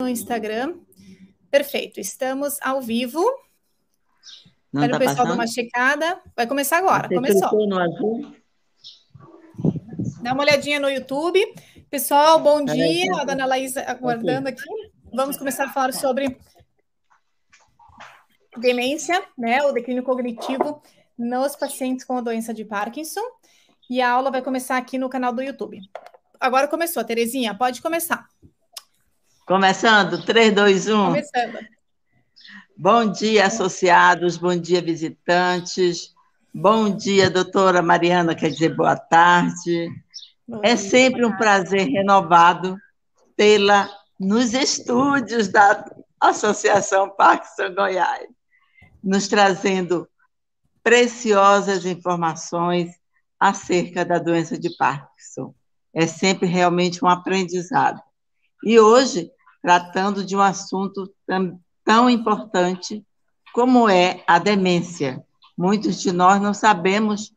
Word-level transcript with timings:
no 0.00 0.08
Instagram. 0.08 0.74
Perfeito, 1.50 2.00
estamos 2.00 2.58
ao 2.60 2.80
vivo. 2.80 3.22
Não 4.72 4.82
Quero 4.82 4.92
tá 4.92 4.96
o 4.96 4.98
pessoal 4.98 5.16
passando? 5.18 5.28
dar 5.28 5.34
uma 5.34 5.46
checada. 5.46 6.20
Vai 6.36 6.46
começar 6.46 6.78
agora, 6.78 7.06
Você 7.06 7.14
começou. 7.14 7.68
No 7.68 7.78
azul? 7.78 8.36
Dá 10.20 10.32
uma 10.32 10.42
olhadinha 10.42 10.80
no 10.80 10.90
YouTube. 10.90 11.40
Pessoal, 11.88 12.40
bom 12.40 12.64
dia. 12.64 13.12
A 13.20 13.24
dona 13.24 13.46
Laís 13.46 13.76
aguardando 13.76 14.48
aqui. 14.48 14.64
Vamos 15.12 15.36
começar 15.36 15.66
a 15.66 15.72
falar 15.72 15.92
sobre 15.92 16.36
demência, 18.56 19.24
né? 19.38 19.62
O 19.62 19.70
declínio 19.70 20.02
cognitivo 20.02 20.82
nos 21.16 21.54
pacientes 21.54 22.04
com 22.04 22.16
a 22.16 22.20
doença 22.20 22.52
de 22.52 22.64
Parkinson. 22.64 23.22
E 23.88 24.00
a 24.00 24.10
aula 24.10 24.30
vai 24.30 24.42
começar 24.42 24.76
aqui 24.76 24.98
no 24.98 25.08
canal 25.08 25.32
do 25.32 25.42
YouTube. 25.42 25.78
Agora 26.40 26.66
começou, 26.66 27.04
Terezinha, 27.04 27.54
pode 27.54 27.80
começar. 27.80 28.28
Começando, 29.46 30.24
3, 30.24 30.54
2, 30.54 30.88
1. 30.88 31.04
Começando. 31.06 31.58
Bom 32.74 33.12
dia, 33.12 33.44
associados, 33.46 34.38
bom 34.38 34.56
dia, 34.56 34.80
visitantes. 34.80 36.14
Bom 36.52 36.88
dia, 36.96 37.28
doutora 37.28 37.82
Mariana, 37.82 38.34
quer 38.34 38.48
dizer 38.48 38.74
boa 38.74 38.96
tarde. 38.96 39.90
Bom 40.48 40.60
é 40.62 40.74
dia, 40.74 40.76
sempre 40.78 41.26
um 41.26 41.36
prazer 41.36 41.86
renovado 41.88 42.78
tê-la 43.36 43.90
nos 44.18 44.54
estúdios 44.54 45.48
da 45.48 45.84
Associação 46.18 47.10
Parkinson 47.10 47.74
Goiás, 47.74 48.26
nos 49.02 49.28
trazendo 49.28 50.08
preciosas 50.82 51.84
informações 51.84 52.90
acerca 53.38 54.06
da 54.06 54.18
doença 54.18 54.58
de 54.58 54.74
Parkinson. 54.74 55.54
É 55.92 56.06
sempre 56.06 56.46
realmente 56.46 57.04
um 57.04 57.08
aprendizado. 57.08 58.00
E 58.64 58.80
hoje, 58.80 59.30
tratando 59.62 60.24
de 60.24 60.34
um 60.34 60.40
assunto 60.40 61.12
tão, 61.26 61.60
tão 61.84 62.08
importante 62.08 63.04
como 63.52 63.88
é 63.88 64.24
a 64.26 64.38
demência. 64.38 65.22
Muitos 65.56 66.00
de 66.00 66.10
nós 66.10 66.40
não 66.40 66.54
sabemos 66.54 67.32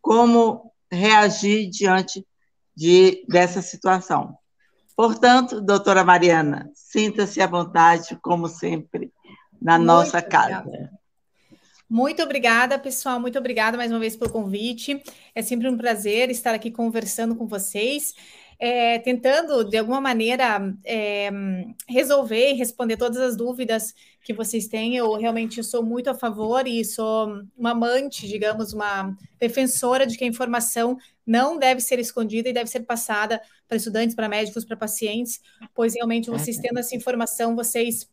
como 0.00 0.72
reagir 0.90 1.70
diante 1.70 2.26
de, 2.76 3.24
dessa 3.28 3.62
situação. 3.62 4.36
Portanto, 4.96 5.60
doutora 5.60 6.04
Mariana, 6.04 6.70
sinta-se 6.74 7.40
à 7.40 7.46
vontade, 7.46 8.16
como 8.22 8.48
sempre, 8.48 9.12
na 9.60 9.76
Muito 9.76 9.86
nossa 9.86 10.22
casa. 10.22 10.60
Obrigada. 10.60 11.04
Muito 11.88 12.22
obrigada, 12.22 12.78
pessoal. 12.78 13.20
Muito 13.20 13.38
obrigada 13.38 13.76
mais 13.76 13.90
uma 13.90 14.00
vez 14.00 14.16
pelo 14.16 14.30
convite. 14.30 15.02
É 15.34 15.42
sempre 15.42 15.68
um 15.68 15.76
prazer 15.76 16.30
estar 16.30 16.54
aqui 16.54 16.70
conversando 16.70 17.36
com 17.36 17.46
vocês 17.46 18.14
é, 18.66 18.98
tentando, 18.98 19.62
de 19.62 19.76
alguma 19.76 20.00
maneira, 20.00 20.74
é, 20.86 21.30
resolver 21.86 22.52
e 22.52 22.54
responder 22.54 22.96
todas 22.96 23.18
as 23.18 23.36
dúvidas 23.36 23.94
que 24.22 24.32
vocês 24.32 24.66
têm. 24.66 24.96
Eu 24.96 25.12
realmente 25.18 25.62
sou 25.62 25.82
muito 25.82 26.08
a 26.08 26.14
favor 26.14 26.66
e 26.66 26.82
sou 26.82 27.42
uma 27.54 27.72
amante, 27.72 28.26
digamos, 28.26 28.72
uma 28.72 29.14
defensora 29.38 30.06
de 30.06 30.16
que 30.16 30.24
a 30.24 30.26
informação 30.26 30.96
não 31.26 31.58
deve 31.58 31.82
ser 31.82 31.98
escondida 31.98 32.48
e 32.48 32.54
deve 32.54 32.70
ser 32.70 32.80
passada 32.84 33.38
para 33.68 33.76
estudantes, 33.76 34.16
para 34.16 34.30
médicos, 34.30 34.64
para 34.64 34.78
pacientes, 34.78 35.42
pois 35.74 35.92
realmente 35.94 36.30
vocês 36.30 36.56
tendo 36.56 36.78
essa 36.78 36.96
informação, 36.96 37.54
vocês 37.54 38.08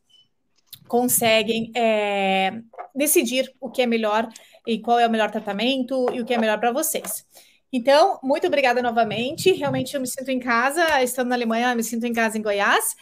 conseguem 0.86 1.72
é, 1.74 2.62
decidir 2.94 3.50
o 3.62 3.70
que 3.70 3.82
é 3.82 3.88
melhor 3.88 4.28
e 4.68 4.80
qual 4.80 5.00
é 5.00 5.08
o 5.08 5.10
melhor 5.10 5.32
tratamento 5.32 6.08
e 6.14 6.20
o 6.20 6.26
que 6.26 6.34
é 6.34 6.38
melhor 6.38 6.60
para 6.60 6.74
vocês. 6.74 7.26
Então, 7.72 8.20
muito 8.22 8.46
obrigada 8.48 8.82
novamente. 8.82 9.52
Realmente 9.54 9.94
eu 9.96 10.02
me 10.02 10.08
sinto 10.08 10.30
em 10.30 10.40
casa, 10.40 11.02
estando 11.02 11.30
na 11.30 11.36
Alemanha, 11.36 11.74
me 11.74 11.84
sinto 11.84 12.06
em 12.06 12.14
casa 12.14 12.38
em 12.38 12.42
Goiás. 12.42 12.96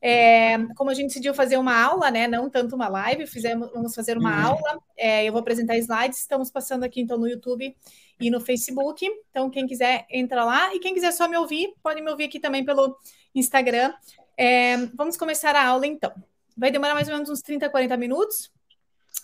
É, 0.00 0.56
como 0.76 0.90
a 0.90 0.94
gente 0.94 1.08
decidiu 1.08 1.34
fazer 1.34 1.56
uma 1.56 1.76
aula, 1.76 2.10
né? 2.10 2.28
Não 2.28 2.48
tanto 2.48 2.76
uma 2.76 2.88
live, 2.88 3.26
fizemos, 3.26 3.70
vamos 3.72 3.94
fazer 3.94 4.16
uma 4.16 4.30
uhum. 4.30 4.46
aula. 4.52 4.78
É, 4.96 5.24
eu 5.24 5.32
vou 5.32 5.40
apresentar 5.40 5.76
slides, 5.76 6.20
estamos 6.20 6.50
passando 6.50 6.84
aqui 6.84 7.00
então 7.00 7.18
no 7.18 7.28
YouTube 7.28 7.74
e 8.20 8.30
no 8.30 8.40
Facebook. 8.40 9.08
Então, 9.30 9.50
quem 9.50 9.66
quiser 9.66 10.06
entra 10.10 10.44
lá 10.44 10.74
e 10.74 10.78
quem 10.78 10.94
quiser 10.94 11.12
só 11.12 11.28
me 11.28 11.36
ouvir, 11.36 11.74
pode 11.82 12.00
me 12.00 12.10
ouvir 12.10 12.24
aqui 12.24 12.40
também 12.40 12.64
pelo 12.64 12.96
Instagram. 13.34 13.92
É, 14.36 14.76
vamos 14.94 15.16
começar 15.16 15.54
a 15.54 15.66
aula 15.66 15.86
então. 15.86 16.12
Vai 16.56 16.70
demorar 16.70 16.94
mais 16.94 17.08
ou 17.08 17.14
menos 17.14 17.28
uns 17.28 17.42
30, 17.42 17.68
40 17.68 17.96
minutos. 17.96 18.50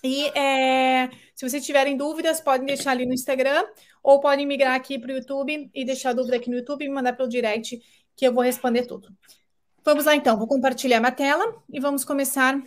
E 0.05 0.27
é, 0.39 1.09
se 1.35 1.49
vocês 1.49 1.65
tiverem 1.65 1.97
dúvidas, 1.97 2.39
podem 2.39 2.67
deixar 2.67 2.91
ali 2.91 3.07
no 3.07 3.15
Instagram 3.15 3.65
ou 4.03 4.21
podem 4.21 4.47
migrar 4.47 4.75
aqui 4.75 4.99
para 4.99 5.11
o 5.11 5.17
YouTube 5.17 5.71
e 5.75 5.85
deixar 5.85 6.13
dúvida 6.13 6.37
aqui 6.37 6.51
no 6.51 6.57
YouTube 6.57 6.85
e 6.85 6.89
me 6.89 6.95
mandar 6.95 7.15
pelo 7.15 7.27
direct 7.27 7.81
que 8.15 8.27
eu 8.27 8.35
vou 8.35 8.45
responder 8.45 8.85
tudo. 8.85 9.09
Vamos 9.83 10.05
lá 10.05 10.15
então, 10.15 10.37
vou 10.37 10.47
compartilhar 10.47 11.01
minha 11.01 11.11
tela 11.11 11.63
e 11.73 11.81
vamos 11.81 12.05
começar 12.05 12.63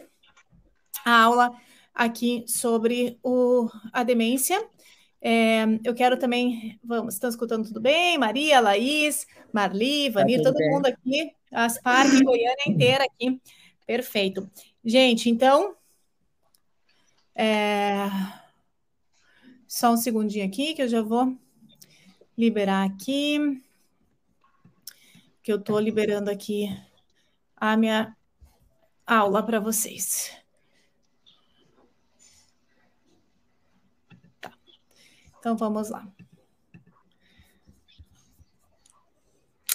a 1.05 1.23
aula 1.23 1.51
aqui 1.93 2.43
sobre 2.47 3.19
o, 3.21 3.69
a 3.93 4.01
demência. 4.01 4.67
É, 5.21 5.63
eu 5.83 5.93
quero 5.93 6.17
também, 6.17 6.79
vamos, 6.83 7.13
estão 7.13 7.29
escutando 7.29 7.67
tudo 7.67 7.79
bem? 7.79 8.17
Maria, 8.17 8.59
Laís, 8.59 9.27
Marli, 9.53 10.09
Vanir, 10.09 10.41
tá 10.41 10.45
todo 10.45 10.57
bem. 10.57 10.71
mundo 10.71 10.87
aqui, 10.87 11.31
as 11.51 11.79
partes 11.79 12.19
Goiânia 12.19 12.63
inteira 12.67 13.03
aqui. 13.03 13.39
Perfeito. 13.85 14.49
Gente, 14.83 15.29
então, 15.29 15.75
é... 17.37 18.09
Só 19.67 19.91
um 19.91 19.97
segundinho 19.97 20.45
aqui 20.45 20.73
que 20.73 20.81
eu 20.81 20.87
já 20.87 21.01
vou 21.01 21.37
liberar 22.37 22.83
aqui. 22.83 23.61
Que 25.43 25.51
eu 25.51 25.57
estou 25.57 25.79
liberando 25.79 26.31
aqui 26.31 26.67
a 27.55 27.77
minha 27.77 28.15
aula 29.05 29.43
para 29.43 29.59
vocês. 29.59 30.31
Tá. 34.41 34.51
Então 35.37 35.55
vamos 35.55 35.89
lá. 35.89 36.07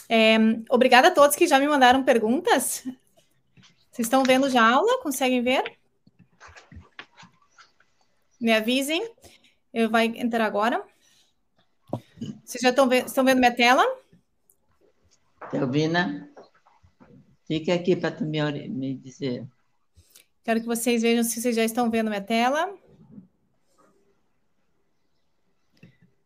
É, 0.09 0.37
obrigada 0.69 1.09
a 1.09 1.11
todos 1.11 1.37
que 1.37 1.47
já 1.47 1.59
me 1.59 1.69
mandaram 1.69 2.03
perguntas. 2.03 2.83
Vocês 3.91 4.07
estão 4.07 4.23
vendo 4.25 4.51
já 4.51 4.63
a 4.63 4.75
aula? 4.75 5.03
Conseguem 5.03 5.43
ver? 5.43 5.82
Me 8.43 8.53
avisem. 8.53 9.09
Eu 9.73 9.89
vai 9.89 10.07
entrar 10.07 10.45
agora. 10.45 10.85
Vocês 12.45 12.61
já 12.61 12.71
estão 12.71 12.89
vendo, 12.89 13.07
estão 13.07 13.25
vendo 13.25 13.39
minha 13.39 13.55
tela? 13.55 13.85
Telvina, 15.49 16.29
fica 17.47 17.73
aqui 17.73 17.95
para 17.95 18.11
tu 18.11 18.25
me, 18.25 18.69
me 18.69 18.95
dizer. 18.97 19.47
Quero 20.43 20.61
que 20.61 20.67
vocês 20.67 21.03
vejam 21.03 21.23
se 21.23 21.41
vocês 21.41 21.55
já 21.55 21.63
estão 21.63 21.89
vendo 21.89 22.11
minha 22.11 22.21
tela. 22.21 22.75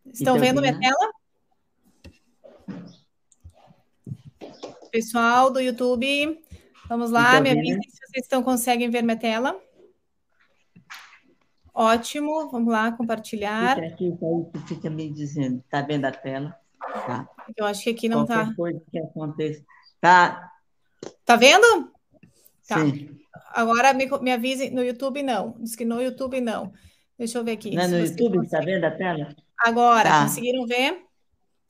Estão 0.07 0.39
vendo 0.39 0.63
minha 0.63 0.79
tela? 0.79 1.13
Pessoal 4.91 5.51
do 5.51 5.61
YouTube, 5.61 6.43
vamos 6.89 7.11
lá, 7.11 7.39
me 7.43 7.51
avisem 7.51 7.83
se 7.83 7.99
vocês 7.99 8.25
estão, 8.25 8.43
conseguem 8.43 8.89
ver 8.89 9.03
minha 9.03 9.19
tela. 9.19 9.61
Ótimo, 11.79 12.49
vamos 12.51 12.73
lá, 12.73 12.91
compartilhar. 12.91 13.75
Fica 13.75 13.87
aqui, 13.89 14.07
aí 14.07 14.63
fica 14.67 14.89
me 14.89 15.13
dizendo, 15.13 15.63
tá 15.69 15.83
vendo 15.83 16.07
a 16.07 16.11
tela? 16.11 16.59
Tá. 16.81 17.29
Eu 17.55 17.67
acho 17.67 17.83
que 17.83 17.91
aqui 17.91 18.09
não 18.09 18.25
Qualquer 18.25 18.47
tá. 18.47 18.55
coisa 18.55 18.83
que 18.91 18.99
aconteça. 18.99 19.63
Tá. 20.01 20.53
Tá 21.23 21.37
vendo? 21.37 21.93
Tá. 22.67 22.81
Sim. 22.81 23.11
Agora 23.53 23.93
me, 23.93 24.07
me 24.23 24.33
avise 24.33 24.71
no 24.71 24.83
YouTube, 24.83 25.23
não. 25.23 25.55
Diz 25.59 25.77
que 25.77 25.85
no 25.85 26.01
YouTube 26.01 26.41
não. 26.41 26.73
Deixa 27.19 27.37
eu 27.37 27.45
ver 27.45 27.53
aqui. 27.53 27.75
Não, 27.75 27.83
é 27.83 27.89
no 27.89 27.99
YouTube, 27.99 28.43
está 28.43 28.61
vendo 28.61 28.85
a 28.85 28.91
tela? 28.91 29.37
Agora, 29.59 30.09
tá. 30.09 30.23
conseguiram 30.23 30.67
ver? 30.67 31.05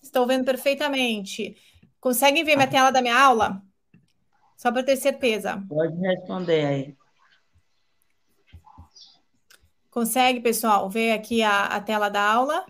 Estou 0.00 0.24
vendo 0.24 0.44
perfeitamente. 0.44 1.56
Conseguem 1.98 2.44
ver 2.44 2.54
minha 2.54 2.68
tela 2.68 2.92
da 2.92 3.02
minha 3.02 3.20
aula? 3.20 3.60
Só 4.56 4.70
para 4.70 4.84
ter 4.84 4.94
certeza. 4.94 5.60
Pode 5.68 5.96
responder 5.96 6.64
aí. 6.64 6.96
Consegue, 9.96 10.40
pessoal, 10.40 10.90
ver 10.90 11.12
aqui 11.12 11.42
a, 11.42 11.68
a 11.68 11.80
tela 11.80 12.10
da 12.10 12.20
aula? 12.20 12.66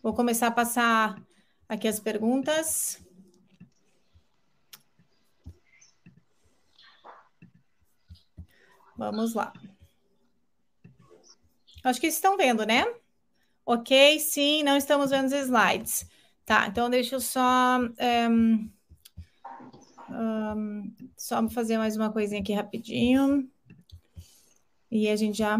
Vou 0.00 0.14
começar 0.14 0.46
a 0.46 0.52
passar 0.52 1.20
aqui 1.68 1.88
as 1.88 1.98
perguntas. 1.98 3.04
Vamos 8.96 9.34
lá. 9.34 9.52
Acho 11.82 12.00
que 12.00 12.06
estão 12.06 12.36
vendo, 12.36 12.64
né? 12.64 12.84
Ok, 13.66 14.20
sim, 14.20 14.62
não 14.62 14.76
estamos 14.76 15.10
vendo 15.10 15.26
os 15.26 15.32
slides. 15.32 16.08
Tá, 16.46 16.68
então 16.68 16.88
deixa 16.88 17.16
eu 17.16 17.20
só. 17.20 17.80
Um, 18.30 18.70
um, 20.08 20.94
só 21.16 21.48
fazer 21.48 21.78
mais 21.78 21.96
uma 21.96 22.12
coisinha 22.12 22.40
aqui 22.40 22.52
rapidinho. 22.52 23.50
E 24.90 25.08
a 25.08 25.16
gente 25.16 25.38
já. 25.38 25.58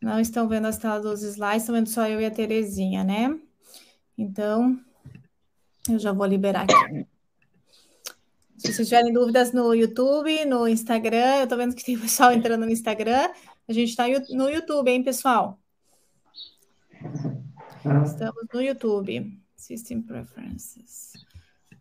Não 0.00 0.18
estão 0.18 0.48
vendo 0.48 0.66
as 0.66 0.78
telas 0.78 1.02
dos 1.02 1.22
slides, 1.22 1.62
estão 1.62 1.74
vendo 1.74 1.88
só 1.88 2.08
eu 2.08 2.20
e 2.20 2.26
a 2.26 2.30
Terezinha, 2.30 3.04
né? 3.04 3.38
Então, 4.18 4.78
Eu 5.88 5.98
já 5.98 6.12
vou 6.12 6.26
liberar 6.26 6.62
aqui. 6.62 7.06
Se 8.56 8.72
vocês 8.72 8.88
tiverem 8.88 9.12
dúvidas 9.12 9.52
no 9.52 9.74
YouTube, 9.74 10.44
no 10.44 10.68
Instagram, 10.68 11.40
eu 11.40 11.48
tô 11.48 11.56
vendo 11.56 11.74
que 11.74 11.84
tem 11.84 11.98
pessoal 11.98 12.32
entrando 12.32 12.64
no 12.64 12.70
Instagram. 12.70 13.28
A 13.68 13.72
gente 13.72 13.90
está 13.90 14.04
no 14.30 14.48
YouTube, 14.48 14.88
hein, 14.88 15.02
pessoal? 15.02 15.58
Estamos 18.04 18.46
no 18.52 18.60
YouTube. 18.60 19.36
System 19.56 20.02
Preferences. 20.02 21.12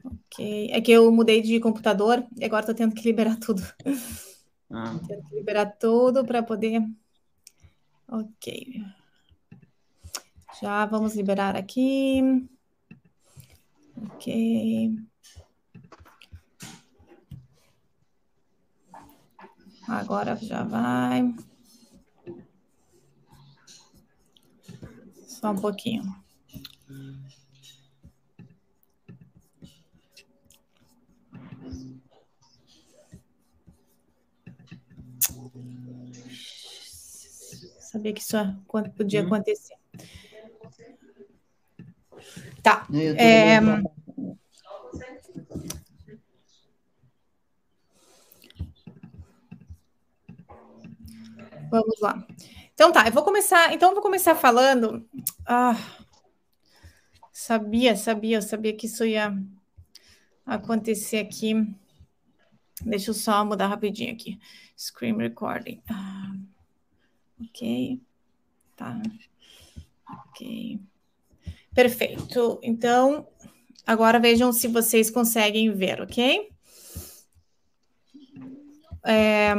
Ok. 0.03 0.69
É 0.71 0.81
que 0.81 0.92
eu 0.92 1.12
mudei 1.12 1.42
de 1.42 1.59
computador 1.59 2.25
e 2.38 2.45
agora 2.45 2.62
estou 2.62 2.75
tendo 2.75 2.95
que 2.95 3.03
liberar 3.03 3.38
tudo. 3.38 3.62
Ah. 4.69 5.00
Tendo 5.07 5.27
que 5.27 5.36
liberar 5.36 5.77
tudo 5.77 6.25
para 6.25 6.42
poder. 6.42 6.81
Ok. 8.07 8.83
Já 10.62 10.86
vamos 10.86 11.15
liberar 11.15 11.56
aqui. 11.56 12.48
Ok. 13.98 14.95
Agora 19.88 20.36
já 20.38 20.63
vai. 20.63 21.33
Só 25.27 25.51
um 25.51 25.56
pouquinho. 25.56 26.03
Sabia 37.91 38.13
que 38.13 38.21
isso 38.21 38.38
podia 38.95 39.21
hum. 39.21 39.25
acontecer. 39.25 39.75
Tá. 42.63 42.88
É... 43.17 43.59
Vamos 51.69 51.99
lá. 51.99 52.25
Então 52.73 52.93
tá, 52.93 53.05
eu 53.05 53.11
vou 53.11 53.23
começar. 53.25 53.73
Então 53.73 53.89
eu 53.89 53.95
vou 53.95 54.01
começar 54.01 54.35
falando. 54.35 55.05
Ah, 55.45 55.75
sabia, 57.33 57.97
sabia, 57.97 58.38
eu 58.38 58.41
sabia 58.41 58.73
que 58.73 58.85
isso 58.85 59.03
ia 59.03 59.38
acontecer 60.45 61.17
aqui. 61.17 61.55
Deixa 62.85 63.09
eu 63.09 63.13
só 63.13 63.43
mudar 63.43 63.67
rapidinho 63.67 64.13
aqui. 64.13 64.39
Screen 64.77 65.17
recording. 65.17 65.83
Ah, 65.89 66.31
ok. 67.51 68.01
Tá. 68.75 69.01
Ok. 70.27 70.80
Perfeito. 71.74 72.59
Então, 72.63 73.27
agora 73.86 74.19
vejam 74.19 74.51
se 74.51 74.68
vocês 74.68 75.09
conseguem 75.09 75.71
ver, 75.71 76.01
ok? 76.01 76.50
É, 79.03 79.53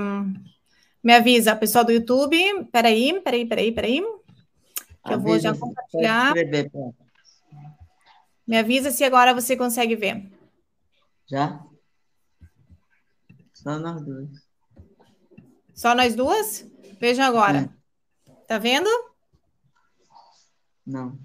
me 1.03 1.15
avisa, 1.15 1.55
pessoal 1.57 1.85
do 1.85 1.93
YouTube. 1.93 2.37
Peraí, 2.71 3.21
peraí, 3.21 3.47
peraí, 3.47 3.73
peraí. 3.73 4.03
Que 5.07 5.15
eu 5.15 5.21
vou 5.21 5.39
já 5.39 5.57
compartilhar. 5.57 6.33
Me 8.47 8.59
avisa 8.59 8.91
se 8.91 9.05
agora 9.05 9.35
você 9.35 9.57
consegue 9.57 9.97
ver. 9.97 10.31
Já? 11.27 11.65
Só 13.53 13.79
nós 13.79 14.03
duas. 14.05 14.29
Só 15.75 15.95
nós 15.95 16.15
duas? 16.15 16.67
Vejam 17.01 17.25
agora. 17.25 17.59
É. 17.59 17.82
Tá 18.53 18.59
vendo? 18.59 18.91
Não. 20.87 21.19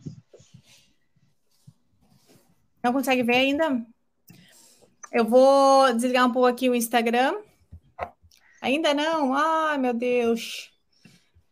Não 2.82 2.94
consegue 2.94 3.22
ver 3.22 3.36
ainda? 3.36 3.86
Eu 5.12 5.26
vou 5.26 5.94
desligar 5.94 6.26
um 6.26 6.32
pouco 6.32 6.48
aqui 6.48 6.70
o 6.70 6.74
Instagram. 6.74 7.36
Ainda 8.62 8.94
não? 8.94 9.34
Ai, 9.34 9.78
meu 9.78 9.94
Deus. 9.94 10.72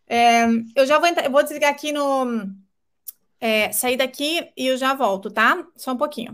É, 0.07 0.45
eu 0.77 0.85
já 0.85 0.97
vou 0.97 1.09
entrar, 1.09 1.25
eu 1.25 1.31
vou 1.31 1.43
desligar 1.43 1.71
aqui 1.71 1.91
no. 1.91 2.49
É, 3.41 3.69
sair 3.73 3.97
daqui 3.97 4.49
e 4.55 4.67
eu 4.67 4.77
já 4.77 4.93
volto, 4.93 5.29
tá? 5.29 5.67
Só 5.75 5.91
um 5.91 5.97
pouquinho. 5.97 6.31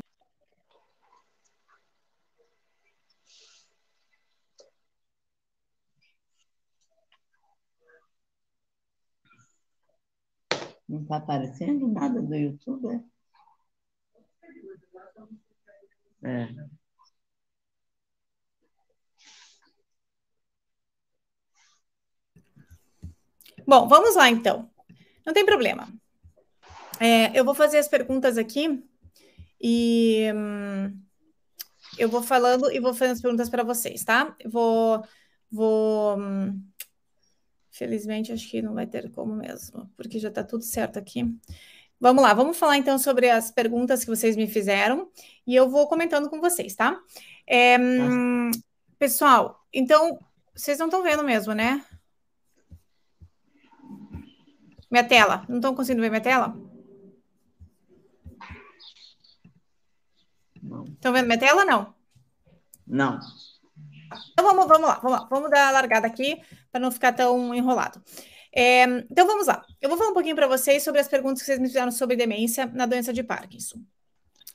Não 10.92 11.04
está 11.04 11.16
aparecendo 11.16 11.88
nada 11.88 12.22
do 12.22 12.36
YouTube? 12.36 13.02
É. 16.22 16.30
é. 16.30 16.50
Bom, 23.66 23.88
vamos 23.88 24.16
lá 24.18 24.30
então. 24.30 24.70
Não 25.26 25.34
tem 25.34 25.46
problema. 25.46 25.88
É, 27.00 27.40
eu 27.40 27.46
vou 27.46 27.56
fazer 27.56 27.78
as 27.78 27.88
perguntas 27.88 28.38
aqui 28.38 28.84
e 29.62 30.30
hum, 30.36 31.02
eu 31.98 32.10
vou 32.10 32.22
falando 32.22 32.70
e 32.70 32.82
vou 32.82 32.94
fazendo 32.94 33.14
as 33.14 33.22
perguntas 33.22 33.50
para 33.50 33.64
vocês, 33.64 34.04
tá? 34.04 34.36
Eu 34.42 34.52
vou, 34.52 35.06
vou. 35.50 36.20
Hum, 36.20 36.62
felizmente, 37.81 38.31
acho 38.31 38.48
que 38.48 38.62
não 38.62 38.75
vai 38.75 38.86
ter 38.86 39.10
como 39.12 39.36
mesmo, 39.36 39.89
porque 39.98 40.19
já 40.19 40.30
está 40.30 40.44
tudo 40.44 40.63
certo 40.63 41.00
aqui. 41.00 41.25
Vamos 42.00 42.22
lá, 42.22 42.31
vamos 42.31 42.56
falar 42.56 42.78
então 42.78 43.00
sobre 43.00 43.28
as 43.28 43.50
perguntas 43.50 44.01
que 44.04 44.10
vocês 44.10 44.36
me 44.36 44.48
fizeram 44.48 45.10
e 45.48 45.56
eu 45.56 45.68
vou 45.68 45.88
comentando 45.88 46.30
com 46.30 46.39
vocês, 46.39 46.75
tá? 46.75 47.01
É, 47.48 47.80
hum, 47.80 48.51
pessoal, 49.00 49.66
então, 49.74 50.19
vocês 50.54 50.78
não 50.78 50.86
estão 50.86 51.01
vendo 51.01 51.24
mesmo, 51.24 51.54
né? 51.54 51.83
Minha 54.92 55.04
tela. 55.04 55.44
Não 55.50 55.56
estão 55.56 55.74
conseguindo 55.74 56.04
ver 56.04 56.12
minha 56.12 56.22
tela? 56.22 56.56
Estão 60.94 61.13
vendo 61.13 61.25
minha 61.25 61.39
tela 61.39 61.66
não? 61.66 61.95
Não. 62.86 63.19
Então 64.31 64.46
vamos, 64.46 64.68
vamos 64.68 64.88
lá, 64.88 65.00
vamos 65.02 65.19
lá. 65.19 65.28
Vamos 65.30 65.50
dar 65.50 65.68
a 65.69 65.72
largada 65.72 66.08
aqui 66.08 66.42
para 66.72 66.81
não 66.81 66.92
ficar 66.92 67.13
tão 67.13 67.54
enrolado. 67.54 68.02
É, 68.54 68.84
então 69.10 69.25
vamos 69.25 69.48
lá. 69.48 69.66
Eu 69.81 69.90
vou 69.90 69.98
falar 69.98 70.12
um 70.12 70.13
pouquinho 70.13 70.36
para 70.36 70.48
vocês 70.48 70.84
sobre 70.84 71.00
as 71.00 71.08
perguntas 71.08 71.40
que 71.40 71.46
vocês 71.46 71.60
me 71.60 71.68
fizeram 71.68 71.92
sobre 71.92 72.16
demência 72.16 72.66
na 72.68 72.86
doença 72.86 73.13
de 73.13 73.24
Parkinson. 73.24 73.80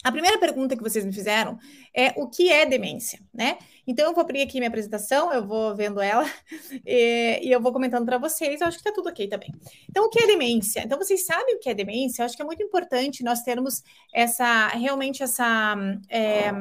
A 0.05 0.13
primeira 0.13 0.39
pergunta 0.39 0.77
que 0.77 0.83
vocês 0.83 1.05
me 1.05 1.13
fizeram 1.13 1.59
é 1.93 2.13
o 2.17 2.29
que 2.29 2.49
é 2.49 2.65
demência, 2.65 3.19
né? 3.35 3.59
Então 3.85 4.07
eu 4.07 4.15
vou 4.15 4.23
abrir 4.23 4.41
aqui 4.43 4.59
minha 4.59 4.69
apresentação, 4.69 5.33
eu 5.33 5.45
vou 5.45 5.75
vendo 5.75 6.01
ela 6.01 6.25
e, 6.87 7.41
e 7.43 7.51
eu 7.51 7.61
vou 7.61 7.73
comentando 7.73 8.05
para 8.05 8.17
vocês. 8.17 8.61
Eu 8.61 8.69
acho 8.69 8.77
que 8.77 8.83
está 8.83 8.93
tudo 8.93 9.09
ok 9.09 9.27
também. 9.27 9.53
Então 9.91 10.05
o 10.05 10.09
que 10.09 10.23
é 10.23 10.27
demência? 10.29 10.83
Então 10.85 10.97
vocês 10.97 11.27
sabem 11.27 11.57
o 11.57 11.59
que 11.59 11.69
é 11.69 11.75
demência? 11.75 12.23
Eu 12.23 12.27
acho 12.27 12.37
que 12.37 12.43
é 12.43 12.45
muito 12.45 12.63
importante 12.63 13.25
nós 13.25 13.43
termos 13.43 13.83
essa 14.15 14.69
realmente 14.69 15.25
essa 15.25 15.75
é, 16.09 16.53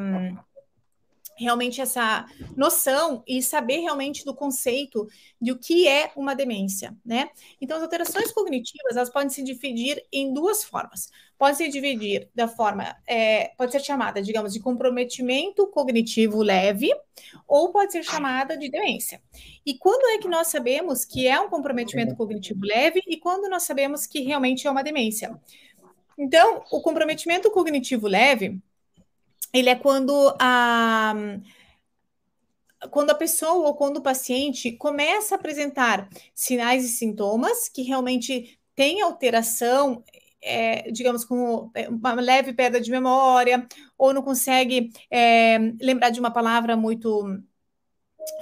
realmente 1.38 1.82
essa 1.82 2.26
noção 2.56 3.24
e 3.28 3.42
saber 3.42 3.80
realmente 3.80 4.24
do 4.24 4.34
conceito 4.34 5.08
de 5.40 5.52
o 5.52 5.60
que 5.60 5.88
é 5.88 6.12
uma 6.16 6.34
demência, 6.34 6.96
né? 7.06 7.30
Então, 7.60 7.78
as 7.78 7.84
alterações 7.84 8.32
cognitivas, 8.32 8.96
elas 8.96 9.10
podem 9.10 9.30
se 9.30 9.44
dividir 9.44 10.04
em 10.12 10.34
duas 10.34 10.64
formas. 10.64 11.10
Pode 11.38 11.58
se 11.58 11.68
dividir 11.68 12.30
da 12.34 12.48
forma, 12.48 12.96
é, 13.06 13.50
pode 13.58 13.72
ser 13.72 13.82
chamada, 13.82 14.22
digamos, 14.22 14.54
de 14.54 14.60
comprometimento 14.60 15.68
cognitivo 15.68 16.42
leve, 16.42 16.90
ou 17.48 17.72
pode 17.72 17.92
ser 17.92 18.04
chamada 18.04 18.58
de 18.58 18.70
demência. 18.70 19.22
E 19.66 19.78
quando 19.78 20.06
é 20.16 20.18
que 20.18 20.30
nós 20.30 20.48
sabemos 20.48 21.04
que 21.04 21.28
é 21.28 21.40
um 21.40 21.50
comprometimento 21.50 22.16
cognitivo 22.16 22.62
leve 22.64 23.02
e 23.06 23.18
quando 23.18 23.50
nós 23.50 23.64
sabemos 23.64 24.08
que 24.08 24.22
realmente 24.22 24.66
é 24.66 24.72
uma 24.72 24.84
demência? 24.84 25.38
Então, 26.18 26.64
o 26.72 26.82
comprometimento 26.82 27.52
cognitivo 27.52 28.08
leve, 28.08 28.62
ele 29.54 29.70
é 29.70 29.76
quando 29.76 30.36
a 30.40 31.14
quando 32.92 33.10
a 33.10 33.16
pessoa 33.16 33.68
ou 33.68 33.76
quando 33.76 33.98
o 33.98 34.02
paciente 34.02 34.72
começa 34.74 35.36
a 35.36 35.38
apresentar 35.38 36.08
sinais 36.34 36.86
e 36.86 36.90
sintomas 36.90 37.68
que 37.68 37.82
realmente 37.82 38.60
tem 38.76 39.02
alteração, 39.02 40.04
é, 40.42 40.92
digamos, 40.92 41.26
com 41.26 41.72
uma 41.90 42.14
leve 42.14 42.54
perda 42.54 42.80
de 42.80 42.92
memória, 42.92 43.68
ou 43.98 44.14
não 44.14 44.22
consegue 44.22 44.92
é, 45.10 45.58
lembrar 45.82 46.10
de 46.10 46.20
uma 46.20 46.32
palavra 46.32 46.76
muito 46.76 47.42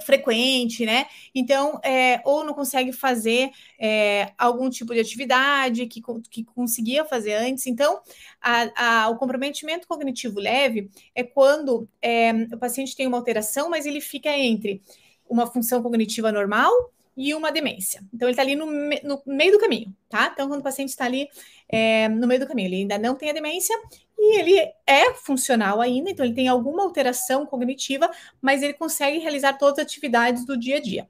frequente, 0.02 0.84
né? 0.84 1.06
Então, 1.34 1.80
é, 1.82 2.20
ou 2.24 2.44
não 2.44 2.54
consegue 2.54 2.92
fazer 2.92 3.50
é, 3.78 4.32
algum 4.38 4.68
tipo 4.70 4.92
de 4.94 5.00
atividade 5.00 5.86
que, 5.86 6.02
que 6.30 6.44
conseguia 6.44 7.04
fazer 7.04 7.34
antes. 7.34 7.66
Então, 7.66 8.00
a, 8.40 9.04
a, 9.04 9.08
o 9.08 9.16
comprometimento 9.16 9.86
cognitivo 9.86 10.40
leve 10.40 10.90
é 11.14 11.22
quando 11.22 11.88
é, 12.02 12.32
o 12.52 12.58
paciente 12.58 12.96
tem 12.96 13.06
uma 13.06 13.18
alteração, 13.18 13.70
mas 13.70 13.86
ele 13.86 14.00
fica 14.00 14.30
entre 14.36 14.82
uma 15.28 15.46
função 15.46 15.82
cognitiva 15.82 16.30
normal 16.30 16.72
e 17.16 17.34
uma 17.34 17.52
demência. 17.52 18.02
Então, 18.12 18.28
ele 18.28 18.32
está 18.32 18.42
ali 18.42 18.56
no, 18.56 18.66
no, 18.66 19.22
meio 19.26 19.52
do 19.52 19.58
caminho, 19.58 19.94
tá? 20.08 20.30
Então, 20.32 20.48
quando 20.48 20.60
o 20.60 20.64
paciente 20.64 20.88
está 20.88 21.04
ali 21.04 21.28
é, 21.68 22.08
no 22.08 22.26
meio 22.26 22.40
do 22.40 22.46
caminho. 22.46 22.68
Ele 22.68 22.76
ainda 22.76 22.98
não 22.98 23.14
tem 23.14 23.30
a 23.30 23.32
demência 23.32 23.76
e 24.18 24.38
ele 24.38 24.72
é 24.86 25.12
funcional 25.14 25.80
ainda, 25.80 26.10
então 26.10 26.24
ele 26.24 26.34
tem 26.34 26.48
alguma 26.48 26.82
alteração 26.82 27.44
cognitiva, 27.44 28.10
mas 28.40 28.62
ele 28.62 28.74
consegue 28.74 29.18
realizar 29.18 29.54
todas 29.54 29.78
as 29.78 29.84
atividades 29.84 30.46
do 30.46 30.58
dia 30.58 30.76
a 30.76 30.80
dia. 30.80 31.08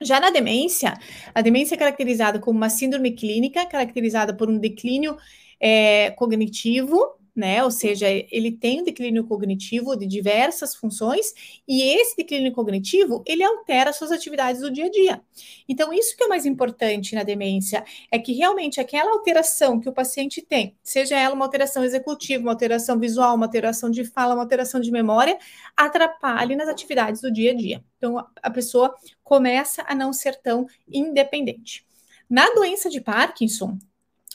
Já 0.00 0.20
na 0.20 0.30
demência, 0.30 0.98
a 1.34 1.40
demência 1.40 1.74
é 1.74 1.78
caracterizada 1.78 2.38
como 2.38 2.58
uma 2.58 2.68
síndrome 2.68 3.12
clínica, 3.12 3.64
caracterizada 3.64 4.34
por 4.34 4.50
um 4.50 4.58
declínio 4.58 5.16
é, 5.58 6.10
cognitivo, 6.10 7.16
né? 7.36 7.62
Ou 7.62 7.70
seja, 7.70 8.06
ele 8.08 8.50
tem 8.50 8.80
um 8.80 8.84
declínio 8.84 9.24
cognitivo 9.24 9.94
de 9.94 10.06
diversas 10.06 10.74
funções 10.74 11.34
e 11.68 11.82
esse 11.82 12.16
declínio 12.16 12.52
cognitivo, 12.52 13.22
ele 13.26 13.42
altera 13.42 13.92
suas 13.92 14.10
atividades 14.10 14.62
do 14.62 14.70
dia 14.70 14.86
a 14.86 14.90
dia. 14.90 15.20
Então, 15.68 15.92
isso 15.92 16.16
que 16.16 16.24
é 16.24 16.28
mais 16.28 16.46
importante 16.46 17.14
na 17.14 17.22
demência 17.22 17.84
é 18.10 18.18
que 18.18 18.32
realmente 18.32 18.80
aquela 18.80 19.12
alteração 19.12 19.78
que 19.78 19.88
o 19.88 19.92
paciente 19.92 20.40
tem, 20.40 20.74
seja 20.82 21.18
ela 21.18 21.34
uma 21.34 21.44
alteração 21.44 21.84
executiva, 21.84 22.42
uma 22.42 22.52
alteração 22.52 22.98
visual, 22.98 23.36
uma 23.36 23.46
alteração 23.46 23.90
de 23.90 24.04
fala, 24.04 24.34
uma 24.34 24.42
alteração 24.42 24.80
de 24.80 24.90
memória, 24.90 25.38
atrapalhe 25.76 26.56
nas 26.56 26.68
atividades 26.68 27.20
do 27.20 27.30
dia 27.30 27.52
a 27.52 27.54
dia. 27.54 27.84
Então, 27.98 28.26
a 28.42 28.50
pessoa 28.50 28.94
começa 29.22 29.84
a 29.86 29.94
não 29.94 30.12
ser 30.12 30.36
tão 30.36 30.66
independente. 30.88 31.84
Na 32.28 32.48
doença 32.54 32.90
de 32.90 33.00
Parkinson, 33.00 33.78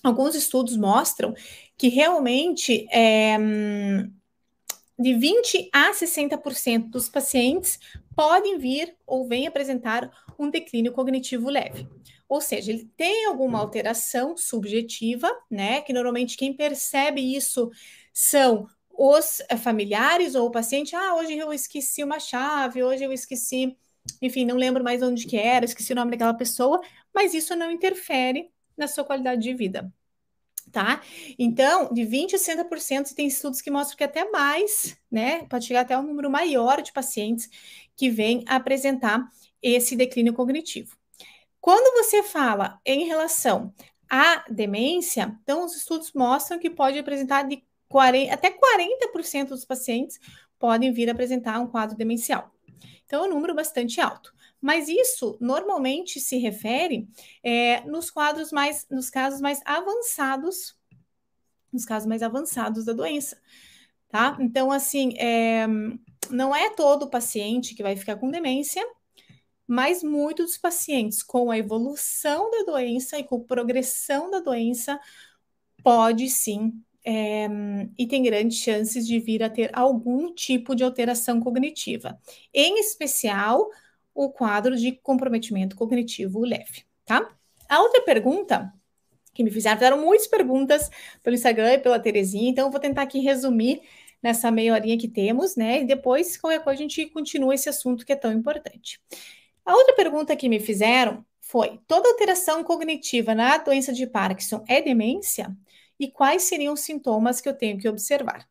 alguns 0.04 0.36
estudos 0.36 0.76
mostram 0.78 1.34
que 1.78 1.88
realmente 1.88 2.88
é, 2.92 3.38
de 4.98 5.14
20 5.14 5.70
a 5.74 5.92
60% 5.92 6.90
dos 6.90 7.10
pacientes 7.10 7.80
podem 8.16 8.58
vir 8.58 8.96
ou 9.06 9.28
vêm 9.28 9.48
apresentar 9.48 10.12
um 10.38 10.50
declínio 10.50 10.92
cognitivo 10.92 11.50
leve. 11.50 11.88
Ou 12.28 12.40
seja, 12.40 12.72
ele 12.72 12.90
tem 12.96 13.26
alguma 13.26 13.60
alteração 13.60 14.38
subjetiva, 14.38 15.30
né? 15.50 15.82
Que 15.82 15.92
normalmente 15.92 16.38
quem 16.38 16.54
percebe 16.54 17.20
isso 17.36 17.70
são 18.14 18.68
os 18.90 19.42
familiares 19.64 20.36
ou 20.36 20.48
o 20.48 20.52
paciente. 20.52 20.96
Ah, 20.96 21.16
hoje 21.16 21.38
eu 21.38 21.52
esqueci 21.52 22.04
uma 22.04 22.20
chave, 22.20 22.84
hoje 22.84 23.04
eu 23.04 23.12
esqueci, 23.12 23.76
enfim, 24.22 24.46
não 24.46 24.56
lembro 24.56 24.84
mais 24.84 25.02
onde 25.02 25.26
que 25.26 25.36
era, 25.36 25.66
esqueci 25.66 25.92
o 25.94 25.96
nome 25.96 26.12
daquela 26.12 26.34
pessoa, 26.34 26.80
mas 27.14 27.34
isso 27.34 27.56
não 27.56 27.72
interfere 27.72 28.50
na 28.82 28.88
sua 28.88 29.06
qualidade 29.06 29.42
de 29.42 29.54
vida 29.54 29.92
tá? 30.72 31.02
Então, 31.38 31.94
de 31.94 32.04
20% 32.04 32.34
a 32.34 32.38
60%, 32.38 33.14
tem 33.14 33.28
estudos 33.28 33.62
que 33.62 33.70
mostram 33.70 33.98
que 33.98 34.04
até 34.04 34.30
mais, 34.30 34.98
né? 35.12 35.44
Pode 35.46 35.66
chegar 35.66 35.82
até 35.82 35.98
um 35.98 36.04
número 36.04 36.30
maior 36.30 36.82
de 36.82 36.92
pacientes 36.92 37.50
que 37.96 38.10
vêm 38.10 38.44
apresentar 38.48 39.28
esse 39.62 39.96
declínio 39.96 40.34
cognitivo. 40.34 40.96
Quando 41.60 41.94
você 42.04 42.24
fala 42.24 42.80
em 42.86 43.06
relação 43.06 43.74
à 44.10 44.44
demência, 44.50 45.38
então 45.44 45.66
os 45.66 45.76
estudos 45.76 46.12
mostram 46.14 46.58
que 46.58 46.70
pode 46.70 46.98
apresentar 46.98 47.44
de 47.44 47.64
40, 47.88 48.34
até 48.34 48.50
40% 48.50 49.50
dos 49.50 49.66
pacientes 49.66 50.20
podem 50.58 50.92
vir 50.92 51.10
apresentar 51.10 51.60
um 51.60 51.68
quadro 51.68 51.98
demencial. 51.98 52.52
Então, 53.06 53.26
é 53.26 53.28
um 53.28 53.32
número 53.32 53.54
bastante 53.54 54.00
alto. 54.00 54.34
Mas 54.62 54.88
isso 54.88 55.38
normalmente 55.42 56.20
se 56.20 56.38
refere 56.38 57.08
é, 57.44 57.82
nos 57.82 58.12
quadros 58.12 58.52
mais, 58.52 58.86
nos 58.90 59.10
casos 59.10 59.42
mais 59.42 59.60
avançados, 59.66 60.78
nos 61.74 61.84
casos 61.84 62.08
mais 62.08 62.22
avançados 62.22 62.86
da 62.86 62.94
doença, 62.94 63.42
tá? 64.08 64.38
Então, 64.40 64.72
assim, 64.72 65.18
é, 65.18 65.66
não 66.30 66.56
é 66.56 66.70
todo 66.70 67.10
paciente 67.10 67.74
que 67.74 67.82
vai 67.82 67.96
ficar 67.96 68.18
com 68.18 68.30
demência, 68.30 68.86
mas 69.66 70.04
muitos 70.04 70.48
dos 70.48 70.58
pacientes 70.58 71.24
com 71.24 71.50
a 71.50 71.58
evolução 71.58 72.52
da 72.52 72.64
doença 72.72 73.18
e 73.18 73.24
com 73.24 73.42
progressão 73.42 74.30
da 74.30 74.40
doença 74.40 75.00
pode 75.84 76.30
sim 76.30 76.74
é, 77.04 77.48
e 77.98 78.06
tem 78.08 78.22
grandes 78.24 78.58
chances 78.60 79.08
de 79.08 79.20
vir 79.20 79.42
a 79.44 79.50
ter 79.50 79.72
algum 79.74 80.34
tipo 80.34 80.76
de 80.76 80.84
alteração 80.84 81.40
cognitiva, 81.40 82.20
em 82.54 82.80
especial 82.80 83.70
o 84.14 84.30
quadro 84.30 84.76
de 84.76 84.92
comprometimento 84.92 85.76
cognitivo 85.76 86.42
leve, 86.42 86.84
tá? 87.06 87.30
A 87.70 87.82
outra 87.82 88.02
pergunta 88.02 88.74
que 89.34 89.44
me 89.44 89.52
fizeram, 89.52 89.78
fizeram 89.78 90.02
muitas 90.02 90.28
perguntas 90.28 90.90
pelo 91.24 91.36
Instagram 91.36 91.74
e 91.74 91.80
pela 91.80 92.00
Terezinha, 92.00 92.50
então 92.50 92.68
eu 92.68 92.72
vou 92.72 92.80
tentar 92.80 93.04
aqui 93.04 93.20
resumir 93.20 93.82
nessa 94.22 94.52
meia 94.52 94.74
horinha 94.74 94.98
que 94.98 95.08
temos, 95.08 95.56
né? 95.56 95.82
E 95.82 95.86
depois, 95.86 96.38
qualquer 96.38 96.64
coisa, 96.64 96.80
a 96.80 96.82
gente 96.82 97.06
continua 97.08 97.56
esse 97.56 97.70
assunto 97.70 98.06
que 98.06 98.14
é 98.14 98.16
tão 98.16 98.32
importante. 98.32 99.02
A 99.66 99.74
outra 99.74 99.96
pergunta 99.96 100.36
que 100.36 100.50
me 100.50 100.60
fizeram 100.60 101.26
foi: 101.40 101.80
toda 101.88 102.10
alteração 102.10 102.64
cognitiva 102.64 103.34
na 103.34 103.58
doença 103.58 103.92
de 103.94 104.06
Parkinson 104.06 104.64
é 104.68 104.82
demência? 104.82 105.56
E 106.00 106.10
quais 106.10 106.44
seriam 106.44 106.74
os 106.74 106.82
sintomas 106.82 107.42
que 107.42 107.48
eu 107.50 107.54
tenho 107.54 107.78
que 107.78 107.88
observar? 107.88 108.48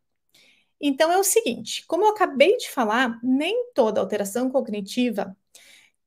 Então 0.80 1.12
é 1.12 1.18
o 1.18 1.24
seguinte: 1.24 1.84
como 1.86 2.04
eu 2.04 2.10
acabei 2.10 2.56
de 2.56 2.70
falar, 2.70 3.18
nem 3.22 3.70
toda 3.74 4.00
alteração 4.00 4.50
cognitiva 4.50 5.36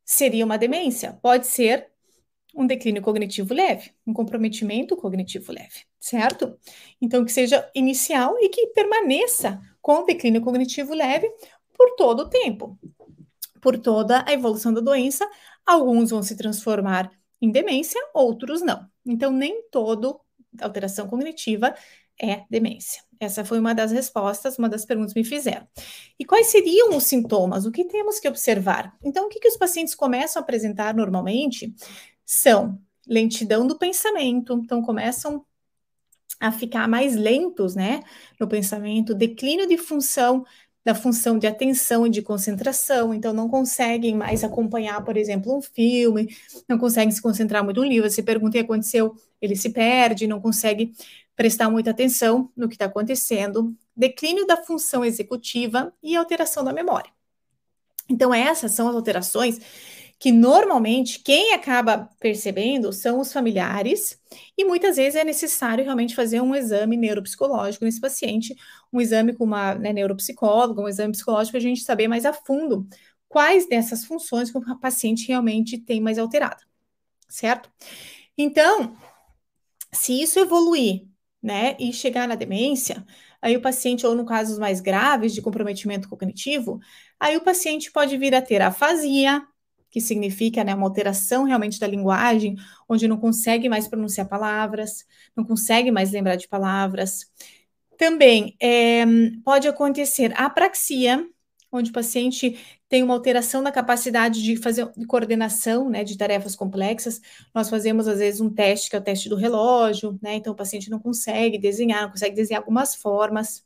seria 0.05 0.45
uma 0.45 0.57
demência. 0.57 1.17
Pode 1.22 1.48
ser 1.48 1.91
um 2.55 2.67
declínio 2.67 3.01
cognitivo 3.01 3.53
leve, 3.53 3.91
um 4.05 4.13
comprometimento 4.13 4.95
cognitivo 4.95 5.51
leve, 5.51 5.86
certo? 6.00 6.57
Então, 7.01 7.25
que 7.25 7.31
seja 7.31 7.67
inicial 7.74 8.36
e 8.39 8.50
que 8.50 8.67
permaneça 8.67 9.60
com 9.81 10.05
declínio 10.05 10.41
cognitivo 10.41 10.93
leve 10.93 11.27
por 11.74 11.95
todo 11.95 12.22
o 12.22 12.29
tempo, 12.29 12.77
por 13.60 13.79
toda 13.79 14.24
a 14.27 14.33
evolução 14.33 14.72
da 14.72 14.81
doença. 14.81 15.27
Alguns 15.65 16.12
vão 16.12 16.22
se 16.22 16.36
transformar 16.36 17.12
em 17.41 17.51
demência, 17.51 18.00
outros 18.13 18.62
não. 18.62 18.88
Então, 19.05 19.31
nem 19.31 19.63
todo 19.69 20.19
alteração 20.62 21.07
cognitiva 21.07 21.74
é 22.22 22.43
demência. 22.50 23.03
Essa 23.23 23.45
foi 23.45 23.59
uma 23.59 23.73
das 23.73 23.91
respostas, 23.91 24.57
uma 24.57 24.69
das 24.69 24.85
perguntas 24.85 25.13
que 25.13 25.19
me 25.19 25.25
fizeram. 25.25 25.67
E 26.19 26.25
quais 26.25 26.47
seriam 26.47 26.95
os 26.95 27.03
sintomas? 27.03 27.65
O 27.65 27.71
que 27.71 27.85
temos 27.85 28.19
que 28.19 28.27
observar? 28.27 28.95
Então, 29.03 29.25
o 29.25 29.29
que, 29.29 29.39
que 29.39 29.47
os 29.47 29.57
pacientes 29.57 29.95
começam 29.95 30.39
a 30.39 30.43
apresentar 30.43 30.93
normalmente 30.93 31.73
são 32.25 32.79
lentidão 33.07 33.67
do 33.67 33.77
pensamento, 33.77 34.53
então 34.63 34.81
começam 34.81 35.45
a 36.39 36.51
ficar 36.51 36.87
mais 36.87 37.15
lentos, 37.15 37.75
né, 37.75 38.01
no 38.39 38.47
pensamento, 38.47 39.13
declínio 39.13 39.67
de 39.67 39.77
função 39.77 40.45
da 40.85 40.93
função 40.93 41.39
de 41.39 41.47
atenção 41.47 42.05
e 42.05 42.09
de 42.09 42.21
concentração, 42.21 43.13
então 43.13 43.31
não 43.31 43.47
conseguem 43.47 44.15
mais 44.15 44.43
acompanhar, 44.43 45.01
por 45.03 45.15
exemplo, 45.15 45.55
um 45.55 45.61
filme, 45.61 46.35
não 46.67 46.77
conseguem 46.77 47.11
se 47.11 47.21
concentrar 47.21 47.63
muito 47.63 47.79
no 47.79 47.87
livro. 47.87 48.09
Você 48.09 48.21
pergunta 48.21 48.49
o 48.49 48.51
que 48.51 48.65
aconteceu, 48.65 49.15
ele 49.41 49.55
se 49.55 49.69
perde, 49.69 50.27
não 50.27 50.41
consegue 50.41 50.91
prestar 51.35 51.69
muita 51.69 51.91
atenção 51.91 52.51
no 52.55 52.67
que 52.67 52.75
está 52.75 52.85
acontecendo, 52.85 53.75
declínio 53.95 54.45
da 54.45 54.57
função 54.57 55.03
executiva 55.03 55.93
e 56.01 56.15
alteração 56.15 56.63
da 56.63 56.73
memória. 56.73 57.11
Então, 58.09 58.33
essas 58.33 58.71
são 58.71 58.87
as 58.87 58.95
alterações 58.95 59.59
que 60.19 60.31
normalmente 60.31 61.19
quem 61.19 61.53
acaba 61.53 62.09
percebendo 62.17 62.93
são 62.93 63.19
os 63.19 63.33
familiares, 63.33 64.17
e 64.57 64.63
muitas 64.63 64.95
vezes 64.95 65.15
é 65.15 65.23
necessário 65.23 65.83
realmente 65.83 66.15
fazer 66.15 66.39
um 66.41 66.55
exame 66.55 66.95
neuropsicológico 66.95 67.83
nesse 67.83 67.99
paciente, 67.99 68.55
um 68.91 69.01
exame 69.01 69.33
com 69.33 69.43
uma 69.43 69.75
né, 69.75 69.91
neuropsicóloga, 69.91 70.81
um 70.81 70.87
exame 70.87 71.11
psicológico 71.11 71.57
a 71.57 71.59
gente 71.59 71.81
saber 71.83 72.07
mais 72.07 72.25
a 72.25 72.31
fundo 72.31 72.87
quais 73.27 73.67
dessas 73.67 74.05
funções 74.05 74.49
que 74.49 74.57
o 74.57 74.79
paciente 74.79 75.27
realmente 75.27 75.77
tem 75.77 75.99
mais 75.99 76.17
alterada, 76.17 76.61
certo? 77.27 77.69
Então, 78.37 78.95
se 79.91 80.21
isso 80.21 80.39
evoluir 80.39 81.05
né, 81.43 81.75
e 81.77 81.91
chegar 81.91 82.27
na 82.27 82.35
demência, 82.35 83.05
aí 83.41 83.57
o 83.57 83.62
paciente, 83.62 84.05
ou 84.07 84.15
no 84.15 84.25
casos 84.25 84.57
mais 84.57 84.79
graves 84.79 85.33
de 85.33 85.41
comprometimento 85.41 86.07
cognitivo, 86.07 86.79
aí 87.19 87.35
o 87.35 87.41
paciente 87.41 87.91
pode 87.91 88.17
vir 88.17 88.33
a 88.33 88.41
ter 88.41 88.62
afasia, 88.62 89.45
que 89.91 90.00
significa 90.00 90.63
né, 90.63 90.73
uma 90.73 90.88
alteração 90.88 91.43
realmente 91.43 91.79
da 91.79 91.85
linguagem, 91.85 92.55
onde 92.88 93.07
não 93.07 93.17
consegue 93.17 93.67
mais 93.67 93.88
pronunciar 93.88 94.27
palavras, 94.27 95.05
não 95.35 95.43
consegue 95.43 95.91
mais 95.91 96.12
lembrar 96.12 96.35
de 96.38 96.47
palavras. 96.47 97.29
Também 97.97 98.55
é, 98.59 99.05
pode 99.43 99.67
acontecer 99.67 100.33
apraxia, 100.35 101.27
onde 101.71 101.89
o 101.91 101.93
paciente 101.93 102.57
tem 102.93 103.01
uma 103.01 103.15
alteração 103.15 103.59
na 103.63 103.71
capacidade 103.71 104.43
de 104.43 104.55
fazer 104.55 104.88
de 104.95 105.07
coordenação 105.07 105.89
né, 105.89 106.03
de 106.03 106.15
tarefas 106.15 106.55
complexas. 106.55 107.19
Nós 107.51 107.67
fazemos, 107.67 108.07
às 108.07 108.19
vezes, 108.19 108.39
um 108.39 108.51
teste, 108.51 108.88
que 108.88 108.95
é 108.95 109.00
o 109.00 109.01
teste 109.01 109.27
do 109.27 109.35
relógio, 109.35 110.19
né? 110.21 110.35
Então, 110.35 110.53
o 110.53 110.55
paciente 110.55 110.91
não 110.91 111.00
consegue 111.00 111.57
desenhar, 111.57 112.03
não 112.03 112.12
consegue 112.12 112.35
desenhar 112.35 112.62
algumas 112.62 112.93
formas. 112.93 113.65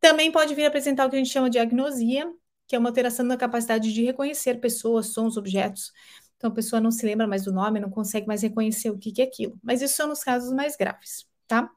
Também 0.00 0.32
pode 0.32 0.56
vir 0.56 0.64
apresentar 0.64 1.06
o 1.06 1.10
que 1.10 1.14
a 1.14 1.20
gente 1.20 1.30
chama 1.30 1.48
de 1.48 1.56
agnosia, 1.56 2.28
que 2.66 2.74
é 2.74 2.78
uma 2.80 2.88
alteração 2.88 3.24
na 3.24 3.36
capacidade 3.36 3.94
de 3.94 4.04
reconhecer 4.04 4.56
pessoas, 4.60 5.06
sons, 5.06 5.36
objetos. 5.36 5.92
Então, 6.36 6.50
a 6.50 6.52
pessoa 6.52 6.80
não 6.80 6.90
se 6.90 7.06
lembra 7.06 7.28
mais 7.28 7.44
do 7.44 7.52
nome, 7.52 7.78
não 7.78 7.90
consegue 7.90 8.26
mais 8.26 8.42
reconhecer 8.42 8.90
o 8.90 8.98
que, 8.98 9.12
que 9.12 9.22
é 9.22 9.24
aquilo. 9.24 9.56
Mas 9.62 9.82
isso 9.82 9.94
são 9.94 10.08
nos 10.08 10.24
casos 10.24 10.52
mais 10.52 10.74
graves, 10.76 11.28
tá? 11.46 11.70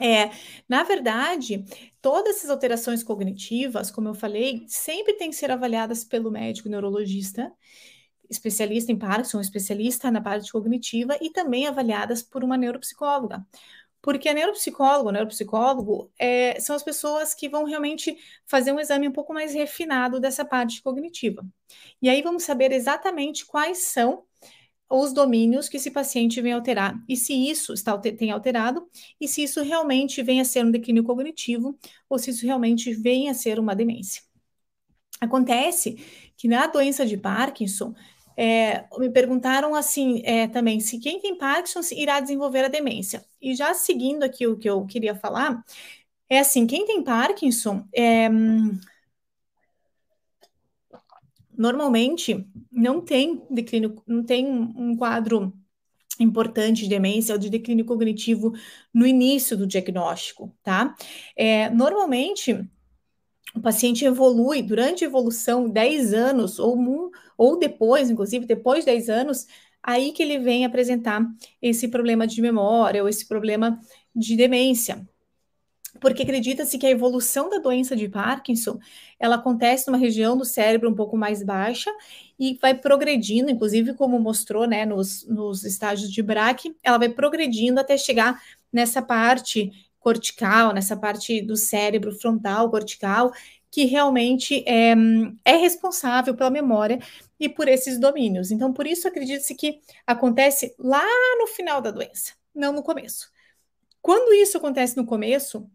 É, 0.00 0.30
na 0.68 0.82
verdade, 0.82 1.64
todas 2.00 2.36
essas 2.36 2.50
alterações 2.50 3.02
cognitivas, 3.02 3.90
como 3.90 4.08
eu 4.08 4.14
falei, 4.14 4.64
sempre 4.66 5.14
têm 5.14 5.30
que 5.30 5.36
ser 5.36 5.50
avaliadas 5.50 6.04
pelo 6.04 6.30
médico 6.30 6.68
neurologista, 6.68 7.52
especialista 8.28 8.90
em 8.90 8.98
Parkinson, 8.98 9.40
especialista 9.40 10.10
na 10.10 10.20
parte 10.20 10.50
cognitiva 10.50 11.16
e 11.20 11.30
também 11.30 11.66
avaliadas 11.66 12.22
por 12.22 12.42
uma 12.42 12.56
neuropsicóloga. 12.56 13.44
Porque 14.02 14.28
a 14.28 14.34
neuropsicóloga, 14.34 15.08
o 15.08 15.12
neuropsicólogo, 15.12 16.12
é, 16.18 16.60
são 16.60 16.76
as 16.76 16.82
pessoas 16.82 17.32
que 17.32 17.48
vão 17.48 17.64
realmente 17.64 18.14
fazer 18.44 18.70
um 18.70 18.78
exame 18.78 19.08
um 19.08 19.12
pouco 19.12 19.32
mais 19.32 19.54
refinado 19.54 20.20
dessa 20.20 20.44
parte 20.44 20.82
cognitiva. 20.82 21.42
E 22.02 22.08
aí 22.10 22.20
vamos 22.20 22.42
saber 22.42 22.70
exatamente 22.72 23.46
quais 23.46 23.78
são 23.78 24.24
os 25.00 25.12
domínios 25.12 25.68
que 25.68 25.76
esse 25.76 25.90
paciente 25.90 26.40
vem 26.40 26.52
alterar 26.52 26.94
e 27.08 27.16
se 27.16 27.32
isso 27.32 27.72
está, 27.72 27.96
tem 27.98 28.30
alterado 28.30 28.86
e 29.20 29.26
se 29.26 29.42
isso 29.42 29.62
realmente 29.62 30.22
vem 30.22 30.40
a 30.40 30.44
ser 30.44 30.64
um 30.64 30.70
declínio 30.70 31.04
cognitivo 31.04 31.78
ou 32.08 32.18
se 32.18 32.30
isso 32.30 32.44
realmente 32.46 32.92
vem 32.94 33.28
a 33.28 33.34
ser 33.34 33.58
uma 33.58 33.74
demência. 33.74 34.22
Acontece 35.20 35.96
que 36.36 36.48
na 36.48 36.66
doença 36.66 37.06
de 37.06 37.16
Parkinson, 37.16 37.94
é, 38.36 38.84
me 38.98 39.10
perguntaram 39.10 39.74
assim 39.74 40.20
é, 40.24 40.48
também 40.48 40.80
se 40.80 40.98
quem 40.98 41.20
tem 41.20 41.38
Parkinson 41.38 41.80
irá 41.92 42.20
desenvolver 42.20 42.64
a 42.64 42.68
demência. 42.68 43.24
E 43.40 43.54
já 43.54 43.74
seguindo 43.74 44.24
aqui 44.24 44.46
o 44.46 44.58
que 44.58 44.68
eu 44.68 44.84
queria 44.86 45.14
falar, 45.14 45.62
é 46.28 46.40
assim: 46.40 46.66
quem 46.66 46.86
tem 46.86 47.02
Parkinson 47.02 47.86
é, 47.94 48.28
normalmente 51.56 52.46
não 52.70 53.00
tem 53.00 53.42
declínio, 53.50 54.02
não 54.06 54.22
tem 54.22 54.46
um 54.46 54.96
quadro 54.96 55.52
importante 56.18 56.82
de 56.82 56.88
demência 56.88 57.34
ou 57.34 57.38
de 57.38 57.50
declínio 57.50 57.84
cognitivo 57.84 58.52
no 58.92 59.06
início 59.06 59.56
do 59.56 59.66
diagnóstico, 59.66 60.54
tá? 60.62 60.94
É, 61.36 61.68
normalmente 61.70 62.68
o 63.54 63.60
paciente 63.60 64.04
evolui 64.04 64.62
durante 64.62 65.04
a 65.04 65.06
evolução 65.06 65.68
10 65.68 66.12
anos 66.12 66.58
ou, 66.58 67.10
ou 67.36 67.58
depois, 67.58 68.10
inclusive 68.10 68.46
depois 68.46 68.80
de 68.80 68.86
10 68.86 69.08
anos, 69.08 69.46
aí 69.82 70.12
que 70.12 70.22
ele 70.22 70.38
vem 70.38 70.64
apresentar 70.64 71.24
esse 71.62 71.88
problema 71.88 72.26
de 72.26 72.40
memória 72.40 73.02
ou 73.02 73.08
esse 73.08 73.26
problema 73.26 73.78
de 74.14 74.36
demência. 74.36 75.06
Porque 76.04 76.22
acredita-se 76.22 76.76
que 76.76 76.86
a 76.86 76.90
evolução 76.90 77.48
da 77.48 77.56
doença 77.56 77.96
de 77.96 78.06
Parkinson, 78.10 78.78
ela 79.18 79.36
acontece 79.36 79.86
numa 79.86 79.96
região 79.96 80.36
do 80.36 80.44
cérebro 80.44 80.90
um 80.90 80.94
pouco 80.94 81.16
mais 81.16 81.42
baixa 81.42 81.90
e 82.38 82.58
vai 82.60 82.74
progredindo, 82.74 83.50
inclusive 83.50 83.94
como 83.94 84.20
mostrou, 84.20 84.66
né, 84.66 84.84
nos, 84.84 85.26
nos 85.26 85.64
estágios 85.64 86.12
de 86.12 86.22
Braque, 86.22 86.76
ela 86.82 86.98
vai 86.98 87.08
progredindo 87.08 87.80
até 87.80 87.96
chegar 87.96 88.38
nessa 88.70 89.00
parte 89.00 89.72
cortical, 89.98 90.74
nessa 90.74 90.94
parte 90.94 91.40
do 91.40 91.56
cérebro 91.56 92.12
frontal 92.12 92.70
cortical, 92.70 93.32
que 93.70 93.86
realmente 93.86 94.62
é, 94.68 94.94
é 95.42 95.56
responsável 95.56 96.34
pela 96.34 96.50
memória 96.50 96.98
e 97.40 97.48
por 97.48 97.66
esses 97.66 97.98
domínios. 97.98 98.50
Então, 98.50 98.74
por 98.74 98.86
isso 98.86 99.08
acredita-se 99.08 99.54
que 99.54 99.80
acontece 100.06 100.74
lá 100.78 101.02
no 101.38 101.46
final 101.46 101.80
da 101.80 101.90
doença, 101.90 102.34
não 102.54 102.74
no 102.74 102.82
começo. 102.82 103.32
Quando 104.02 104.34
isso 104.34 104.58
acontece 104.58 104.98
no 104.98 105.06
começo, 105.06 105.66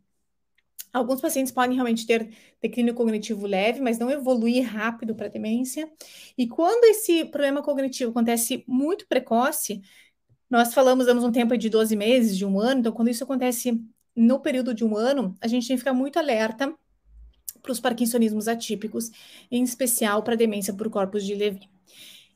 alguns 0.93 1.21
pacientes 1.21 1.51
podem 1.51 1.75
realmente 1.75 2.05
ter 2.05 2.29
declínio 2.61 2.93
cognitivo 2.93 3.45
leve, 3.45 3.81
mas 3.81 3.97
não 3.97 4.09
evoluir 4.09 4.65
rápido 4.65 5.15
para 5.15 5.27
demência. 5.27 5.89
E 6.37 6.47
quando 6.47 6.85
esse 6.85 7.25
problema 7.25 7.61
cognitivo 7.61 8.11
acontece 8.11 8.63
muito 8.67 9.07
precoce, 9.07 9.81
nós 10.49 10.73
falamos, 10.73 11.05
damos 11.05 11.23
um 11.23 11.31
tempo 11.31 11.57
de 11.57 11.69
12 11.69 11.95
meses, 11.95 12.37
de 12.37 12.45
um 12.45 12.59
ano, 12.59 12.79
então 12.79 12.91
quando 12.91 13.09
isso 13.09 13.23
acontece 13.23 13.79
no 14.15 14.39
período 14.39 14.73
de 14.73 14.83
um 14.83 14.97
ano, 14.97 15.35
a 15.39 15.47
gente 15.47 15.67
tem 15.67 15.75
que 15.75 15.81
ficar 15.81 15.93
muito 15.93 16.17
alerta 16.17 16.73
para 17.61 17.71
os 17.71 17.79
parkinsonismos 17.79 18.47
atípicos, 18.47 19.11
em 19.51 19.63
especial 19.63 20.23
para 20.23 20.35
demência 20.35 20.73
por 20.73 20.89
corpos 20.89 21.23
de 21.23 21.35
Levy. 21.35 21.69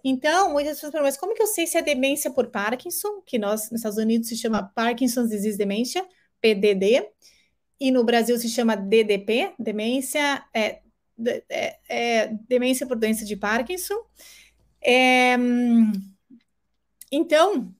Então, 0.03 0.51
muitas 0.51 0.75
pessoas 0.75 0.91
perguntam, 0.91 1.07
mas 1.11 1.17
como 1.17 1.33
que 1.33 1.41
eu 1.41 1.47
sei 1.47 1.65
se 1.65 1.77
é 1.77 1.81
demência 1.81 2.29
por 2.29 2.47
Parkinson, 2.47 3.21
que 3.25 3.39
nós, 3.39 3.71
nos 3.71 3.79
Estados 3.79 3.97
Unidos, 3.97 4.27
se 4.27 4.35
chama 4.35 4.63
Parkinson's 4.75 5.29
Disease 5.29 5.57
Dementia, 5.57 6.05
PDD, 6.41 7.07
e 7.83 7.91
no 7.91 8.01
Brasil 8.01 8.37
se 8.37 8.47
chama 8.47 8.77
DDP, 8.77 9.53
demência, 9.59 10.41
é, 10.53 10.79
é, 11.49 11.79
é 11.89 12.27
demência 12.47 12.87
por 12.87 12.97
doença 12.97 13.25
de 13.25 13.35
Parkinson. 13.35 13.95
É, 14.81 15.35
então, 17.11 17.75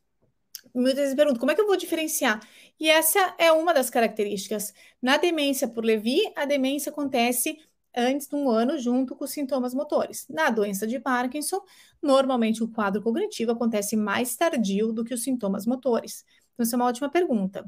muitas 0.76 1.00
vezes 1.00 1.16
perguntam, 1.16 1.40
como 1.40 1.54
é 1.54 1.56
que 1.56 1.62
eu 1.62 1.68
vou 1.68 1.78
diferenciar? 1.78 2.46
E 2.78 2.90
essa 2.90 3.34
é 3.38 3.50
uma 3.54 3.74
das 3.74 3.90
características. 3.90 4.74
Na 5.02 5.16
demência 5.16 5.70
por 5.70 5.86
Levi, 5.86 6.20
a 6.36 6.44
demência 6.44 6.90
acontece 6.90 7.58
antes 7.96 8.28
de 8.28 8.36
um 8.36 8.50
ano, 8.50 8.78
junto 8.78 9.16
com 9.16 9.24
os 9.24 9.32
sintomas 9.32 9.74
motores. 9.74 10.28
Na 10.28 10.50
doença 10.50 10.86
de 10.86 11.00
Parkinson, 11.00 11.62
normalmente 12.02 12.62
o 12.62 12.68
quadro 12.68 13.02
cognitivo 13.02 13.54
acontece 13.54 13.96
mais 13.96 14.36
tardio 14.36 14.92
do 14.92 15.06
que 15.06 15.14
os 15.14 15.24
sintomas 15.24 15.66
motores. 15.66 16.26
Então, 16.54 16.66
essa 16.66 16.76
é 16.76 16.78
uma 16.78 16.88
ótima 16.88 17.10
pergunta. 17.10 17.66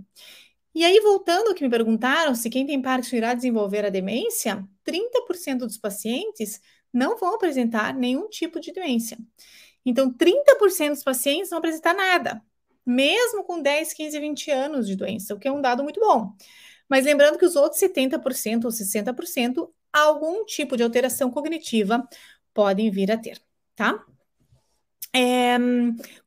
E 0.76 0.84
aí, 0.84 1.00
voltando 1.00 1.48
ao 1.48 1.56
que 1.56 1.64
me 1.64 1.70
perguntaram, 1.70 2.36
se 2.36 2.50
quem 2.50 2.66
tem 2.66 2.82
Parkinson 2.82 3.16
irá 3.16 3.34
desenvolver 3.34 3.86
a 3.86 3.90
demência, 3.90 4.68
30% 4.86 5.60
dos 5.60 5.78
pacientes 5.78 6.62
não 6.94 7.18
vão 7.18 7.34
apresentar 7.36 7.94
nenhum 7.94 8.28
tipo 8.30 8.60
de 8.60 8.72
demência. 8.74 9.18
Então, 9.86 10.12
30% 10.12 10.90
dos 10.90 11.04
pacientes 11.04 11.50
não 11.50 11.60
apresentar 11.60 11.94
nada 11.94 12.44
mesmo 12.86 13.44
com 13.44 13.62
10, 13.62 13.94
15, 13.94 14.20
20 14.20 14.52
anos 14.52 14.88
de 14.88 14.96
doença, 14.96 15.34
o 15.34 15.40
que 15.40 15.48
é 15.48 15.52
um 15.52 15.62
dado 15.62 15.84
muito 15.84 16.00
bom. 16.00 16.34
Mas 16.88 17.06
lembrando 17.06 17.38
que 17.38 17.46
os 17.46 17.56
outros 17.56 17.82
70% 17.82 18.66
ou 18.66 18.72
60%, 18.72 19.70
algum 19.92 20.46
tipo 20.46 20.78
de 20.78 20.84
alteração 20.84 21.32
cognitiva 21.32 22.08
podem 22.54 22.92
vir 22.92 23.12
a 23.12 23.18
ter, 23.18 23.42
tá? 23.76 24.06
É, 25.14 25.58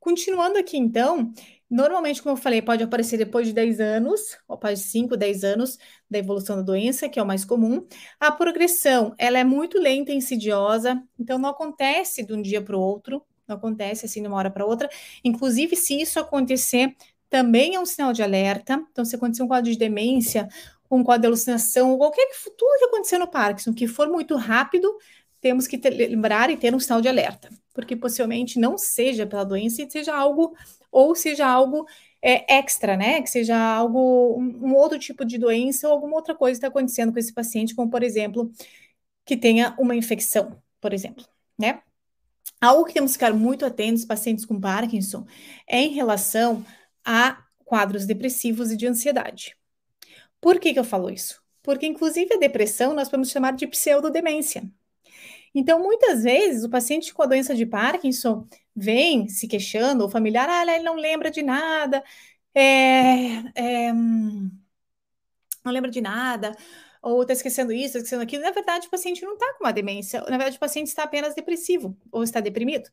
continuando 0.00 0.58
aqui, 0.58 0.76
então, 0.76 1.32
normalmente, 1.70 2.22
como 2.22 2.36
eu 2.36 2.40
falei, 2.40 2.62
pode 2.62 2.82
aparecer 2.82 3.16
depois 3.16 3.46
de 3.46 3.52
10 3.52 3.80
anos, 3.80 4.38
ou 4.46 4.54
após 4.54 4.80
5, 4.80 5.16
10 5.16 5.44
anos 5.44 5.78
da 6.10 6.18
evolução 6.18 6.56
da 6.56 6.62
doença, 6.62 7.08
que 7.08 7.18
é 7.18 7.22
o 7.22 7.26
mais 7.26 7.44
comum. 7.44 7.86
A 8.18 8.32
progressão, 8.32 9.14
ela 9.18 9.38
é 9.38 9.44
muito 9.44 9.78
lenta 9.78 10.12
e 10.12 10.16
insidiosa, 10.16 11.02
então 11.18 11.38
não 11.38 11.50
acontece 11.50 12.24
de 12.24 12.32
um 12.32 12.40
dia 12.40 12.62
para 12.62 12.76
o 12.76 12.80
outro, 12.80 13.22
não 13.46 13.56
acontece 13.56 14.06
assim 14.06 14.20
de 14.20 14.28
uma 14.28 14.36
hora 14.36 14.50
para 14.50 14.66
outra. 14.66 14.88
Inclusive, 15.24 15.74
se 15.76 16.00
isso 16.00 16.20
acontecer, 16.20 16.94
também 17.30 17.74
é 17.74 17.80
um 17.80 17.86
sinal 17.86 18.12
de 18.12 18.22
alerta. 18.22 18.82
Então, 18.92 19.04
se 19.04 19.16
acontecer 19.16 19.42
um 19.42 19.48
quadro 19.48 19.70
de 19.70 19.78
demência, 19.78 20.48
um 20.90 21.02
quadro 21.02 21.22
de 21.22 21.26
alucinação, 21.28 21.96
qualquer 21.96 22.26
tudo 22.56 22.78
que 22.78 22.84
acontecer 22.84 23.18
no 23.18 23.28
Parkinson, 23.28 23.72
que 23.74 23.86
for 23.86 24.08
muito 24.08 24.36
rápido, 24.36 24.96
temos 25.40 25.66
que 25.66 25.78
ter, 25.78 25.90
lembrar 25.90 26.50
e 26.50 26.56
ter 26.56 26.74
um 26.74 26.80
sinal 26.80 27.00
de 27.00 27.08
alerta, 27.08 27.48
porque 27.72 27.94
possivelmente 27.94 28.58
não 28.58 28.76
seja 28.76 29.26
pela 29.26 29.44
doença 29.44 29.82
e 29.82 29.90
seja 29.90 30.14
algo, 30.14 30.54
ou 30.90 31.14
seja 31.14 31.46
algo 31.46 31.86
é, 32.22 32.58
extra, 32.58 32.96
né? 32.96 33.22
Que 33.22 33.30
seja 33.30 33.56
algo, 33.56 34.38
um, 34.38 34.68
um 34.68 34.74
outro 34.74 34.98
tipo 34.98 35.24
de 35.24 35.38
doença 35.38 35.88
ou 35.88 35.94
alguma 35.94 36.16
outra 36.16 36.34
coisa 36.34 36.58
está 36.58 36.68
acontecendo 36.68 37.12
com 37.12 37.18
esse 37.18 37.32
paciente, 37.32 37.74
como 37.74 37.90
por 37.90 38.02
exemplo, 38.02 38.50
que 39.24 39.36
tenha 39.36 39.74
uma 39.78 39.94
infecção, 39.94 40.60
por 40.80 40.92
exemplo, 40.92 41.24
né? 41.58 41.82
Algo 42.60 42.84
que 42.84 42.94
temos 42.94 43.12
que 43.12 43.18
ficar 43.18 43.32
muito 43.32 43.64
atentos, 43.64 44.04
pacientes 44.04 44.44
com 44.44 44.60
Parkinson, 44.60 45.26
é 45.66 45.80
em 45.80 45.92
relação 45.92 46.64
a 47.04 47.44
quadros 47.64 48.06
depressivos 48.06 48.72
e 48.72 48.76
de 48.76 48.86
ansiedade. 48.86 49.56
Por 50.40 50.58
que, 50.58 50.72
que 50.72 50.78
eu 50.78 50.84
falo 50.84 51.10
isso? 51.10 51.40
Porque, 51.62 51.86
inclusive, 51.86 52.34
a 52.34 52.38
depressão 52.38 52.94
nós 52.94 53.08
podemos 53.08 53.30
chamar 53.30 53.52
de 53.52 53.66
pseudodemência. 53.66 54.68
Então, 55.54 55.78
muitas 55.78 56.22
vezes, 56.22 56.64
o 56.64 56.70
paciente 56.70 57.12
com 57.12 57.22
a 57.22 57.26
doença 57.26 57.54
de 57.54 57.66
Parkinson 57.66 58.46
vem 58.78 59.28
se 59.28 59.48
queixando, 59.48 60.04
o 60.06 60.10
familiar, 60.10 60.48
ah, 60.48 60.62
ele 60.74 60.84
não 60.84 60.94
lembra 60.96 61.30
de 61.30 61.42
nada, 61.42 62.02
é, 62.54 63.38
é, 63.54 63.92
não 65.64 65.72
lembra 65.72 65.90
de 65.90 66.00
nada, 66.00 66.54
ou 67.02 67.22
está 67.22 67.32
esquecendo 67.32 67.72
isso, 67.72 67.86
está 67.86 67.98
esquecendo 67.98 68.22
aquilo. 68.22 68.42
Na 68.42 68.50
verdade, 68.50 68.86
o 68.86 68.90
paciente 68.90 69.22
não 69.22 69.34
está 69.34 69.54
com 69.54 69.64
uma 69.64 69.72
demência, 69.72 70.20
na 70.22 70.36
verdade, 70.38 70.56
o 70.56 70.60
paciente 70.60 70.88
está 70.88 71.04
apenas 71.04 71.34
depressivo 71.34 71.96
ou 72.10 72.22
está 72.22 72.40
deprimido. 72.40 72.90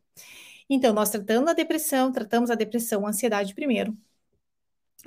Então, 0.68 0.92
nós 0.94 1.10
tratando 1.10 1.48
a 1.50 1.52
depressão, 1.54 2.12
tratamos 2.12 2.50
a 2.50 2.54
depressão, 2.54 3.06
a 3.06 3.10
ansiedade 3.10 3.54
primeiro. 3.54 3.96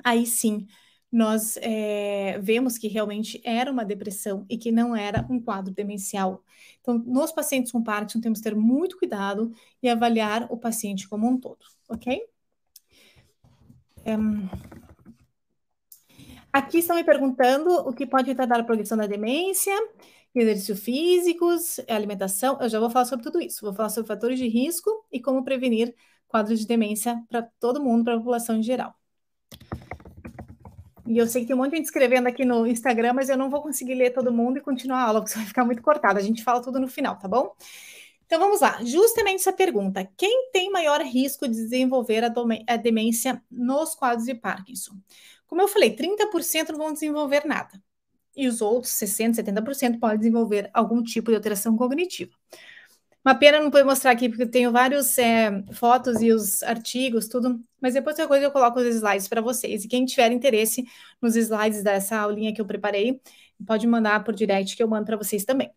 Aí 0.04 0.26
sim, 0.26 0.66
nós 1.10 1.56
é, 1.60 2.38
vemos 2.40 2.78
que 2.78 2.88
realmente 2.88 3.40
era 3.44 3.70
uma 3.70 3.84
depressão 3.84 4.46
e 4.48 4.56
que 4.56 4.70
não 4.70 4.94
era 4.94 5.26
um 5.28 5.40
quadro 5.40 5.72
demencial. 5.74 6.42
Então, 6.80 6.98
nos 6.98 7.32
pacientes 7.32 7.72
com 7.72 7.82
Parkinson, 7.82 8.20
temos 8.20 8.38
que 8.38 8.44
ter 8.44 8.54
muito 8.54 8.98
cuidado 8.98 9.52
e 9.82 9.88
avaliar 9.88 10.46
o 10.50 10.56
paciente 10.56 11.08
como 11.08 11.28
um 11.28 11.38
todo, 11.38 11.64
ok? 11.88 12.22
Um, 14.06 14.48
Aqui 16.52 16.78
estão 16.78 16.96
me 16.96 17.04
perguntando 17.04 17.70
o 17.88 17.92
que 17.92 18.04
pode 18.04 18.34
tratar 18.34 18.58
a 18.58 18.64
progressão 18.64 18.98
da 18.98 19.06
demência, 19.06 19.72
exercícios 20.34 20.80
físicos, 20.80 21.78
alimentação. 21.88 22.58
Eu 22.60 22.68
já 22.68 22.80
vou 22.80 22.90
falar 22.90 23.04
sobre 23.04 23.24
tudo 23.24 23.40
isso. 23.40 23.64
Vou 23.64 23.72
falar 23.72 23.88
sobre 23.88 24.08
fatores 24.08 24.38
de 24.38 24.48
risco 24.48 24.90
e 25.12 25.20
como 25.20 25.44
prevenir 25.44 25.94
quadros 26.26 26.58
de 26.60 26.66
demência 26.66 27.22
para 27.28 27.42
todo 27.60 27.82
mundo, 27.82 28.04
para 28.04 28.14
a 28.14 28.18
população 28.18 28.56
em 28.56 28.62
geral. 28.62 28.99
E 31.10 31.18
eu 31.18 31.26
sei 31.26 31.40
que 31.40 31.48
tem 31.48 31.56
um 31.56 31.58
monte 31.58 31.72
de 31.72 31.78
gente 31.78 31.86
escrevendo 31.86 32.28
aqui 32.28 32.44
no 32.44 32.64
Instagram, 32.64 33.14
mas 33.14 33.28
eu 33.28 33.36
não 33.36 33.50
vou 33.50 33.60
conseguir 33.60 33.94
ler 33.96 34.10
todo 34.10 34.30
mundo 34.32 34.58
e 34.58 34.60
continuar 34.60 34.98
a 34.98 35.06
aula, 35.08 35.20
porque 35.20 35.34
vai 35.36 35.44
ficar 35.44 35.64
muito 35.64 35.82
cortado. 35.82 36.20
A 36.20 36.22
gente 36.22 36.44
fala 36.44 36.62
tudo 36.62 36.78
no 36.78 36.86
final, 36.86 37.18
tá 37.18 37.26
bom? 37.26 37.52
Então 38.24 38.38
vamos 38.38 38.60
lá, 38.60 38.78
justamente 38.84 39.40
essa 39.40 39.52
pergunta: 39.52 40.08
quem 40.16 40.52
tem 40.52 40.70
maior 40.70 41.00
risco 41.00 41.48
de 41.48 41.54
desenvolver 41.54 42.22
a, 42.22 42.32
a 42.68 42.76
demência 42.76 43.42
nos 43.50 43.96
quadros 43.96 44.24
de 44.24 44.36
Parkinson? 44.36 44.92
Como 45.48 45.60
eu 45.60 45.66
falei, 45.66 45.96
30% 45.96 46.68
não 46.68 46.78
vão 46.78 46.92
desenvolver 46.92 47.44
nada. 47.44 47.82
E 48.36 48.46
os 48.46 48.60
outros 48.60 48.92
60%, 48.92 49.34
70% 49.34 49.98
podem 49.98 50.18
desenvolver 50.18 50.70
algum 50.72 51.02
tipo 51.02 51.32
de 51.32 51.36
alteração 51.36 51.76
cognitiva. 51.76 52.32
Uma 53.24 53.34
pena 53.34 53.60
não 53.60 53.70
poder 53.70 53.84
mostrar 53.84 54.12
aqui, 54.12 54.28
porque 54.28 54.44
eu 54.44 54.50
tenho 54.50 54.72
várias 54.72 55.18
é, 55.18 55.62
fotos 55.72 56.22
e 56.22 56.32
os 56.32 56.62
artigos, 56.62 57.28
tudo, 57.28 57.60
mas 57.80 57.92
depois 57.92 58.16
qualquer 58.16 58.28
coisa 58.28 58.44
eu 58.46 58.50
coloco 58.50 58.80
os 58.80 58.86
slides 58.86 59.28
para 59.28 59.42
vocês. 59.42 59.84
E 59.84 59.88
quem 59.88 60.06
tiver 60.06 60.32
interesse 60.32 60.84
nos 61.20 61.36
slides 61.36 61.82
dessa 61.82 62.16
aulinha 62.16 62.54
que 62.54 62.60
eu 62.60 62.66
preparei, 62.66 63.20
pode 63.66 63.86
mandar 63.86 64.24
por 64.24 64.34
direct 64.34 64.74
que 64.74 64.82
eu 64.82 64.88
mando 64.88 65.04
para 65.04 65.18
vocês 65.18 65.44
também. 65.44 65.70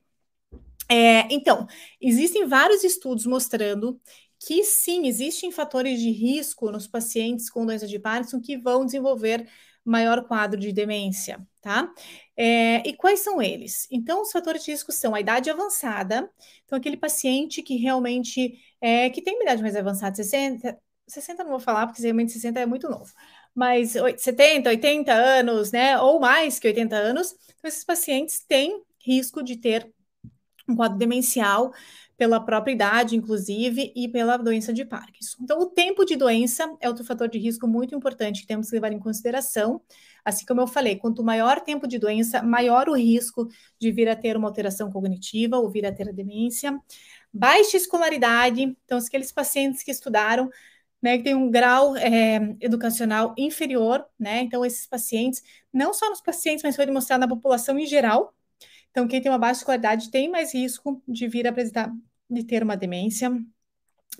É, 0.89 1.27
então, 1.33 1.67
existem 1.99 2.47
vários 2.47 2.83
estudos 2.83 3.25
mostrando 3.25 3.99
que 4.39 4.63
sim, 4.63 5.07
existem 5.07 5.51
fatores 5.51 5.99
de 5.99 6.11
risco 6.11 6.69
nos 6.71 6.87
pacientes 6.87 7.49
com 7.49 7.65
doença 7.65 7.87
de 7.87 7.97
Parkinson 7.97 8.41
que 8.41 8.57
vão 8.57 8.85
desenvolver 8.85 9.47
maior 9.85 10.25
quadro 10.27 10.59
de 10.59 10.71
demência, 10.71 11.45
tá? 11.61 11.91
É, 12.37 12.87
e 12.87 12.95
quais 12.95 13.19
são 13.19 13.41
eles? 13.41 13.87
Então, 13.91 14.21
os 14.21 14.31
fatores 14.31 14.63
de 14.63 14.71
risco 14.71 14.91
são 14.91 15.13
a 15.13 15.19
idade 15.19 15.49
avançada, 15.49 16.29
então 16.65 16.77
aquele 16.77 16.97
paciente 16.97 17.61
que 17.61 17.75
realmente 17.75 18.59
é, 18.81 19.09
que 19.09 19.21
tem 19.21 19.35
uma 19.35 19.43
idade 19.43 19.61
mais 19.61 19.75
avançada, 19.75 20.15
60, 20.15 20.77
60 21.07 21.43
não 21.43 21.51
vou 21.51 21.59
falar, 21.59 21.87
porque 21.87 22.01
realmente 22.01 22.31
60 22.31 22.59
é 22.59 22.65
muito 22.65 22.89
novo, 22.89 23.11
mas 23.53 23.93
70, 24.17 24.69
80 24.69 25.13
anos, 25.13 25.71
né, 25.71 25.99
ou 25.99 26.19
mais 26.19 26.59
que 26.59 26.67
80 26.67 26.95
anos, 26.95 27.33
então 27.57 27.67
esses 27.67 27.83
pacientes 27.83 28.39
têm 28.47 28.81
risco 29.05 29.43
de 29.43 29.57
ter 29.57 29.91
um 30.67 30.75
quadro 30.75 30.97
demencial 30.97 31.73
pela 32.23 32.39
própria 32.39 32.71
idade, 32.71 33.17
inclusive, 33.17 33.91
e 33.93 34.07
pela 34.07 34.37
doença 34.37 34.71
de 34.71 34.85
Parkinson. 34.85 35.39
Então, 35.41 35.59
o 35.59 35.65
tempo 35.65 36.05
de 36.05 36.15
doença 36.15 36.73
é 36.79 36.87
outro 36.87 37.03
fator 37.03 37.27
de 37.27 37.37
risco 37.37 37.67
muito 37.67 37.93
importante 37.93 38.39
que 38.39 38.47
temos 38.47 38.69
que 38.69 38.75
levar 38.75 38.93
em 38.93 38.99
consideração. 38.99 39.81
Assim 40.23 40.45
como 40.45 40.61
eu 40.61 40.67
falei, 40.67 40.95
quanto 40.95 41.21
maior 41.21 41.59
tempo 41.59 41.85
de 41.85 41.99
doença, 41.99 42.41
maior 42.41 42.87
o 42.87 42.95
risco 42.95 43.49
de 43.77 43.91
vir 43.91 44.07
a 44.07 44.15
ter 44.15 44.37
uma 44.37 44.47
alteração 44.47 44.89
cognitiva 44.89 45.57
ou 45.57 45.69
vir 45.69 45.85
a 45.85 45.91
ter 45.91 46.07
a 46.07 46.13
demência. 46.13 46.79
Baixa 47.33 47.75
escolaridade, 47.75 48.61
então, 48.85 48.97
aqueles 48.97 49.33
pacientes 49.33 49.83
que 49.83 49.91
estudaram, 49.91 50.49
né, 51.01 51.17
que 51.17 51.25
tem 51.25 51.35
um 51.35 51.51
grau 51.51 51.93
é, 51.97 52.55
educacional 52.61 53.35
inferior, 53.37 54.05
né, 54.17 54.43
então 54.43 54.63
esses 54.63 54.87
pacientes, 54.87 55.43
não 55.73 55.93
só 55.93 56.09
nos 56.09 56.21
pacientes, 56.21 56.63
mas 56.63 56.77
foi 56.77 56.85
demonstrado 56.85 57.19
na 57.19 57.27
população 57.27 57.77
em 57.77 57.85
geral, 57.85 58.33
então, 58.93 59.07
quem 59.07 59.19
tem 59.19 59.31
uma 59.31 59.39
baixa 59.39 59.61
escolaridade 59.61 60.11
tem 60.11 60.29
mais 60.29 60.53
risco 60.53 61.01
de 61.07 61.27
vir 61.27 61.47
a 61.47 61.49
apresentar, 61.49 61.91
de 62.33 62.43
ter 62.43 62.63
uma 62.63 62.75
demência. 62.75 63.31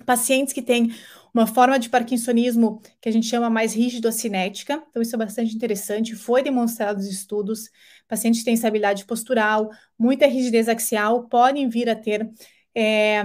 Pacientes 0.04 0.52
que 0.52 0.62
têm 0.62 0.92
uma 1.32 1.46
forma 1.46 1.78
de 1.78 1.88
parkinsonismo 1.88 2.80
que 3.00 3.08
a 3.08 3.12
gente 3.12 3.26
chama 3.26 3.48
mais 3.48 3.74
rígido-cinética, 3.74 4.82
então 4.90 5.00
isso 5.00 5.14
é 5.14 5.18
bastante 5.18 5.54
interessante, 5.54 6.16
foi 6.16 6.42
demonstrado 6.42 6.98
nos 6.98 7.08
estudos. 7.08 7.70
Pacientes 8.08 8.40
que 8.40 8.44
têm 8.44 8.54
estabilidade 8.54 9.04
postural, 9.04 9.70
muita 9.98 10.26
rigidez 10.26 10.68
axial, 10.68 11.28
podem 11.28 11.68
vir 11.68 11.88
a 11.88 11.96
ter 11.96 12.28
é, 12.74 13.22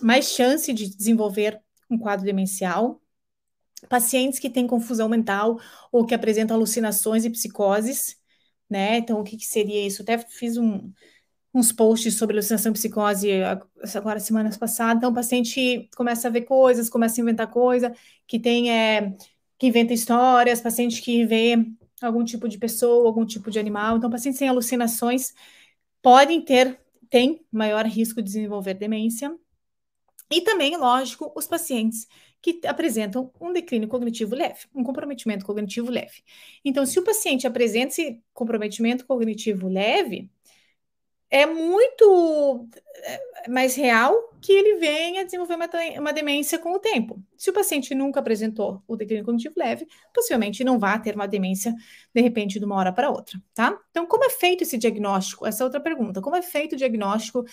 mais 0.00 0.26
chance 0.26 0.72
de 0.72 0.88
desenvolver 0.88 1.60
um 1.90 1.98
quadro 1.98 2.24
demencial. 2.24 3.00
Pacientes 3.88 4.38
que 4.38 4.50
têm 4.50 4.66
confusão 4.66 5.08
mental 5.08 5.58
ou 5.90 6.04
que 6.04 6.14
apresentam 6.14 6.56
alucinações 6.56 7.24
e 7.24 7.30
psicoses, 7.30 8.16
né? 8.68 8.98
Então, 8.98 9.20
o 9.20 9.24
que, 9.24 9.36
que 9.36 9.46
seria 9.46 9.86
isso? 9.86 10.02
Até 10.02 10.18
fiz 10.18 10.56
um, 10.56 10.92
uns 11.52 11.72
posts 11.72 12.16
sobre 12.16 12.36
alucinação 12.36 12.70
e 12.70 12.74
psicose 12.74 13.28
agora 13.94 14.20
semanas 14.20 14.56
passadas. 14.56 14.98
Então, 14.98 15.10
o 15.10 15.14
paciente 15.14 15.88
começa 15.96 16.28
a 16.28 16.30
ver 16.30 16.42
coisas, 16.42 16.88
começa 16.88 17.20
a 17.20 17.22
inventar 17.22 17.50
coisa, 17.50 17.92
que 18.26 18.38
tem 18.38 18.70
é, 18.70 19.14
que 19.58 19.66
inventa 19.66 19.92
histórias, 19.92 20.60
paciente 20.60 21.02
que 21.02 21.26
vê 21.26 21.56
algum 22.00 22.24
tipo 22.24 22.48
de 22.48 22.58
pessoa, 22.58 23.06
algum 23.06 23.26
tipo 23.26 23.50
de 23.50 23.58
animal. 23.58 23.96
Então, 23.96 24.10
pacientes 24.10 24.38
sem 24.38 24.48
alucinações 24.48 25.34
podem 26.00 26.40
ter, 26.42 26.80
tem 27.10 27.44
maior 27.52 27.84
risco 27.86 28.22
de 28.22 28.26
desenvolver 28.26 28.74
demência. 28.74 29.34
E 30.30 30.40
também, 30.42 30.76
lógico, 30.76 31.32
os 31.36 31.46
pacientes 31.46 32.06
que 32.40 32.60
apresentam 32.66 33.30
um 33.40 33.52
declínio 33.52 33.88
cognitivo 33.88 34.34
leve, 34.34 34.60
um 34.74 34.82
comprometimento 34.82 35.44
cognitivo 35.44 35.90
leve. 35.90 36.22
Então, 36.64 36.86
se 36.86 36.98
o 36.98 37.04
paciente 37.04 37.46
apresenta 37.46 37.88
esse 37.88 38.22
comprometimento 38.32 39.04
cognitivo 39.04 39.68
leve, 39.68 40.30
é 41.30 41.46
muito 41.46 42.68
é, 42.96 43.48
mais 43.48 43.76
real 43.76 44.30
que 44.40 44.52
ele 44.52 44.76
venha 44.76 45.24
desenvolver 45.24 45.54
uma, 45.54 45.68
uma, 45.98 46.12
demência 46.12 46.58
com 46.58 46.72
o 46.72 46.78
tempo. 46.78 47.22
Se 47.36 47.50
o 47.50 47.52
paciente 47.52 47.94
nunca 47.94 48.20
apresentou 48.20 48.82
o 48.88 48.96
declínio 48.96 49.24
cognitivo 49.24 49.54
leve, 49.56 49.86
possivelmente 50.12 50.64
não 50.64 50.78
vai 50.78 51.00
ter 51.00 51.14
uma 51.14 51.28
demência 51.28 51.74
de 52.12 52.20
repente 52.20 52.58
de 52.58 52.64
uma 52.64 52.76
hora 52.76 52.92
para 52.92 53.10
outra, 53.10 53.40
tá? 53.54 53.78
Então, 53.90 54.06
como 54.06 54.24
é 54.24 54.30
feito 54.30 54.62
esse 54.62 54.76
diagnóstico? 54.76 55.46
Essa 55.46 55.62
é 55.62 55.64
outra 55.64 55.80
pergunta. 55.80 56.20
Como 56.20 56.36
é 56.36 56.42
feito 56.42 56.72
o 56.72 56.76
diagnóstico 56.76 57.44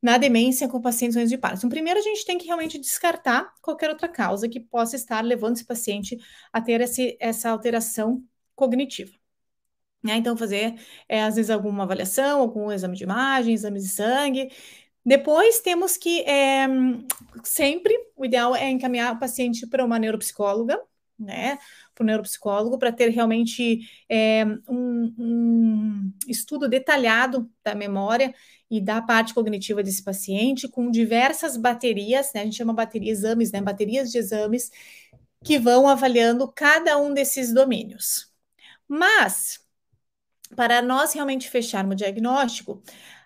na 0.00 0.16
demência 0.16 0.68
com 0.68 0.80
pacientes 0.80 1.28
de 1.28 1.36
Parkinson. 1.36 1.68
Primeiro, 1.68 1.98
a 2.00 2.02
gente 2.02 2.24
tem 2.24 2.38
que 2.38 2.46
realmente 2.46 2.78
descartar 2.78 3.52
qualquer 3.60 3.90
outra 3.90 4.08
causa 4.08 4.48
que 4.48 4.58
possa 4.58 4.96
estar 4.96 5.22
levando 5.22 5.56
esse 5.56 5.64
paciente 5.64 6.18
a 6.52 6.60
ter 6.60 6.80
esse, 6.80 7.16
essa 7.20 7.50
alteração 7.50 8.22
cognitiva. 8.54 9.19
Né? 10.02 10.16
Então, 10.16 10.36
fazer, 10.36 10.74
é, 11.08 11.22
às 11.22 11.36
vezes, 11.36 11.50
alguma 11.50 11.84
avaliação, 11.84 12.40
algum 12.40 12.72
exame 12.72 12.96
de 12.96 13.04
imagem, 13.04 13.54
exame 13.54 13.80
de 13.80 13.88
sangue. 13.88 14.50
Depois, 15.04 15.60
temos 15.60 15.96
que, 15.96 16.20
é, 16.22 16.66
sempre, 17.44 17.94
o 18.16 18.24
ideal 18.24 18.54
é 18.54 18.70
encaminhar 18.70 19.14
o 19.14 19.18
paciente 19.18 19.66
para 19.66 19.84
uma 19.84 19.98
neuropsicóloga, 19.98 20.80
né, 21.18 21.58
para 21.94 22.02
o 22.02 22.06
neuropsicólogo, 22.06 22.78
para 22.78 22.90
ter 22.92 23.10
realmente 23.10 23.80
é, 24.08 24.44
um, 24.68 25.14
um, 25.18 26.12
estudo 26.26 26.68
detalhado 26.68 27.50
da 27.62 27.74
memória 27.74 28.34
e 28.70 28.80
da 28.80 29.02
parte 29.02 29.34
cognitiva 29.34 29.82
desse 29.82 30.02
paciente, 30.02 30.68
com 30.68 30.90
diversas 30.90 31.56
baterias, 31.58 32.32
né, 32.34 32.40
a 32.42 32.44
gente 32.44 32.56
chama 32.56 32.72
bateria 32.72 33.12
exames, 33.12 33.52
né, 33.52 33.60
baterias 33.60 34.10
de 34.10 34.18
exames, 34.18 34.70
que 35.44 35.58
vão 35.58 35.88
avaliando 35.88 36.50
cada 36.52 36.98
um 36.98 37.12
desses 37.12 37.52
domínios. 37.52 38.30
Mas, 38.88 39.60
para 40.54 40.82
nós 40.82 41.12
realmente 41.12 41.48
fecharmos 41.48 41.92
o 41.94 41.96
diagnóstico, 41.96 42.82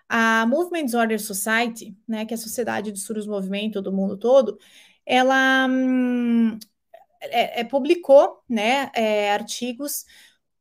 a 0.07 0.45
Movement 0.45 0.85
Disorder 0.85 1.19
Society, 1.19 1.97
né, 2.07 2.25
que 2.25 2.33
é 2.33 2.35
a 2.35 2.37
Sociedade 2.37 2.91
de 2.91 2.99
Estudos 2.99 3.25
do 3.25 3.31
Movimento 3.31 3.81
do 3.81 3.91
mundo 3.91 4.17
todo, 4.17 4.57
ela 5.05 5.67
hum, 5.67 6.57
é, 7.21 7.61
é, 7.61 7.63
publicou 7.63 8.41
né, 8.47 8.91
é, 8.95 9.31
artigos 9.31 10.05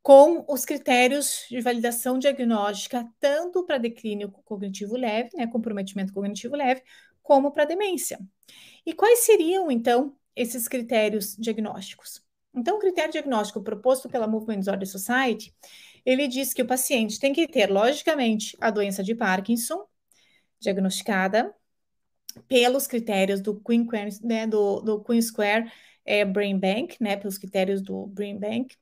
com 0.03 0.44
os 0.48 0.64
critérios 0.64 1.46
de 1.48 1.61
validação 1.61 2.18
diagnóstica, 2.18 3.09
tanto 3.18 3.64
para 3.64 3.79
declínio 3.79 4.31
cognitivo 4.44 4.96
leve, 4.96 5.31
né, 5.35 5.46
comprometimento 5.46 6.12
cognitivo 6.12 6.57
leve, 6.57 6.83
como 7.22 7.50
para 7.53 7.64
demência. 7.64 8.18
E 8.85 8.92
quais 8.92 9.20
seriam, 9.20 9.70
então, 9.70 10.14
esses 10.37 10.68
critérios 10.68 11.35
diagnósticos? 11.37 12.22
Então, 12.55 12.77
o 12.77 12.81
critério 12.81 13.12
diagnóstico 13.12 13.62
proposto 13.62 14.09
pela 14.09 14.29
Movement 14.29 14.61
Disorder 14.61 14.87
Society, 14.87 15.55
ele 16.04 16.28
diz 16.28 16.52
que 16.52 16.62
o 16.62 16.66
paciente 16.66 17.18
tem 17.18 17.32
que 17.32 17.46
ter, 17.48 17.70
logicamente, 17.70 18.56
a 18.60 18.70
doença 18.70 19.02
de 19.02 19.14
Parkinson 19.14 19.86
diagnosticada 20.60 21.54
pelos 22.48 22.86
critérios 22.86 23.40
do 23.40 23.60
Queen, 23.60 23.86
né, 24.22 24.46
do, 24.46 24.80
do 24.80 25.02
Queen 25.02 25.22
Square 25.22 25.70
é, 26.04 26.24
Brain 26.24 26.58
Bank, 26.58 26.96
né, 27.00 27.16
pelos 27.16 27.38
critérios 27.38 27.80
do 27.80 28.06
Brain 28.06 28.38
Bank. 28.38 28.74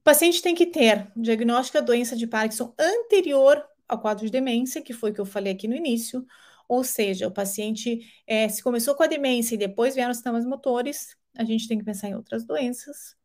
O 0.00 0.04
paciente 0.04 0.40
tem 0.40 0.54
que 0.54 0.66
ter 0.66 1.10
diagnóstico 1.16 1.78
da 1.78 1.84
doença 1.84 2.16
de 2.16 2.26
Parkinson 2.26 2.74
anterior 2.78 3.62
ao 3.86 4.00
quadro 4.00 4.24
de 4.24 4.32
demência, 4.32 4.82
que 4.82 4.92
foi 4.92 5.10
o 5.10 5.14
que 5.14 5.20
eu 5.20 5.26
falei 5.26 5.52
aqui 5.52 5.66
no 5.66 5.74
início, 5.74 6.24
ou 6.68 6.84
seja, 6.84 7.26
o 7.26 7.30
paciente, 7.30 8.00
é, 8.26 8.48
se 8.48 8.62
começou 8.62 8.94
com 8.94 9.02
a 9.02 9.06
demência 9.06 9.54
e 9.54 9.58
depois 9.58 9.94
vieram 9.94 10.10
os 10.10 10.18
sintomas 10.18 10.44
motores, 10.44 11.16
a 11.36 11.44
gente 11.44 11.66
tem 11.66 11.78
que 11.78 11.84
pensar 11.84 12.08
em 12.08 12.14
outras 12.14 12.44
doenças. 12.44 13.16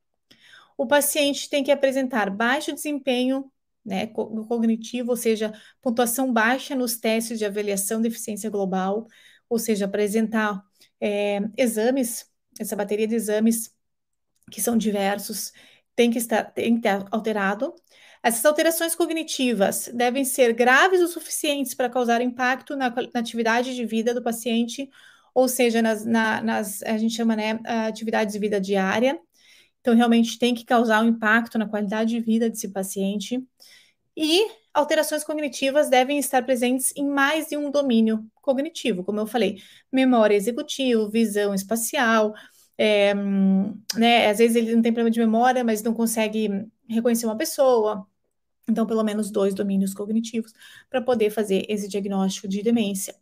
O 0.78 0.88
paciente 0.88 1.50
tem 1.50 1.64
que 1.64 1.72
apresentar 1.72 2.30
baixo 2.30 2.74
desempenho 2.74 3.52
né, 3.86 4.08
cognitivo, 4.08 5.12
ou 5.12 5.18
seja, 5.18 5.54
pontuação 5.82 6.32
baixa 6.32 6.76
nos 6.76 6.98
testes 6.98 7.38
de 7.38 7.46
avaliação 7.46 8.02
de 8.02 8.08
eficiência 8.08 8.50
global, 8.50 9.08
ou 9.50 9.60
seja, 9.60 9.86
apresentar 9.86 10.62
é, 11.02 11.40
exames 11.58 12.32
essa 12.60 12.76
bateria 12.76 13.08
de 13.08 13.16
exames, 13.16 13.74
que 14.52 14.62
são 14.62 14.78
diversos, 14.78 15.52
tem 15.96 16.12
que 16.12 16.18
estar 16.18 16.44
tem 16.52 16.80
que 16.80 16.88
alterado. 17.12 17.74
Essas 18.22 18.46
alterações 18.46 18.96
cognitivas 18.96 19.90
devem 19.94 20.24
ser 20.24 20.54
graves 20.54 21.02
o 21.02 21.08
suficientes 21.08 21.74
para 21.74 21.90
causar 21.90 22.22
impacto 22.22 22.76
na, 22.76 22.90
na 22.90 23.20
atividade 23.20 23.76
de 23.76 23.86
vida 23.86 24.14
do 24.14 24.24
paciente, 24.24 24.90
ou 25.34 25.48
seja, 25.48 25.82
nas, 25.82 26.06
na, 26.06 26.42
nas 26.42 26.84
a 26.84 26.98
gente 26.98 27.16
chama 27.16 27.36
né, 27.36 27.60
atividades 27.88 28.34
de 28.34 28.40
vida 28.40 28.62
diária. 28.62 29.20
Então, 29.84 29.94
realmente 29.94 30.40
tem 30.40 30.56
que 30.56 30.64
causar 30.64 31.04
um 31.04 31.10
impacto 31.10 31.58
na 31.58 31.68
qualidade 31.68 32.12
de 32.12 32.22
vida 32.22 32.50
desse 32.50 32.70
paciente. 32.70 33.46
E 34.16 34.48
alterações 34.74 35.26
cognitivas 35.26 35.90
devem 35.90 36.18
estar 36.18 36.42
presentes 36.46 36.94
em 36.96 37.06
mais 37.06 37.48
de 37.50 37.58
um 37.58 37.70
domínio 37.70 38.26
cognitivo, 38.42 39.04
como 39.04 39.20
eu 39.20 39.28
falei, 39.28 39.62
memória 39.92 40.36
executiva, 40.36 41.10
visão 41.10 41.54
espacial, 41.54 42.34
é, 42.78 43.14
né, 43.96 44.30
às 44.30 44.38
vezes 44.38 44.56
ele 44.56 44.74
não 44.74 44.82
tem 44.82 44.94
problema 44.94 45.12
de 45.12 45.20
memória, 45.20 45.66
mas 45.66 45.84
não 45.84 45.94
consegue 45.94 46.50
reconhecer 46.88 47.26
uma 47.26 47.38
pessoa. 47.38 48.08
Então, 48.70 48.86
pelo 48.86 49.04
menos 49.04 49.30
dois 49.30 49.54
domínios 49.54 49.94
cognitivos 49.94 50.54
para 50.90 51.02
poder 51.02 51.30
fazer 51.30 51.66
esse 51.68 51.88
diagnóstico 51.90 52.48
de 52.48 52.64
demência. 52.64 53.14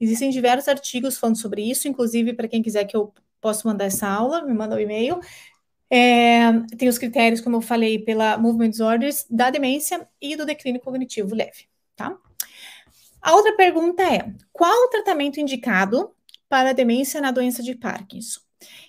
Existem 0.00 0.30
diversos 0.30 0.68
artigos 0.68 1.16
falando 1.16 1.38
sobre 1.40 1.62
isso, 1.62 1.86
inclusive 1.86 2.32
para 2.32 2.48
quem 2.48 2.62
quiser 2.62 2.84
que 2.84 2.96
eu 2.96 3.14
possa 3.40 3.68
mandar 3.68 3.84
essa 3.84 4.08
aula, 4.08 4.42
me 4.44 4.52
manda 4.52 4.74
um 4.74 4.80
e-mail. 4.80 5.20
É, 5.90 6.52
tem 6.76 6.88
os 6.88 6.98
critérios, 6.98 7.40
como 7.40 7.56
eu 7.56 7.60
falei, 7.60 7.98
pela 7.98 8.36
Movement 8.36 8.70
Disorders, 8.70 9.26
da 9.30 9.50
demência 9.50 10.06
e 10.20 10.36
do 10.36 10.44
declínio 10.44 10.80
cognitivo 10.80 11.34
leve, 11.34 11.66
tá? 11.96 12.16
A 13.20 13.34
outra 13.34 13.56
pergunta 13.56 14.02
é: 14.02 14.32
qual 14.52 14.84
o 14.84 14.88
tratamento 14.88 15.40
indicado 15.40 16.10
para 16.48 16.70
a 16.70 16.74
demência 16.74 17.20
na 17.20 17.30
doença 17.30 17.62
de 17.62 17.74
Parkinson? 17.74 18.40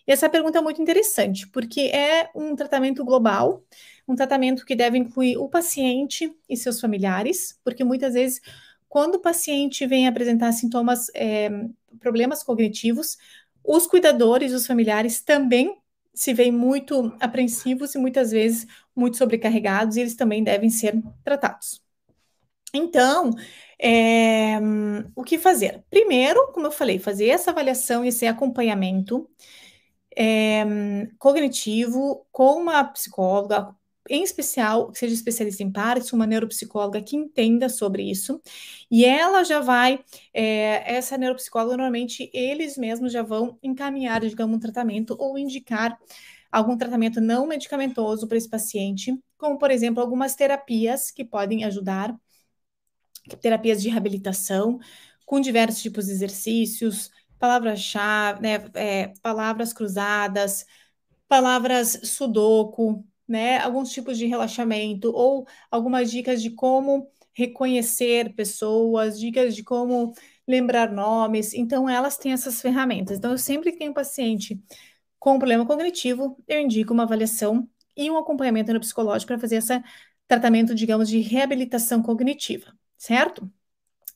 E 0.07 0.11
essa 0.11 0.29
pergunta 0.29 0.57
é 0.57 0.61
muito 0.61 0.81
interessante, 0.81 1.47
porque 1.47 1.81
é 1.81 2.29
um 2.35 2.55
tratamento 2.55 3.03
global, 3.05 3.63
um 4.07 4.15
tratamento 4.15 4.65
que 4.65 4.75
deve 4.75 4.97
incluir 4.97 5.37
o 5.37 5.47
paciente 5.47 6.33
e 6.49 6.57
seus 6.57 6.81
familiares, 6.81 7.59
porque 7.63 7.83
muitas 7.83 8.15
vezes, 8.15 8.41
quando 8.87 9.15
o 9.15 9.19
paciente 9.19 9.85
vem 9.85 10.07
apresentar 10.07 10.51
sintomas, 10.51 11.07
é, 11.13 11.49
problemas 11.99 12.43
cognitivos, 12.43 13.17
os 13.63 13.85
cuidadores, 13.85 14.51
os 14.51 14.65
familiares 14.65 15.21
também 15.21 15.78
se 16.19 16.33
veem 16.33 16.51
muito 16.51 17.15
apreensivos 17.19 17.95
e 17.95 17.97
muitas 17.97 18.31
vezes 18.31 18.67
muito 18.93 19.15
sobrecarregados, 19.15 19.95
e 19.95 20.01
eles 20.01 20.15
também 20.15 20.43
devem 20.43 20.69
ser 20.69 21.01
tratados. 21.23 21.81
Então, 22.73 23.31
é, 23.81 24.59
o 25.15 25.23
que 25.23 25.39
fazer? 25.39 25.81
Primeiro, 25.89 26.51
como 26.51 26.67
eu 26.67 26.71
falei, 26.71 26.99
fazer 26.99 27.29
essa 27.29 27.51
avaliação 27.51 28.03
e 28.03 28.09
esse 28.09 28.27
acompanhamento 28.27 29.29
é, 30.15 30.65
cognitivo 31.17 32.27
com 32.31 32.57
uma 32.57 32.83
psicóloga, 32.83 33.73
em 34.09 34.23
especial, 34.23 34.91
que 34.91 34.99
seja 34.99 35.13
especialista 35.13 35.63
em 35.63 35.71
Parkinson, 35.71 36.15
uma 36.15 36.27
neuropsicóloga 36.27 37.01
que 37.01 37.15
entenda 37.15 37.69
sobre 37.69 38.03
isso, 38.09 38.41
e 38.89 39.05
ela 39.05 39.43
já 39.43 39.59
vai, 39.61 40.03
é, 40.33 40.95
essa 40.95 41.17
neuropsicóloga, 41.17 41.77
normalmente, 41.77 42.29
eles 42.33 42.77
mesmos 42.77 43.13
já 43.13 43.21
vão 43.23 43.57
encaminhar, 43.63 44.21
digamos, 44.21 44.55
um 44.57 44.59
tratamento 44.59 45.15
ou 45.19 45.37
indicar 45.37 45.97
algum 46.51 46.77
tratamento 46.77 47.21
não 47.21 47.45
medicamentoso 47.47 48.27
para 48.27 48.37
esse 48.37 48.49
paciente, 48.49 49.17
como, 49.37 49.57
por 49.57 49.71
exemplo, 49.71 50.01
algumas 50.01 50.35
terapias 50.35 51.11
que 51.11 51.23
podem 51.23 51.63
ajudar 51.63 52.15
terapias 53.41 53.81
de 53.81 53.89
reabilitação, 53.89 54.79
com 55.25 55.39
diversos 55.39 55.81
tipos 55.81 56.07
de 56.07 56.11
exercícios, 56.13 57.11
palavras-chave, 57.37 58.41
né, 58.41 58.55
é, 58.73 59.13
palavras 59.21 59.71
cruzadas, 59.73 60.65
palavras 61.27 61.99
sudoku, 62.03 63.05
né, 63.29 63.59
alguns 63.59 63.91
tipos 63.91 64.17
de 64.17 64.25
relaxamento, 64.25 65.11
ou 65.13 65.47
algumas 65.71 66.11
dicas 66.11 66.41
de 66.41 66.51
como 66.51 67.07
reconhecer 67.33 68.33
pessoas, 68.35 69.19
dicas 69.19 69.55
de 69.55 69.63
como 69.63 70.13
lembrar 70.47 70.91
nomes. 70.91 71.53
Então, 71.53 71.87
elas 71.89 72.17
têm 72.17 72.33
essas 72.33 72.61
ferramentas. 72.61 73.17
Então, 73.17 73.31
eu 73.31 73.37
sempre 73.37 73.71
que 73.71 73.77
tenho 73.79 73.91
um 73.91 73.93
paciente 73.93 74.59
com 75.19 75.37
problema 75.37 75.65
cognitivo, 75.65 76.37
eu 76.47 76.59
indico 76.61 76.93
uma 76.93 77.03
avaliação 77.03 77.69
e 77.95 78.09
um 78.09 78.17
acompanhamento 78.17 78.73
no 78.73 78.79
psicológico 78.79 79.27
para 79.27 79.39
fazer 79.39 79.57
esse 79.57 79.81
tratamento, 80.27 80.75
digamos, 80.75 81.09
de 81.09 81.19
reabilitação 81.19 82.01
cognitiva 82.01 82.73
certo? 82.99 83.51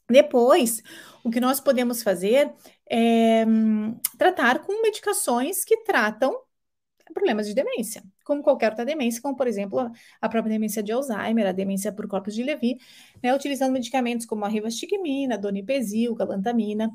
Depois, 0.09 0.83
o 1.23 1.31
que 1.31 1.39
nós 1.39 1.59
podemos 1.59 2.03
fazer 2.03 2.53
é 2.89 3.45
hum, 3.45 3.99
tratar 4.17 4.59
com 4.59 4.81
medicações 4.81 5.63
que 5.65 5.77
tratam 5.83 6.37
problemas 7.13 7.47
de 7.47 7.53
demência, 7.55 8.03
como 8.23 8.41
qualquer 8.43 8.69
outra 8.71 8.85
demência, 8.85 9.21
como 9.21 9.35
por 9.35 9.47
exemplo 9.47 9.91
a 10.21 10.29
própria 10.29 10.51
demência 10.51 10.81
de 10.83 10.91
Alzheimer, 10.91 11.47
a 11.47 11.51
demência 11.51 11.91
por 11.91 12.07
corpos 12.07 12.33
de 12.33 12.43
Levy, 12.43 12.77
né, 13.21 13.33
utilizando 13.35 13.73
medicamentos 13.73 14.25
como 14.25 14.45
a 14.45 14.47
rivastigmina, 14.47 15.37
donepezil, 15.37 16.15
galantamina, 16.15 16.89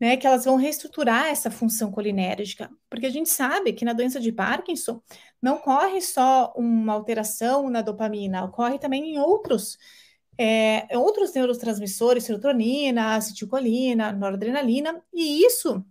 né, 0.00 0.16
que 0.16 0.26
elas 0.26 0.44
vão 0.44 0.56
reestruturar 0.56 1.26
essa 1.26 1.50
função 1.50 1.90
colinérgica, 1.92 2.70
porque 2.90 3.06
a 3.06 3.10
gente 3.10 3.28
sabe 3.28 3.72
que 3.72 3.84
na 3.84 3.92
doença 3.92 4.18
de 4.18 4.32
Parkinson 4.32 5.00
não 5.40 5.56
ocorre 5.56 6.00
só 6.00 6.52
uma 6.56 6.92
alteração 6.92 7.70
na 7.70 7.82
dopamina, 7.82 8.44
ocorre 8.44 8.78
também 8.78 9.14
em 9.14 9.18
outros 9.18 9.78
é, 10.38 10.88
outros 10.98 11.32
neurotransmissores, 11.34 12.24
serotonina, 12.24 13.16
acetilcolina, 13.16 14.12
noradrenalina, 14.12 15.02
e 15.12 15.44
isso, 15.46 15.84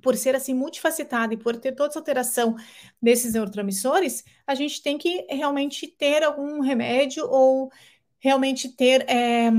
por 0.00 0.16
ser 0.16 0.34
assim 0.34 0.54
multifacetado 0.54 1.34
e 1.34 1.36
por 1.36 1.56
ter 1.56 1.72
toda 1.72 1.90
essa 1.90 1.98
alteração 1.98 2.56
desses 3.00 3.34
neurotransmissores, 3.34 4.24
a 4.46 4.54
gente 4.54 4.82
tem 4.82 4.98
que 4.98 5.26
realmente 5.28 5.86
ter 5.86 6.22
algum 6.22 6.60
remédio 6.60 7.24
ou 7.28 7.70
realmente 8.18 8.68
ter 8.68 9.04
é, 9.08 9.50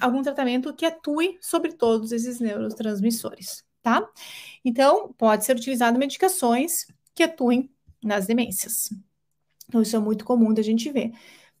algum 0.00 0.22
tratamento 0.22 0.74
que 0.74 0.84
atue 0.84 1.38
sobre 1.40 1.72
todos 1.72 2.12
esses 2.12 2.40
neurotransmissores, 2.40 3.64
tá? 3.82 4.06
Então, 4.64 5.14
pode 5.16 5.44
ser 5.44 5.56
utilizado 5.56 5.98
medicações 5.98 6.86
que 7.14 7.22
atuem 7.22 7.70
nas 8.02 8.26
demências. 8.26 8.90
Então, 9.68 9.80
isso 9.80 9.94
é 9.94 9.98
muito 10.00 10.24
comum 10.24 10.52
da 10.52 10.62
gente 10.62 10.90
ver 10.90 11.12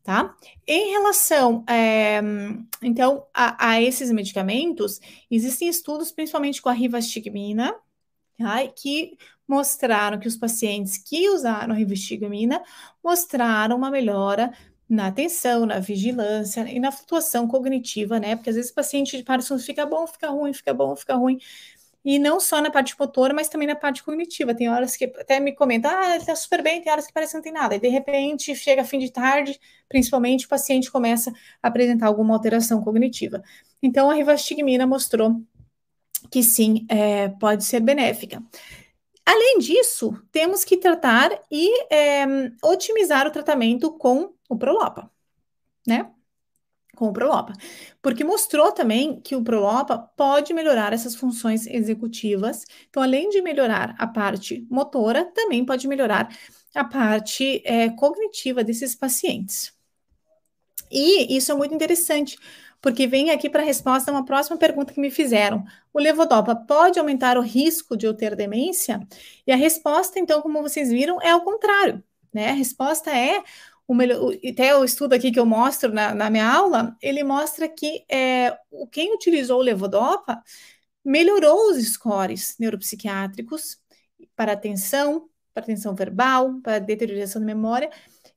tá? 0.02 0.34
Em 0.66 0.90
relação, 0.92 1.64
é, 1.68 2.20
então, 2.82 3.26
a, 3.34 3.70
a, 3.70 3.82
esses 3.82 4.10
medicamentos, 4.10 5.00
existem 5.30 5.68
estudos, 5.68 6.10
principalmente 6.10 6.62
com 6.62 6.68
a 6.68 6.72
rivastigmina, 6.72 7.74
que 8.76 9.16
mostraram 9.46 10.18
que 10.18 10.28
os 10.28 10.36
pacientes 10.36 10.96
que 10.96 11.28
usaram 11.28 11.74
rivastigmina 11.74 12.62
mostraram 13.02 13.76
uma 13.76 13.90
melhora 13.90 14.52
na 14.88 15.06
atenção, 15.06 15.66
na 15.66 15.78
vigilância 15.78 16.62
e 16.68 16.80
na 16.80 16.90
flutuação 16.90 17.46
cognitiva, 17.46 18.18
né? 18.18 18.34
Porque 18.34 18.50
às 18.50 18.56
vezes 18.56 18.72
o 18.72 18.74
paciente 18.74 19.16
de 19.16 19.22
Parkinson 19.22 19.58
fica 19.58 19.86
bom, 19.86 20.06
fica 20.06 20.28
ruim, 20.28 20.52
fica 20.52 20.74
bom, 20.74 20.96
fica 20.96 21.14
ruim. 21.14 21.38
E 22.04 22.18
não 22.18 22.40
só 22.40 22.60
na 22.60 22.70
parte 22.70 22.98
motora, 22.98 23.34
mas 23.34 23.48
também 23.48 23.68
na 23.68 23.76
parte 23.76 24.02
cognitiva. 24.02 24.54
Tem 24.54 24.68
horas 24.70 24.96
que 24.96 25.04
até 25.04 25.38
me 25.38 25.54
comentam, 25.54 25.90
ah, 25.94 26.16
ele 26.16 26.24
tá 26.24 26.34
super 26.34 26.62
bem, 26.62 26.80
tem 26.82 26.90
horas 26.90 27.06
que 27.06 27.12
parece 27.12 27.32
que 27.32 27.36
não 27.36 27.42
tem 27.42 27.52
nada. 27.52 27.76
E 27.76 27.80
de 27.80 27.88
repente, 27.88 28.54
chega 28.54 28.82
fim 28.84 28.98
de 28.98 29.12
tarde, 29.12 29.60
principalmente, 29.88 30.46
o 30.46 30.48
paciente 30.48 30.90
começa 30.90 31.30
a 31.62 31.68
apresentar 31.68 32.06
alguma 32.06 32.34
alteração 32.34 32.82
cognitiva. 32.82 33.42
Então, 33.82 34.10
a 34.10 34.14
rivastigmina 34.14 34.86
mostrou 34.86 35.42
que 36.30 36.42
sim, 36.42 36.86
é, 36.88 37.28
pode 37.28 37.64
ser 37.64 37.80
benéfica. 37.80 38.42
Além 39.24 39.58
disso, 39.58 40.20
temos 40.32 40.64
que 40.64 40.76
tratar 40.76 41.30
e 41.50 41.84
é, 41.92 42.26
otimizar 42.62 43.26
o 43.26 43.30
tratamento 43.30 43.92
com 43.92 44.34
o 44.48 44.56
Prolopa, 44.56 45.10
né? 45.86 46.10
com 47.00 47.08
o 47.08 47.12
Prolopa, 47.14 47.54
porque 48.02 48.22
mostrou 48.22 48.72
também 48.72 49.22
que 49.22 49.34
o 49.34 49.42
Prolopa 49.42 49.96
pode 49.98 50.52
melhorar 50.52 50.92
essas 50.92 51.16
funções 51.16 51.66
executivas. 51.66 52.66
Então, 52.90 53.02
além 53.02 53.30
de 53.30 53.40
melhorar 53.40 53.94
a 53.98 54.06
parte 54.06 54.66
motora, 54.70 55.24
também 55.24 55.64
pode 55.64 55.88
melhorar 55.88 56.28
a 56.74 56.84
parte 56.84 57.62
é, 57.64 57.88
cognitiva 57.88 58.62
desses 58.62 58.94
pacientes. 58.94 59.72
E 60.90 61.34
isso 61.34 61.50
é 61.50 61.54
muito 61.54 61.74
interessante, 61.74 62.36
porque 62.80 63.06
vem 63.06 63.30
aqui 63.30 63.50
para 63.50 63.62
a 63.62 63.64
resposta 63.64 64.10
uma 64.10 64.24
próxima 64.24 64.56
pergunta 64.56 64.92
que 64.92 65.00
me 65.00 65.10
fizeram. 65.10 65.64
O 65.92 65.98
levodopa 65.98 66.54
pode 66.54 66.98
aumentar 66.98 67.36
o 67.36 67.42
risco 67.42 67.96
de 67.96 68.06
eu 68.06 68.14
ter 68.14 68.34
demência? 68.34 69.00
E 69.46 69.52
a 69.52 69.56
resposta, 69.56 70.18
então, 70.18 70.40
como 70.40 70.62
vocês 70.62 70.90
viram, 70.90 71.20
é 71.20 71.30
ao 71.30 71.42
contrário. 71.42 72.02
Né? 72.32 72.50
A 72.50 72.54
resposta 72.54 73.10
é 73.10 73.42
o 73.86 73.94
melhor, 73.94 74.32
até 74.48 74.76
o 74.76 74.84
estudo 74.84 75.14
aqui 75.14 75.32
que 75.32 75.40
eu 75.40 75.44
mostro 75.44 75.92
na, 75.92 76.14
na 76.14 76.30
minha 76.30 76.48
aula, 76.48 76.96
ele 77.02 77.24
mostra 77.24 77.68
que 77.68 78.04
é, 78.08 78.56
quem 78.92 79.12
utilizou 79.14 79.58
o 79.58 79.62
levodopa 79.62 80.42
melhorou 81.04 81.70
os 81.70 81.84
scores 81.92 82.56
neuropsiquiátricos 82.58 83.78
para 84.36 84.52
atenção, 84.52 85.28
para 85.52 85.64
atenção 85.64 85.94
verbal, 85.94 86.60
para 86.62 86.78
deterioração 86.78 87.40
da 87.40 87.46
memória, 87.46 87.90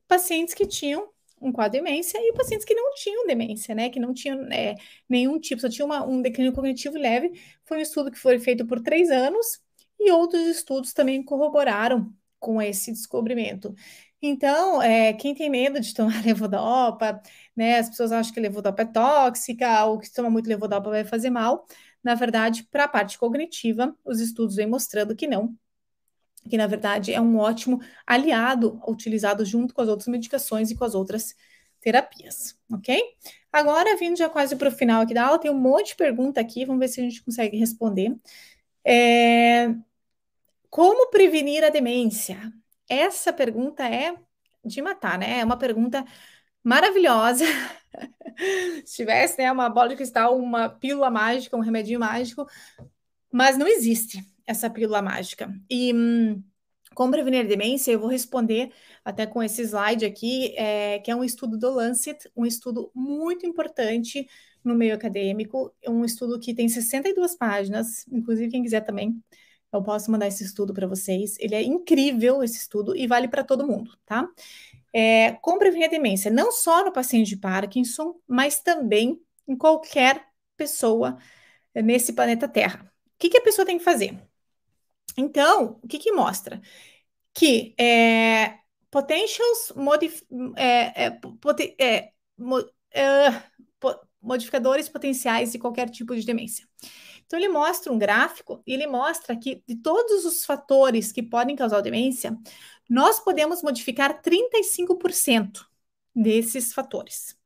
pacientes 0.08 0.54
que 0.56 0.66
tinham 0.66 1.13
um 1.44 1.52
quadro 1.52 1.80
de 1.80 1.84
demência 1.84 2.18
e 2.18 2.34
pacientes 2.34 2.66
que 2.66 2.74
não 2.74 2.94
tinham 2.96 3.28
demência, 3.28 3.76
né, 3.76 3.90
que 3.90 4.00
não 4.00 4.14
tinham 4.14 4.42
é, 4.52 4.76
nenhum 5.10 5.40
tipo, 5.40 5.62
só 5.62 5.70
tinha 5.70 5.86
uma, 5.86 6.06
um 6.06 6.22
declínio 6.22 6.54
cognitivo 6.54 6.98
leve. 6.98 7.32
Foi 7.66 7.78
um 7.78 7.82
estudo 7.82 8.12
que 8.12 8.18
foi 8.18 8.40
feito 8.40 8.66
por 8.66 8.82
três 8.82 9.10
anos 9.12 9.60
e 10.00 10.12
outros 10.12 10.42
estudos 10.48 10.94
também 10.94 11.24
corroboraram 11.24 12.14
com 12.40 12.62
esse 12.62 12.92
descobrimento. 12.92 13.74
Então, 14.22 14.82
é, 14.82 15.14
quem 15.14 15.36
tem 15.36 15.50
medo 15.50 15.80
de 15.80 15.94
tomar 15.94 16.24
levodopa, 16.26 17.22
né? 17.56 17.80
As 17.80 17.90
pessoas 17.90 18.12
acham 18.12 18.34
que 18.34 18.40
levodopa 18.40 18.82
é 18.84 18.86
tóxica 18.86 19.86
ou 19.86 20.00
que 20.00 20.12
toma 20.12 20.30
muito 20.30 20.48
levodopa 20.48 20.90
vai 20.90 21.04
fazer 21.06 21.30
mal. 21.30 21.66
Na 22.04 22.16
verdade, 22.16 22.64
para 22.72 22.86
a 22.86 22.88
parte 22.88 23.18
cognitiva, 23.18 23.96
os 24.04 24.20
estudos 24.20 24.56
vêm 24.56 24.68
mostrando 24.68 25.16
que 25.16 25.28
não, 25.28 25.56
que 26.50 26.58
na 26.58 26.68
verdade 26.68 27.14
é 27.14 27.22
um 27.22 27.38
ótimo 27.38 27.82
aliado 28.06 28.82
utilizado 28.88 29.46
junto 29.46 29.74
com 29.74 29.82
as 29.82 29.88
outras 29.88 30.08
medicações 30.08 30.72
e 30.72 30.76
com 30.76 30.84
as 30.84 30.96
outras 30.96 31.36
terapias, 31.82 32.58
ok? 32.72 33.02
Agora, 33.52 33.98
vindo 33.98 34.18
já 34.18 34.30
quase 34.30 34.56
para 34.56 34.70
o 34.70 34.72
final 34.72 35.02
aqui 35.02 35.14
da 35.14 35.26
aula, 35.26 35.40
tem 35.40 35.52
um 35.52 35.60
monte 35.60 35.90
de 35.90 35.96
pergunta 35.96 36.40
aqui, 36.42 36.66
vamos 36.66 36.80
ver 36.80 36.88
se 36.88 37.02
a 37.02 37.04
gente 37.04 37.24
consegue 37.24 37.58
responder. 37.58 38.16
É... 38.86 39.74
como 40.70 41.10
prevenir 41.10 41.64
a 41.64 41.70
demência? 41.70 42.52
Essa 42.90 43.32
pergunta 43.32 43.88
é 43.88 44.16
de 44.66 44.82
matar, 44.82 45.18
né? 45.18 45.40
É 45.40 45.46
uma 45.46 45.58
pergunta 45.58 46.06
maravilhosa. 46.64 47.46
Se 48.86 48.98
tivesse 48.98 49.38
né, 49.38 49.52
uma 49.52 49.70
bola 49.70 49.90
de 49.90 49.96
cristal, 49.96 50.38
uma 50.38 50.70
pílula 50.70 51.10
mágica, 51.12 51.56
um 51.56 51.62
remedinho 51.62 52.00
mágico, 52.00 52.48
mas 53.32 53.58
não 53.58 53.68
existe 53.68 54.24
essa 54.46 54.70
pílula 54.70 55.02
mágica. 55.02 55.54
E 55.70 55.94
hum, 55.94 56.44
como 56.94 57.12
prevenir 57.12 57.48
demência, 57.48 57.92
eu 57.92 58.00
vou 58.00 58.10
responder 58.10 58.72
até 59.04 59.26
com 59.26 59.42
esse 59.42 59.62
slide 59.64 60.06
aqui, 60.06 60.56
é, 60.58 61.00
que 61.00 61.12
é 61.12 61.16
um 61.16 61.24
estudo 61.24 61.58
do 61.58 61.72
Lancet, 61.72 62.30
um 62.36 62.46
estudo 62.46 62.92
muito 62.94 63.46
importante 63.46 64.28
no 64.64 64.76
meio 64.76 64.96
acadêmico, 64.96 65.74
um 65.88 66.06
estudo 66.06 66.40
que 66.40 66.54
tem 66.54 66.70
62 66.70 67.36
páginas, 67.36 68.06
inclusive 68.12 68.50
quem 68.50 68.64
quiser 68.64 68.82
também, 68.82 69.22
eu 69.74 69.84
posso 69.84 70.12
mandar 70.12 70.28
esse 70.28 70.44
estudo 70.44 70.74
para 70.74 70.88
vocês. 70.88 71.36
Ele 71.40 71.56
é 71.56 71.64
incrível, 71.64 72.44
esse 72.44 72.58
estudo, 72.60 72.96
e 72.96 73.08
vale 73.08 73.28
para 73.28 73.44
todo 73.44 73.68
mundo, 73.68 73.98
tá? 74.06 74.30
É, 74.94 75.34
como 75.42 75.60
prevenir 75.60 75.88
a 75.88 75.92
demência, 75.92 76.30
não 76.32 76.52
só 76.52 76.86
no 76.86 76.94
paciente 76.94 77.30
de 77.30 77.38
Parkinson, 77.38 78.16
mas 78.28 78.60
também 78.60 79.20
em 79.48 79.58
qualquer 79.58 80.26
pessoa 80.56 81.18
nesse 81.76 82.14
planeta 82.14 82.48
Terra. 82.48 82.84
O 83.16 83.18
que, 83.18 83.30
que 83.30 83.38
a 83.38 83.42
pessoa 83.42 83.66
tem 83.66 83.78
que 83.78 83.84
fazer? 83.84 84.20
Então, 85.18 85.80
o 85.84 85.88
que, 85.88 86.00
que 86.00 86.12
mostra? 86.12 86.62
Que 87.34 87.76
é, 87.80 88.60
potentials 88.92 89.74
modif 89.76 90.24
é, 90.56 91.06
é, 91.06 91.20
é, 91.80 92.12
mo 92.38 92.60
é, 92.92 93.32
po 93.80 93.96
modificadores 94.22 94.88
potenciais 94.88 95.52
de 95.52 95.60
qualquer 95.60 95.90
tipo 95.90 96.16
de 96.16 96.26
demência. 96.26 96.66
Então, 97.26 97.38
ele 97.38 97.50
mostra 97.50 97.92
um 97.92 97.98
gráfico 97.98 98.64
e 98.66 98.74
ele 98.74 98.88
mostra 98.88 99.36
que 99.36 99.62
de 99.68 99.76
todos 99.76 100.24
os 100.26 100.46
fatores 100.46 101.12
que 101.12 101.22
podem 101.22 101.56
causar 101.56 101.82
demência, 101.82 102.38
nós 102.90 103.20
podemos 103.20 103.62
modificar 103.62 104.22
35% 104.22 105.66
desses 106.16 106.74
fatores. 106.74 107.38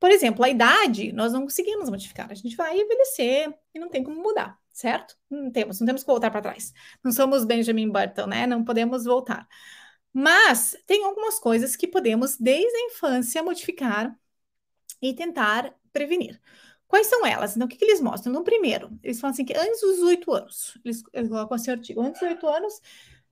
Por 0.00 0.10
exemplo, 0.10 0.44
a 0.44 0.48
idade, 0.48 1.12
nós 1.12 1.32
não 1.32 1.42
conseguimos 1.42 1.90
modificar, 1.90 2.30
a 2.30 2.34
gente 2.34 2.56
vai 2.56 2.78
envelhecer 2.80 3.52
e 3.74 3.78
não 3.78 3.88
tem 3.88 4.02
como 4.02 4.22
mudar 4.22 4.61
certo? 4.72 5.16
Não 5.30 5.50
temos, 5.50 5.80
não 5.80 5.86
temos 5.86 6.02
que 6.02 6.06
voltar 6.06 6.30
para 6.30 6.42
trás. 6.42 6.72
Não 7.04 7.12
somos 7.12 7.44
Benjamin 7.44 7.90
Button, 7.90 8.26
né? 8.26 8.46
Não 8.46 8.64
podemos 8.64 9.04
voltar. 9.04 9.46
Mas 10.12 10.76
tem 10.86 11.04
algumas 11.04 11.38
coisas 11.38 11.76
que 11.76 11.86
podemos, 11.86 12.36
desde 12.36 12.76
a 12.76 12.86
infância, 12.86 13.42
modificar 13.42 14.14
e 15.00 15.14
tentar 15.14 15.74
prevenir. 15.92 16.40
Quais 16.86 17.06
são 17.06 17.24
elas? 17.24 17.56
Então, 17.56 17.66
o 17.66 17.68
que, 17.68 17.76
que 17.76 17.84
eles 17.84 18.00
mostram? 18.00 18.32
No 18.32 18.44
primeiro, 18.44 18.90
eles 19.02 19.18
falam 19.18 19.32
assim 19.32 19.44
que 19.44 19.56
antes 19.56 19.80
dos 19.80 20.00
oito 20.00 20.30
anos, 20.32 20.78
eles, 20.84 21.02
eles 21.14 21.28
colocam 21.30 21.56
esse 21.56 21.70
artigo, 21.70 22.02
antes 22.02 22.20
dos 22.20 22.28
oito 22.28 22.46
anos, 22.46 22.80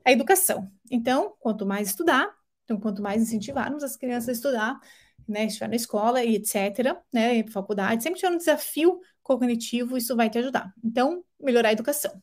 a 0.04 0.10
educação. 0.10 0.70
Então, 0.90 1.36
quanto 1.38 1.66
mais 1.66 1.88
estudar, 1.88 2.34
então, 2.64 2.80
quanto 2.80 3.02
mais 3.02 3.20
incentivarmos 3.20 3.82
as 3.82 3.96
crianças 3.96 4.30
a 4.30 4.32
estudar, 4.32 4.80
né, 5.28 5.44
estiver 5.44 5.68
na 5.68 5.76
escola 5.76 6.24
e 6.24 6.36
etc., 6.36 6.96
né, 7.12 7.46
faculdade, 7.48 8.02
sempre 8.02 8.18
tiver 8.18 8.32
um 8.32 8.38
desafio 8.38 8.98
cognitivo, 9.30 9.96
isso 9.96 10.16
vai 10.16 10.28
te 10.28 10.38
ajudar. 10.38 10.74
Então, 10.82 11.24
melhorar 11.38 11.68
a 11.68 11.72
educação. 11.72 12.20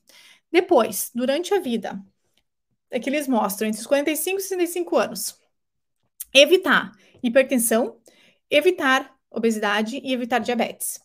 Depois, 0.51 1.09
durante 1.15 1.53
a 1.53 1.59
vida, 1.59 2.03
é 2.91 2.99
que 2.99 3.09
eles 3.09 3.27
mostram 3.27 3.69
entre 3.69 3.79
os 3.79 3.87
45 3.87 4.39
e 4.39 4.41
65 4.41 4.97
anos, 4.97 5.39
evitar 6.33 6.91
hipertensão, 7.23 7.97
evitar 8.49 9.15
obesidade 9.31 10.01
e 10.03 10.13
evitar 10.13 10.39
diabetes. 10.39 10.99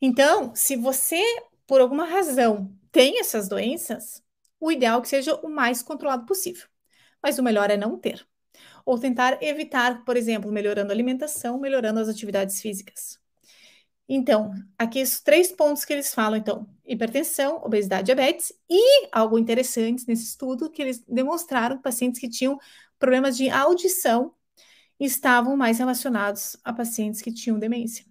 Então, 0.00 0.54
se 0.54 0.76
você, 0.76 1.22
por 1.66 1.80
alguma 1.80 2.06
razão, 2.06 2.74
tem 2.90 3.20
essas 3.20 3.48
doenças, 3.48 4.22
o 4.58 4.72
ideal 4.72 5.00
é 5.00 5.02
que 5.02 5.08
seja 5.08 5.34
o 5.36 5.48
mais 5.50 5.82
controlado 5.82 6.24
possível. 6.24 6.66
Mas 7.22 7.38
o 7.38 7.42
melhor 7.42 7.70
é 7.70 7.76
não 7.76 7.98
ter. 7.98 8.26
Ou 8.86 8.98
tentar 8.98 9.42
evitar, 9.42 10.04
por 10.04 10.16
exemplo, 10.16 10.50
melhorando 10.52 10.92
a 10.92 10.94
alimentação, 10.94 11.58
melhorando 11.58 12.00
as 12.00 12.08
atividades 12.08 12.60
físicas. 12.60 13.18
Então, 14.08 14.52
aqui 14.78 15.02
os 15.02 15.20
três 15.20 15.50
pontos 15.50 15.84
que 15.84 15.92
eles 15.92 16.14
falam, 16.14 16.38
então, 16.38 16.68
hipertensão, 16.84 17.60
obesidade, 17.64 18.06
diabetes, 18.06 18.52
e 18.70 19.08
algo 19.10 19.38
interessante 19.38 20.04
nesse 20.06 20.24
estudo, 20.24 20.70
que 20.70 20.80
eles 20.80 21.02
demonstraram 21.08 21.76
que 21.76 21.82
pacientes 21.82 22.20
que 22.20 22.28
tinham 22.28 22.58
problemas 22.98 23.36
de 23.36 23.50
audição 23.50 24.32
estavam 24.98 25.56
mais 25.56 25.78
relacionados 25.78 26.56
a 26.64 26.72
pacientes 26.72 27.20
que 27.20 27.32
tinham 27.32 27.58
demência, 27.58 28.06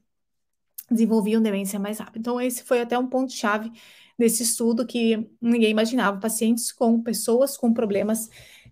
desenvolviam 0.91 1.41
demência 1.41 1.79
mais 1.79 1.99
rápido. 1.99 2.19
Então, 2.19 2.41
esse 2.41 2.63
foi 2.63 2.81
até 2.81 2.97
um 2.99 3.08
ponto-chave 3.08 3.71
desse 4.19 4.43
estudo 4.43 4.86
que 4.86 5.29
ninguém 5.41 5.71
imaginava, 5.71 6.19
pacientes 6.19 6.71
com 6.71 7.01
pessoas 7.01 7.58
com 7.58 7.73
problemas 7.73 8.29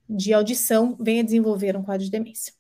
de 0.10 0.34
audição 0.34 0.98
venham 1.00 1.22
a 1.22 1.26
desenvolver 1.26 1.76
um 1.78 1.84
quadro 1.84 2.04
de 2.04 2.12
demência. 2.12 2.54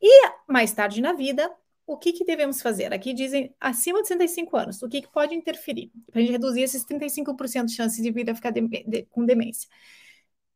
E 0.00 0.28
mais 0.46 0.72
tarde 0.72 1.00
na 1.00 1.14
vida, 1.14 1.50
o 1.86 1.96
que, 1.96 2.12
que 2.12 2.24
devemos 2.24 2.60
fazer? 2.60 2.92
Aqui 2.92 3.14
dizem 3.14 3.54
acima 3.60 4.02
de 4.02 4.08
65 4.08 4.56
anos, 4.56 4.82
o 4.82 4.88
que, 4.88 5.02
que 5.02 5.12
pode 5.12 5.34
interferir 5.34 5.92
para 6.10 6.18
a 6.18 6.22
gente 6.22 6.32
reduzir 6.32 6.62
esses 6.62 6.84
35% 6.84 7.66
de 7.66 7.74
chances 7.74 8.02
de 8.02 8.10
vir 8.10 8.28
a 8.28 8.34
ficar 8.34 8.50
de, 8.50 8.60
de, 8.60 9.04
com 9.06 9.24
demência? 9.24 9.68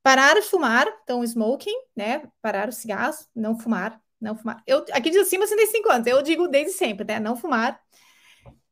Parar 0.02 0.34
de 0.34 0.42
fumar, 0.42 0.86
então 1.04 1.22
smoking, 1.22 1.74
né? 1.94 2.22
Parar 2.42 2.68
os 2.68 2.76
cigarros, 2.76 3.28
não 3.34 3.56
fumar, 3.56 4.00
não 4.20 4.34
fumar. 4.34 4.62
Eu, 4.66 4.84
aqui 4.92 5.10
diz 5.10 5.20
acima 5.20 5.44
de 5.44 5.50
65 5.50 5.90
anos, 5.90 6.06
eu 6.06 6.22
digo 6.22 6.48
desde 6.48 6.72
sempre, 6.72 7.06
né? 7.06 7.20
Não 7.20 7.36
fumar. 7.36 7.80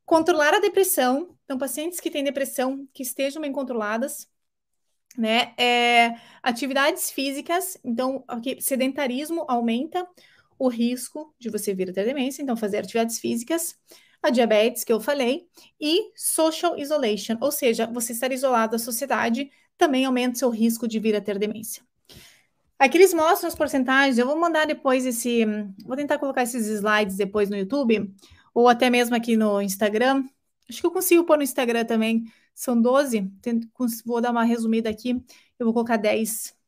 Controlar 0.05 0.53
a 0.55 0.59
depressão, 0.59 1.37
então 1.45 1.57
pacientes 1.57 1.99
que 1.99 2.09
têm 2.11 2.23
depressão 2.23 2.87
que 2.93 3.03
estejam 3.03 3.41
bem 3.41 3.51
controladas, 3.53 4.27
né? 5.17 5.53
É, 5.57 6.15
atividades 6.43 7.09
físicas, 7.09 7.77
então 7.83 8.23
aqui 8.27 8.59
sedentarismo 8.59 9.45
aumenta 9.47 10.05
o 10.59 10.67
risco 10.67 11.33
de 11.39 11.49
você 11.49 11.73
vir 11.73 11.89
a 11.89 11.93
ter 11.93 12.05
demência, 12.05 12.43
então 12.43 12.57
fazer 12.57 12.79
atividades 12.79 13.17
físicas, 13.17 13.75
a 14.21 14.29
diabetes 14.29 14.83
que 14.83 14.91
eu 14.91 14.99
falei, 14.99 15.47
e 15.79 16.11
social 16.15 16.77
isolation, 16.77 17.37
ou 17.39 17.51
seja, 17.51 17.87
você 17.87 18.11
estar 18.11 18.31
isolado 18.31 18.73
da 18.73 18.77
sociedade 18.77 19.49
também 19.77 20.03
aumenta 20.03 20.35
o 20.35 20.39
seu 20.39 20.49
risco 20.49 20.85
de 20.85 20.99
vir 20.99 21.15
a 21.15 21.21
ter 21.21 21.39
demência. 21.39 21.81
Aqui 22.77 22.97
eles 22.97 23.13
mostram 23.13 23.47
as 23.47 23.55
porcentagens, 23.55 24.17
eu 24.17 24.25
vou 24.25 24.37
mandar 24.37 24.67
depois 24.67 25.05
esse, 25.05 25.45
vou 25.85 25.95
tentar 25.95 26.17
colocar 26.17 26.43
esses 26.43 26.67
slides 26.67 27.15
depois 27.15 27.49
no 27.49 27.55
YouTube, 27.55 28.13
ou 28.53 28.67
até 28.67 28.89
mesmo 28.89 29.15
aqui 29.15 29.37
no 29.37 29.61
Instagram, 29.61 30.25
acho 30.69 30.81
que 30.81 30.85
eu 30.85 30.91
consigo 30.91 31.23
pôr 31.23 31.37
no 31.37 31.43
Instagram 31.43 31.85
também, 31.85 32.25
são 32.53 32.79
12, 32.79 33.31
vou 34.05 34.19
dar 34.19 34.31
uma 34.31 34.43
resumida 34.43 34.89
aqui, 34.89 35.11
eu 35.57 35.65
vou 35.65 35.73
colocar 35.73 35.95
10 35.95 36.58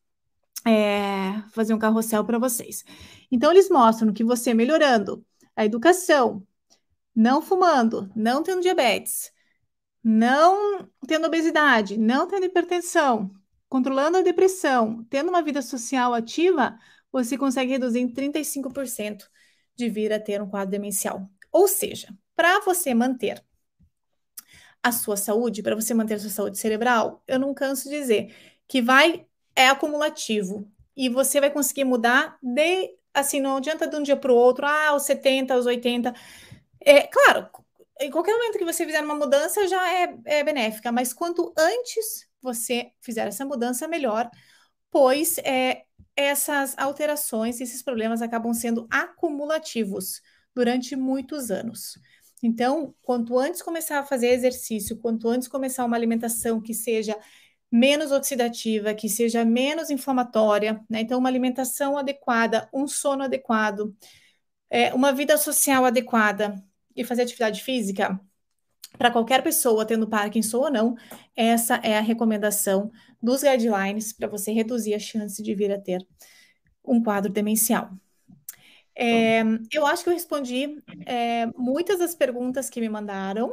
é, 0.66 1.42
fazer 1.50 1.74
um 1.74 1.78
carrossel 1.78 2.24
para 2.24 2.38
vocês. 2.38 2.84
Então, 3.30 3.50
eles 3.50 3.68
mostram 3.68 4.12
que 4.12 4.24
você 4.24 4.54
melhorando 4.54 5.24
a 5.56 5.64
educação, 5.64 6.46
não 7.14 7.42
fumando, 7.42 8.10
não 8.14 8.42
tendo 8.42 8.62
diabetes, 8.62 9.32
não 10.02 10.88
tendo 11.06 11.26
obesidade, 11.26 11.98
não 11.98 12.26
tendo 12.26 12.46
hipertensão, 12.46 13.30
controlando 13.68 14.18
a 14.18 14.22
depressão, 14.22 15.04
tendo 15.08 15.28
uma 15.28 15.42
vida 15.42 15.62
social 15.62 16.12
ativa, 16.14 16.78
você 17.10 17.36
consegue 17.36 17.72
reduzir 17.72 18.00
em 18.00 18.12
35% 18.12 19.28
de 19.76 19.88
vir 19.88 20.12
a 20.12 20.20
ter 20.20 20.42
um 20.42 20.48
quadro 20.48 20.70
demencial. 20.70 21.28
Ou 21.50 21.68
seja, 21.68 22.08
para 22.34 22.60
você 22.60 22.94
manter 22.94 23.42
a 24.82 24.90
sua 24.90 25.16
saúde, 25.16 25.62
para 25.62 25.76
você 25.76 25.94
manter 25.94 26.14
a 26.14 26.18
sua 26.18 26.30
saúde 26.30 26.58
cerebral, 26.58 27.22
eu 27.26 27.38
não 27.38 27.54
canso 27.54 27.88
de 27.88 27.98
dizer 28.00 28.34
que 28.66 28.82
vai 28.82 29.26
é 29.56 29.68
acumulativo 29.68 30.70
e 30.96 31.08
você 31.08 31.40
vai 31.40 31.50
conseguir 31.50 31.84
mudar 31.84 32.38
de 32.42 32.96
assim, 33.14 33.40
não 33.40 33.56
adianta 33.56 33.86
de 33.86 33.96
um 33.96 34.02
dia 34.02 34.16
para 34.16 34.32
o 34.32 34.36
outro, 34.36 34.64
ah, 34.66 34.88
aos 34.88 35.02
70, 35.04 35.54
aos 35.54 35.66
80. 35.66 36.14
É, 36.80 37.06
claro, 37.06 37.48
em 38.00 38.10
qualquer 38.10 38.32
momento 38.32 38.58
que 38.58 38.64
você 38.64 38.84
fizer 38.84 39.02
uma 39.02 39.14
mudança 39.14 39.66
já 39.68 39.92
é, 39.92 40.16
é 40.24 40.44
benéfica, 40.44 40.90
mas 40.90 41.12
quanto 41.12 41.52
antes 41.56 42.26
você 42.40 42.90
fizer 43.00 43.28
essa 43.28 43.44
mudança, 43.44 43.86
melhor, 43.86 44.30
pois 44.90 45.38
é, 45.38 45.84
essas 46.16 46.76
alterações, 46.78 47.60
esses 47.60 47.82
problemas 47.82 48.22
acabam 48.22 48.52
sendo 48.52 48.86
acumulativos 48.90 50.20
durante 50.54 50.96
muitos 50.96 51.50
anos. 51.50 51.98
Então, 52.42 52.94
quanto 53.02 53.38
antes 53.38 53.62
começar 53.62 54.00
a 54.00 54.04
fazer 54.04 54.28
exercício, 54.28 54.98
quanto 54.98 55.28
antes 55.28 55.46
começar 55.46 55.84
uma 55.84 55.96
alimentação 55.96 56.60
que 56.60 56.74
seja 56.74 57.16
menos 57.72 58.12
oxidativa, 58.12 58.92
que 58.92 59.08
seja 59.08 59.46
menos 59.46 59.88
inflamatória, 59.88 60.84
né? 60.90 61.00
Então, 61.00 61.18
uma 61.18 61.28
alimentação 61.30 61.96
adequada, 61.96 62.68
um 62.70 62.86
sono 62.86 63.24
adequado, 63.24 63.96
é, 64.68 64.92
uma 64.92 65.10
vida 65.10 65.38
social 65.38 65.86
adequada 65.86 66.62
e 66.94 67.02
fazer 67.02 67.22
atividade 67.22 67.62
física, 67.62 68.20
para 68.98 69.10
qualquer 69.10 69.42
pessoa, 69.42 69.86
tendo 69.86 70.06
Parkinson 70.06 70.58
ou 70.58 70.70
não, 70.70 70.94
essa 71.34 71.76
é 71.76 71.96
a 71.96 72.02
recomendação 72.02 72.92
dos 73.22 73.42
guidelines 73.42 74.12
para 74.12 74.28
você 74.28 74.52
reduzir 74.52 74.92
a 74.92 74.98
chance 74.98 75.42
de 75.42 75.54
vir 75.54 75.72
a 75.72 75.80
ter 75.80 76.06
um 76.84 77.02
quadro 77.02 77.32
demencial. 77.32 77.90
É, 78.94 79.40
eu 79.72 79.86
acho 79.86 80.04
que 80.04 80.10
eu 80.10 80.12
respondi 80.12 80.82
é, 81.06 81.46
muitas 81.56 82.00
das 82.00 82.14
perguntas 82.14 82.68
que 82.68 82.82
me 82.82 82.88
mandaram. 82.90 83.50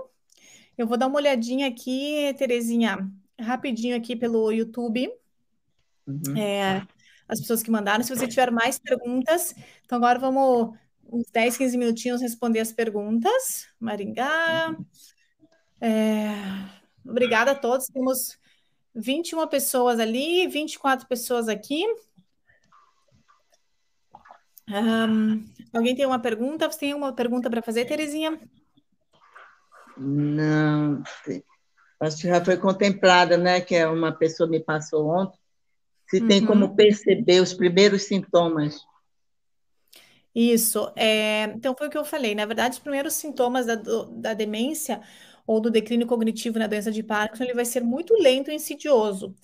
Eu 0.77 0.85
vou 0.85 0.97
dar 0.97 1.07
uma 1.07 1.15
olhadinha 1.15 1.67
aqui, 1.69 2.35
Terezinha 2.37 3.09
rapidinho 3.39 3.95
aqui 3.95 4.15
pelo 4.15 4.51
YouTube. 4.51 5.11
uhum. 6.07 6.37
é, 6.37 6.85
as 7.27 7.39
pessoas 7.39 7.61
que 7.61 7.69
mandaram. 7.69 8.03
Se 8.03 8.15
você 8.15 8.27
tiver 8.27 8.51
mais 8.51 8.79
perguntas, 8.79 9.53
então 9.85 9.97
agora 9.97 10.17
vamos 10.17 10.75
uns 11.11 11.29
10, 11.31 11.57
15 11.57 11.77
minutinhos 11.77 12.21
responder 12.21 12.59
as 12.59 12.71
perguntas. 12.71 13.67
Maringá. 13.79 14.75
É, 15.79 16.31
obrigada 17.05 17.51
a 17.51 17.55
todos. 17.55 17.87
Temos 17.87 18.37
21 18.95 19.47
pessoas 19.47 19.99
ali, 19.99 20.47
24 20.47 21.07
pessoas 21.07 21.47
aqui. 21.47 21.85
Um, 24.67 25.45
alguém 25.73 25.95
tem 25.95 26.05
uma 26.05 26.19
pergunta? 26.19 26.69
Você 26.71 26.79
tem 26.79 26.93
uma 26.93 27.13
pergunta 27.13 27.49
para 27.49 27.61
fazer, 27.61 27.85
Terezinha? 27.85 28.39
Não, 29.97 31.03
acho 31.99 32.17
que 32.17 32.27
já 32.27 32.43
foi 32.43 32.57
contemplada, 32.57 33.37
né? 33.37 33.61
Que 33.61 33.75
é 33.75 33.87
uma 33.87 34.11
pessoa 34.11 34.49
me 34.49 34.59
passou 34.59 35.07
ontem. 35.07 35.37
Se 36.07 36.21
tem 36.21 36.41
uhum. 36.41 36.47
como 36.47 36.75
perceber 36.75 37.41
os 37.41 37.53
primeiros 37.53 38.03
sintomas. 38.03 38.81
Isso. 40.33 40.91
É, 40.95 41.43
então, 41.55 41.75
foi 41.77 41.87
o 41.87 41.89
que 41.89 41.97
eu 41.97 42.05
falei. 42.05 42.33
Na 42.33 42.45
verdade, 42.45 42.75
os 42.75 42.79
primeiros 42.79 43.13
sintomas 43.13 43.65
da, 43.65 43.75
da 43.75 44.33
demência 44.33 45.01
ou 45.45 45.59
do 45.59 45.69
declínio 45.69 46.07
cognitivo 46.07 46.59
na 46.59 46.67
doença 46.67 46.91
de 46.91 47.03
Parkinson, 47.03 47.43
ele 47.43 47.53
vai 47.53 47.65
ser 47.65 47.83
muito 47.83 48.13
lento 48.13 48.51
e 48.51 48.55
insidioso. 48.55 49.35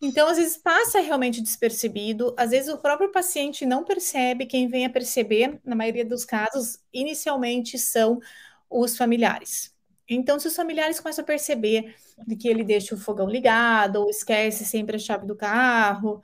Então, 0.00 0.28
às 0.28 0.36
vezes 0.36 0.56
passa 0.58 1.00
realmente 1.00 1.40
despercebido, 1.40 2.34
às 2.36 2.50
vezes 2.50 2.72
o 2.72 2.76
próprio 2.76 3.10
paciente 3.10 3.64
não 3.64 3.84
percebe, 3.84 4.44
quem 4.44 4.68
vem 4.68 4.84
a 4.84 4.90
perceber, 4.90 5.58
na 5.64 5.74
maioria 5.74 6.04
dos 6.04 6.26
casos, 6.26 6.78
inicialmente 6.92 7.78
são 7.78 8.20
os 8.68 8.98
familiares. 8.98 9.73
Então, 10.08 10.38
se 10.38 10.48
os 10.48 10.56
familiares 10.56 11.00
começam 11.00 11.22
a 11.22 11.26
perceber 11.26 11.94
que 12.38 12.48
ele 12.48 12.62
deixa 12.62 12.94
o 12.94 12.98
fogão 12.98 13.28
ligado, 13.28 13.96
ou 13.96 14.10
esquece 14.10 14.64
sempre 14.64 14.96
a 14.96 14.98
chave 14.98 15.26
do 15.26 15.34
carro, 15.34 16.22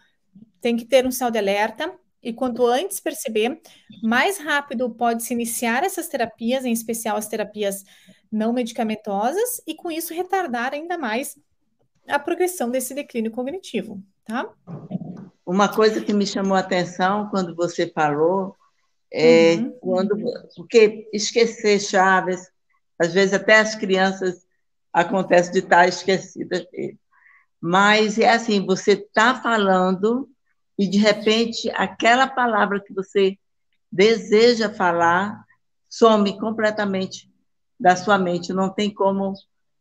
tem 0.60 0.76
que 0.76 0.84
ter 0.84 1.06
um 1.06 1.10
sinal 1.10 1.30
de 1.30 1.38
alerta, 1.38 1.92
e 2.22 2.32
quanto 2.32 2.66
antes 2.66 3.00
perceber, 3.00 3.60
mais 4.02 4.38
rápido 4.38 4.90
pode 4.90 5.22
se 5.22 5.32
iniciar 5.32 5.84
essas 5.84 6.08
terapias, 6.08 6.64
em 6.64 6.72
especial 6.72 7.16
as 7.16 7.26
terapias 7.26 7.84
não 8.30 8.52
medicamentosas, 8.52 9.62
e 9.66 9.74
com 9.74 9.90
isso 9.90 10.12
retardar 10.12 10.74
ainda 10.74 10.98
mais 10.98 11.38
a 12.06 12.18
progressão 12.18 12.70
desse 12.70 12.92
declínio 12.92 13.30
cognitivo, 13.30 14.02
tá? 14.24 14.48
Uma 15.46 15.68
coisa 15.68 16.00
que 16.00 16.12
me 16.12 16.26
chamou 16.26 16.56
a 16.56 16.60
atenção 16.60 17.28
quando 17.30 17.54
você 17.56 17.86
falou 17.90 18.54
é 19.12 19.54
uhum. 19.54 19.78
quando 19.80 20.16
porque 20.54 21.08
esquecer 21.12 21.80
chaves, 21.80 22.48
às 23.00 23.14
vezes 23.14 23.32
até 23.32 23.58
as 23.58 23.74
crianças 23.74 24.46
acontece 24.92 25.50
de 25.52 25.60
estar 25.60 25.88
esquecidas 25.88 26.66
Mas 27.60 28.18
é 28.18 28.28
assim, 28.28 28.64
você 28.66 28.92
está 28.92 29.40
falando 29.40 30.28
e 30.78 30.86
de 30.86 30.98
repente 30.98 31.70
aquela 31.70 32.26
palavra 32.26 32.80
que 32.80 32.92
você 32.92 33.38
deseja 33.90 34.68
falar 34.68 35.44
some 35.88 36.38
completamente 36.38 37.30
da 37.78 37.96
sua 37.96 38.18
mente, 38.18 38.52
não 38.52 38.68
tem 38.68 38.92
como. 38.92 39.32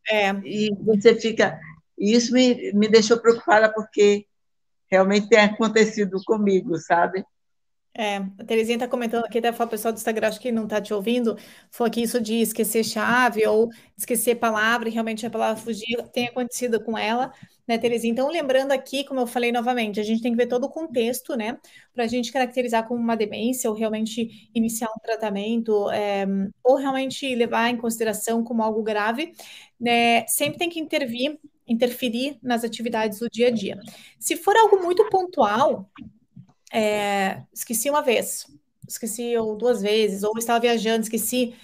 É. 0.09 0.31
E 0.43 0.73
você 0.83 1.13
fica. 1.13 1.59
E 1.97 2.13
isso 2.13 2.33
me, 2.33 2.71
me 2.73 2.87
deixou 2.87 3.19
preocupada, 3.19 3.71
porque 3.71 4.25
realmente 4.89 5.27
tem 5.27 5.39
acontecido 5.39 6.21
comigo, 6.25 6.77
sabe? 6.77 7.25
É, 7.93 8.17
a 8.17 8.43
Terezinha 8.45 8.75
está 8.75 8.87
comentando 8.87 9.25
aqui, 9.25 9.39
até 9.39 9.49
o 9.49 9.67
pessoal 9.67 9.91
do 9.91 9.97
Instagram, 9.97 10.27
acho 10.27 10.39
que 10.39 10.51
não 10.51 10.63
está 10.63 10.79
te 10.79 10.93
ouvindo, 10.93 11.35
falou 11.71 11.91
que 11.91 12.01
isso 12.01 12.21
de 12.21 12.35
esquecer 12.35 12.83
chave 12.83 13.45
ou 13.47 13.67
esquecer 13.97 14.35
palavra, 14.35 14.87
e 14.87 14.91
realmente 14.91 15.25
a 15.25 15.29
palavra 15.29 15.61
fugir, 15.61 15.97
tem 16.13 16.27
acontecido 16.27 16.81
com 16.83 16.97
ela, 16.97 17.33
né, 17.67 17.77
Terezinha? 17.77 18.11
Então, 18.11 18.29
lembrando 18.29 18.71
aqui, 18.71 19.03
como 19.03 19.19
eu 19.19 19.27
falei 19.27 19.51
novamente, 19.51 19.99
a 19.99 20.03
gente 20.03 20.21
tem 20.21 20.31
que 20.31 20.37
ver 20.37 20.47
todo 20.47 20.65
o 20.65 20.69
contexto, 20.69 21.35
né, 21.35 21.57
para 21.93 22.03
a 22.03 22.07
gente 22.07 22.31
caracterizar 22.31 22.87
como 22.87 23.01
uma 23.01 23.17
demência 23.17 23.69
ou 23.69 23.75
realmente 23.75 24.49
iniciar 24.53 24.87
um 24.87 24.99
tratamento, 25.01 25.89
é, 25.91 26.25
ou 26.63 26.75
realmente 26.75 27.33
levar 27.35 27.69
em 27.69 27.77
consideração 27.77 28.43
como 28.43 28.63
algo 28.63 28.83
grave, 28.83 29.33
né, 29.79 30.25
sempre 30.27 30.59
tem 30.59 30.69
que 30.69 30.79
intervir, 30.79 31.39
interferir 31.67 32.37
nas 32.41 32.63
atividades 32.63 33.19
do 33.19 33.29
dia 33.29 33.47
a 33.47 33.51
dia. 33.51 33.79
Se 34.19 34.35
for 34.37 34.55
algo 34.55 34.81
muito 34.81 35.07
pontual, 35.09 35.89
é, 36.71 37.41
esqueci 37.53 37.89
uma 37.89 38.01
vez, 38.01 38.45
esqueci 38.87 39.35
ou 39.37 39.55
duas 39.55 39.81
vezes, 39.81 40.23
ou 40.23 40.37
estava 40.37 40.59
viajando, 40.59 41.03
esqueci. 41.03 41.55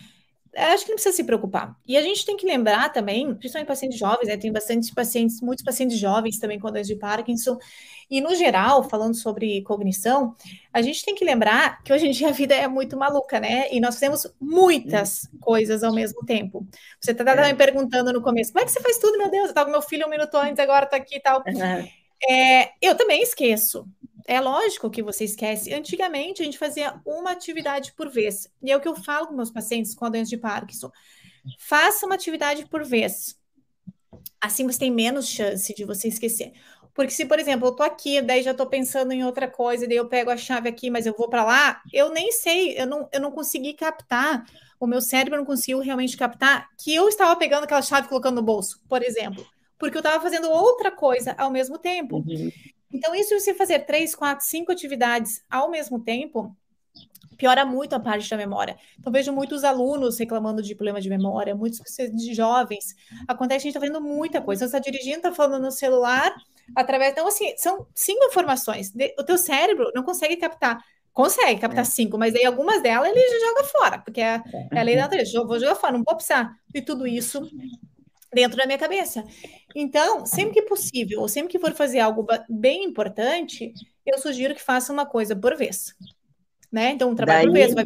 É, 0.54 0.72
acho 0.72 0.86
que 0.86 0.92
não 0.92 0.96
precisa 0.96 1.14
se 1.14 1.24
preocupar. 1.24 1.76
E 1.86 1.98
a 1.98 2.02
gente 2.02 2.26
tem 2.26 2.38
que 2.38 2.46
lembrar 2.46 2.88
também, 2.94 3.36
principalmente 3.36 3.68
pacientes 3.68 4.00
jovens, 4.00 4.28
né? 4.28 4.38
Tem 4.38 4.52
bastante 4.54 4.94
pacientes, 4.94 5.42
muitos 5.42 5.66
pacientes 5.66 6.00
jovens 6.00 6.40
também 6.40 6.58
com 6.58 6.72
doença 6.72 6.94
de 6.94 6.96
Parkinson. 6.96 7.58
E 8.10 8.22
no 8.22 8.34
geral, 8.36 8.82
falando 8.88 9.16
sobre 9.16 9.62
cognição, 9.64 10.34
a 10.72 10.82
gente 10.82 11.04
tem 11.04 11.14
que 11.14 11.26
lembrar 11.26 11.84
que 11.84 11.92
hoje 11.92 12.08
em 12.08 12.12
dia 12.12 12.30
a 12.30 12.32
vida 12.32 12.56
é 12.56 12.70
muito 12.70 12.96
maluca, 12.96 13.38
né? 13.38 13.68
E 13.70 13.82
nós 13.82 13.98
temos 13.98 14.26
muitas 14.40 15.28
coisas 15.42 15.84
ao 15.84 15.94
mesmo 15.94 16.26
tempo. 16.26 16.66
Você 17.02 17.12
está 17.12 17.30
é. 17.30 17.52
me 17.52 17.58
perguntando 17.58 18.14
no 18.14 18.22
começo, 18.22 18.54
como 18.54 18.64
é 18.64 18.66
que 18.66 18.72
você 18.72 18.80
faz 18.80 18.98
tudo, 18.98 19.18
meu 19.18 19.30
Deus? 19.30 19.46
Eu 19.46 19.50
estava 19.50 19.66
com 19.66 19.72
meu 19.74 19.82
filho 19.82 20.08
um 20.08 20.10
minuto 20.10 20.36
antes, 20.36 20.60
agora 20.60 20.86
está 20.86 20.96
aqui 20.96 21.18
e 21.18 21.20
tal. 21.20 21.44
Uhum. 21.46 21.90
É, 22.30 22.72
eu 22.82 22.96
também 22.96 23.22
esqueço 23.22 23.86
é 24.28 24.42
lógico 24.42 24.90
que 24.90 25.04
você 25.04 25.24
esquece. 25.24 25.74
Antigamente, 25.74 26.42
a 26.42 26.46
gente 26.46 26.58
fazia 26.58 27.00
uma 27.06 27.32
atividade 27.32 27.94
por 27.94 28.10
vez. 28.10 28.50
E 28.62 28.72
é 28.72 28.78
o 28.78 28.82
que 28.82 28.88
eu 28.88 28.96
falo 28.96 29.28
com 29.28 29.36
meus 29.36 29.52
pacientes 29.52 29.94
com 29.94 30.06
a 30.06 30.10
doença 30.10 30.30
de 30.30 30.38
Parkinson. 30.38 30.92
Faça 31.60 32.06
uma 32.06 32.16
atividade 32.16 32.66
por 32.66 32.84
vez. 32.84 33.40
Assim 34.42 34.66
você 34.66 34.80
tem 34.80 34.92
menos 34.92 35.28
chance 35.28 35.74
de 35.74 35.86
você 35.86 36.08
esquecer. 36.08 36.54
Porque 36.94 37.12
se, 37.12 37.26
por 37.26 37.38
exemplo, 37.38 37.68
eu 37.68 37.74
tô 37.74 37.84
aqui, 37.84 38.22
daí 38.22 38.42
já 38.42 38.54
tô 38.54 38.66
pensando 38.66 39.12
em 39.12 39.24
outra 39.24 39.50
coisa, 39.50 39.86
daí 39.86 39.98
eu 39.98 40.08
pego 40.08 40.32
a 40.32 40.38
chave 40.38 40.70
aqui, 40.70 40.90
mas 40.90 41.06
eu 41.06 41.14
vou 41.16 41.28
para 41.28 41.44
lá, 41.44 41.82
eu 41.92 42.10
nem 42.10 42.32
sei, 42.32 42.80
eu 42.80 42.88
não, 42.88 43.10
eu 43.12 43.20
não 43.20 43.32
consegui 43.32 43.74
captar, 43.74 44.46
o 44.80 44.88
meu 44.88 45.02
cérebro 45.02 45.38
não 45.38 45.46
conseguiu 45.46 45.80
realmente 45.80 46.16
captar 46.16 46.70
que 46.78 46.96
eu 46.96 47.10
estava 47.10 47.36
pegando 47.36 47.66
aquela 47.66 47.82
chave 47.82 48.06
e 48.06 48.10
colocando 48.10 48.36
no 48.36 48.42
bolso, 48.42 48.80
por 48.88 49.04
exemplo. 49.04 49.46
Porque 49.78 49.98
eu 49.98 50.00
estava 50.00 50.24
fazendo 50.24 50.50
outra 50.50 50.90
coisa 50.90 51.36
ao 51.38 51.52
mesmo 51.52 51.78
tempo. 51.78 52.24
Uhum. 52.26 52.50
Então, 52.96 53.14
isso 53.14 53.38
você 53.38 53.54
fazer 53.54 53.80
três, 53.80 54.16
quatro, 54.16 54.46
cinco 54.46 54.72
atividades 54.72 55.44
ao 55.50 55.70
mesmo 55.70 56.00
tempo, 56.00 56.56
piora 57.38 57.66
muito 57.66 57.94
a 57.94 58.00
parte 58.00 58.30
da 58.30 58.38
memória. 58.38 58.78
Então, 58.98 59.12
vejo 59.12 59.34
muitos 59.34 59.66
alunos 59.66 60.18
reclamando 60.18 60.62
de 60.62 60.74
problema 60.74 61.02
de 61.02 61.10
memória, 61.10 61.54
muitos 61.54 61.82
de 62.14 62.34
jovens. 62.34 62.96
Acontece, 63.28 63.58
a 63.58 63.64
gente 63.64 63.78
está 63.78 63.80
vendo 63.80 64.02
muita 64.02 64.42
coisa. 64.42 64.60
Você 64.60 64.78
está 64.78 64.80
dirigindo, 64.80 65.18
está 65.18 65.34
falando 65.34 65.62
no 65.62 65.72
celular, 65.72 66.34
através. 66.74 67.12
Então, 67.12 67.28
assim, 67.28 67.54
são 67.58 67.86
cinco 67.94 68.24
informações. 68.26 68.94
O 69.20 69.24
teu 69.24 69.38
cérebro 69.38 69.92
não 69.94 70.04
consegue 70.04 70.38
captar. 70.38 70.82
Consegue 71.12 71.60
captar 71.60 71.84
é. 71.84 71.86
cinco, 71.86 72.18
mas 72.18 72.34
aí 72.36 72.46
algumas 72.46 72.82
delas 72.82 73.10
ele 73.10 73.20
já 73.20 73.48
joga 73.48 73.64
fora, 73.64 74.00
porque 74.00 74.20
é, 74.20 74.42
é 74.72 74.80
a 74.80 74.84
lei 74.84 74.96
da 74.96 75.04
natureza. 75.04 75.46
Vou 75.46 75.60
jogar 75.60 75.76
fora, 75.76 75.94
não 75.94 76.04
vou 76.04 76.16
precisar 76.16 76.58
de 76.70 76.82
tudo 76.82 77.08
isso 77.08 77.42
dentro 78.36 78.58
da 78.58 78.66
minha 78.66 78.78
cabeça. 78.78 79.24
Então, 79.74 80.26
sempre 80.26 80.56
que 80.56 80.62
possível, 80.64 81.22
ou 81.22 81.28
sempre 81.28 81.52
que 81.52 81.60
for 81.60 81.74
fazer 81.74 82.00
algo 82.00 82.28
bem 82.50 82.84
importante, 82.84 83.74
eu 84.06 84.20
sugiro 84.20 84.54
que 84.54 84.62
faça 84.62 84.92
uma 84.92 85.06
coisa 85.06 85.36
por 85.36 85.56
vez. 85.56 85.96
Né? 86.72 86.92
Então, 86.92 87.10
um 87.10 87.16
trabalho 87.16 87.52
Daí, 87.52 87.66
por 87.66 87.74
vez, 87.74 87.74
vai 87.74 87.86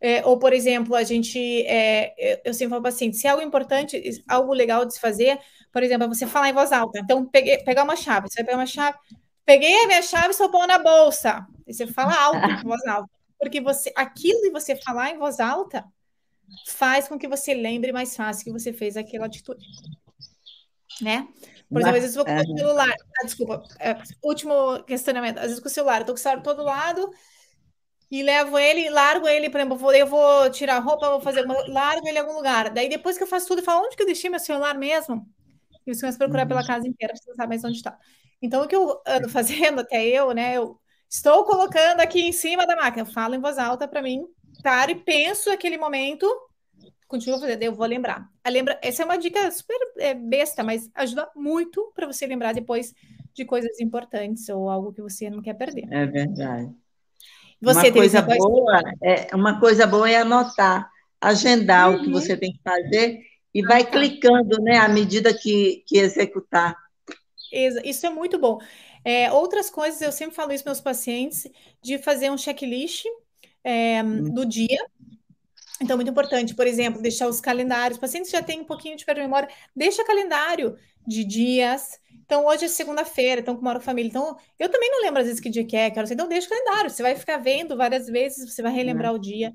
é... 0.00 0.18
é, 0.18 0.26
ou, 0.26 0.38
por 0.38 0.52
exemplo, 0.52 0.94
a 0.94 1.02
gente, 1.02 1.38
é, 1.66 2.40
eu 2.44 2.52
sempre 2.52 2.70
falo 2.70 2.82
para 2.82 2.90
assim, 2.90 3.12
se 3.12 3.26
é 3.26 3.30
algo 3.30 3.42
importante, 3.42 4.22
algo 4.28 4.52
legal 4.52 4.84
de 4.84 4.92
se 4.92 5.00
fazer, 5.00 5.40
por 5.72 5.82
exemplo, 5.82 6.04
é 6.04 6.08
você 6.08 6.26
falar 6.26 6.50
em 6.50 6.52
voz 6.52 6.70
alta. 6.70 6.98
Então, 6.98 7.24
peguei, 7.24 7.58
pegar 7.64 7.84
uma 7.84 7.96
chave, 7.96 8.28
você 8.28 8.40
vai 8.40 8.44
pegar 8.44 8.58
uma 8.58 8.66
chave, 8.66 8.98
peguei 9.46 9.74
a 9.84 9.86
minha 9.86 10.02
chave 10.02 10.28
e 10.28 10.30
estou 10.30 10.50
pondo 10.50 10.66
na 10.66 10.78
bolsa. 10.78 11.46
E 11.66 11.72
você 11.72 11.86
fala 11.86 12.14
alto, 12.14 12.36
em 12.60 12.62
voz 12.62 12.84
alta. 12.86 13.10
Porque 13.38 13.60
você, 13.60 13.90
aquilo 13.96 14.40
de 14.42 14.50
você 14.50 14.76
falar 14.76 15.10
em 15.10 15.18
voz 15.18 15.40
alta 15.40 15.82
faz 16.66 17.08
com 17.08 17.18
que 17.18 17.28
você 17.28 17.54
lembre 17.54 17.92
mais 17.92 18.16
fácil 18.16 18.44
que 18.44 18.52
você 18.52 18.72
fez 18.72 18.96
aquela 18.96 19.26
atitude. 19.26 19.64
Né? 21.00 21.26
Por 21.68 21.80
exemplo, 21.80 21.96
às 21.96 22.02
vezes 22.02 22.16
eu 22.16 22.24
vou 22.24 22.34
com 22.34 22.40
o 22.40 22.58
celular. 22.58 22.94
Ah, 23.20 23.24
desculpa, 23.24 23.62
é, 23.80 23.96
último 24.22 24.82
questionamento. 24.84 25.38
Às 25.38 25.46
vezes 25.46 25.60
com 25.60 25.68
o 25.68 25.70
celular, 25.70 26.00
eu 26.00 26.06
tô 26.06 26.12
com 26.12 26.18
o 26.18 26.22
celular 26.22 26.42
todo 26.42 26.62
lado 26.62 27.10
e 28.10 28.22
levo 28.22 28.58
ele, 28.58 28.90
largo 28.90 29.26
ele, 29.26 29.48
por 29.48 29.58
exemplo, 29.58 29.92
eu 29.92 30.06
vou 30.06 30.50
tirar 30.50 30.76
a 30.76 30.80
roupa, 30.80 31.08
vou 31.08 31.20
fazer, 31.22 31.46
largo 31.46 32.06
ele 32.06 32.18
em 32.18 32.20
algum 32.20 32.34
lugar. 32.34 32.68
Daí 32.68 32.86
depois 32.86 33.16
que 33.16 33.22
eu 33.22 33.26
faço 33.26 33.48
tudo, 33.48 33.60
eu 33.60 33.64
falo, 33.64 33.86
onde 33.86 33.96
que 33.96 34.02
eu 34.02 34.06
deixei 34.06 34.28
meu 34.28 34.38
celular 34.38 34.76
mesmo? 34.76 35.26
E 35.86 35.94
você 35.94 36.02
começa 36.02 36.16
a 36.16 36.18
procurar 36.18 36.46
pela 36.46 36.60
uhum. 36.60 36.66
casa 36.66 36.86
inteira, 36.86 37.14
para 37.14 37.22
você 37.22 37.34
saber 37.34 37.48
mais 37.48 37.64
onde 37.64 37.76
está. 37.78 37.98
Então, 38.42 38.62
o 38.62 38.68
que 38.68 38.76
eu 38.76 39.00
ando 39.06 39.30
fazendo, 39.30 39.80
até 39.80 40.04
eu, 40.06 40.32
né, 40.32 40.58
eu 40.58 40.78
estou 41.08 41.44
colocando 41.46 42.00
aqui 42.00 42.20
em 42.20 42.32
cima 42.32 42.66
da 42.66 42.76
máquina, 42.76 43.02
eu 43.02 43.12
falo 43.12 43.34
em 43.34 43.40
voz 43.40 43.56
alta 43.56 43.88
para 43.88 44.02
mim, 44.02 44.26
paro 44.62 44.92
e 44.92 44.96
penso 44.96 45.50
aquele 45.50 45.76
momento, 45.76 46.26
continuo 47.08 47.38
fazendo, 47.40 47.62
eu 47.62 47.74
vou 47.74 47.86
lembrar. 47.86 48.28
A 48.42 48.48
lembra, 48.48 48.78
essa 48.82 49.02
é 49.02 49.04
uma 49.04 49.18
dica 49.18 49.50
super 49.50 49.76
é, 49.98 50.14
besta, 50.14 50.62
mas 50.62 50.90
ajuda 50.94 51.28
muito 51.34 51.92
para 51.94 52.06
você 52.06 52.26
lembrar 52.26 52.54
depois 52.54 52.94
de 53.34 53.44
coisas 53.44 53.80
importantes 53.80 54.48
ou 54.48 54.68
algo 54.68 54.92
que 54.92 55.02
você 55.02 55.28
não 55.28 55.42
quer 55.42 55.54
perder. 55.54 55.86
É 55.90 56.06
verdade. 56.06 56.70
Você 57.60 57.88
uma 57.88 57.92
coisa 57.92 58.22
boa 58.22 58.82
é 59.02 59.36
uma 59.36 59.60
coisa 59.60 59.86
boa 59.86 60.10
é 60.10 60.16
anotar, 60.16 60.90
agendar 61.20 61.90
uhum. 61.90 61.96
o 61.96 62.00
que 62.00 62.06
uhum. 62.06 62.12
você 62.12 62.36
tem 62.36 62.52
que 62.52 62.60
fazer 62.62 63.20
e 63.54 63.62
vai 63.62 63.84
clicando, 63.84 64.60
né, 64.60 64.78
à 64.78 64.88
medida 64.88 65.32
que, 65.32 65.84
que 65.86 65.98
executar. 65.98 66.76
Isso 67.84 68.06
é 68.06 68.10
muito 68.10 68.38
bom. 68.38 68.58
É, 69.04 69.30
outras 69.30 69.68
coisas, 69.68 70.00
eu 70.00 70.10
sempre 70.10 70.34
falo 70.34 70.52
isso 70.52 70.64
para 70.64 70.70
meus 70.70 70.80
pacientes, 70.80 71.46
de 71.82 71.98
fazer 71.98 72.30
um 72.30 72.38
checklist 72.38 73.04
é, 73.64 74.02
hum. 74.02 74.32
do 74.32 74.44
dia. 74.44 74.84
Então, 75.80 75.96
muito 75.96 76.10
importante, 76.10 76.54
por 76.54 76.66
exemplo, 76.66 77.02
deixar 77.02 77.26
os 77.26 77.40
calendários. 77.40 77.98
Pacientes 77.98 78.30
já 78.30 78.42
têm 78.42 78.60
um 78.60 78.64
pouquinho 78.64 78.96
de 78.96 79.04
perda 79.04 79.20
de 79.20 79.26
memória, 79.26 79.48
deixa 79.74 80.04
calendário 80.04 80.76
de 81.06 81.24
dias. 81.24 82.00
Então, 82.24 82.46
hoje 82.46 82.64
é 82.64 82.68
segunda-feira, 82.68 83.40
então, 83.40 83.56
com 83.56 83.62
moro 83.62 83.80
com 83.80 83.84
família. 83.84 84.08
Então, 84.08 84.36
eu 84.58 84.68
também 84.68 84.90
não 84.90 85.02
lembro 85.02 85.20
às 85.20 85.26
vezes 85.26 85.40
que 85.40 85.50
dia 85.50 85.66
que 85.66 85.76
é, 85.76 85.90
quero 85.90 86.10
Então, 86.10 86.28
deixa 86.28 86.46
o 86.46 86.50
calendário. 86.50 86.88
Você 86.88 87.02
vai 87.02 87.16
ficar 87.16 87.36
vendo 87.36 87.76
várias 87.76 88.06
vezes, 88.06 88.50
você 88.50 88.62
vai 88.62 88.72
relembrar 88.72 89.12
é. 89.12 89.14
o 89.14 89.18
dia. 89.18 89.52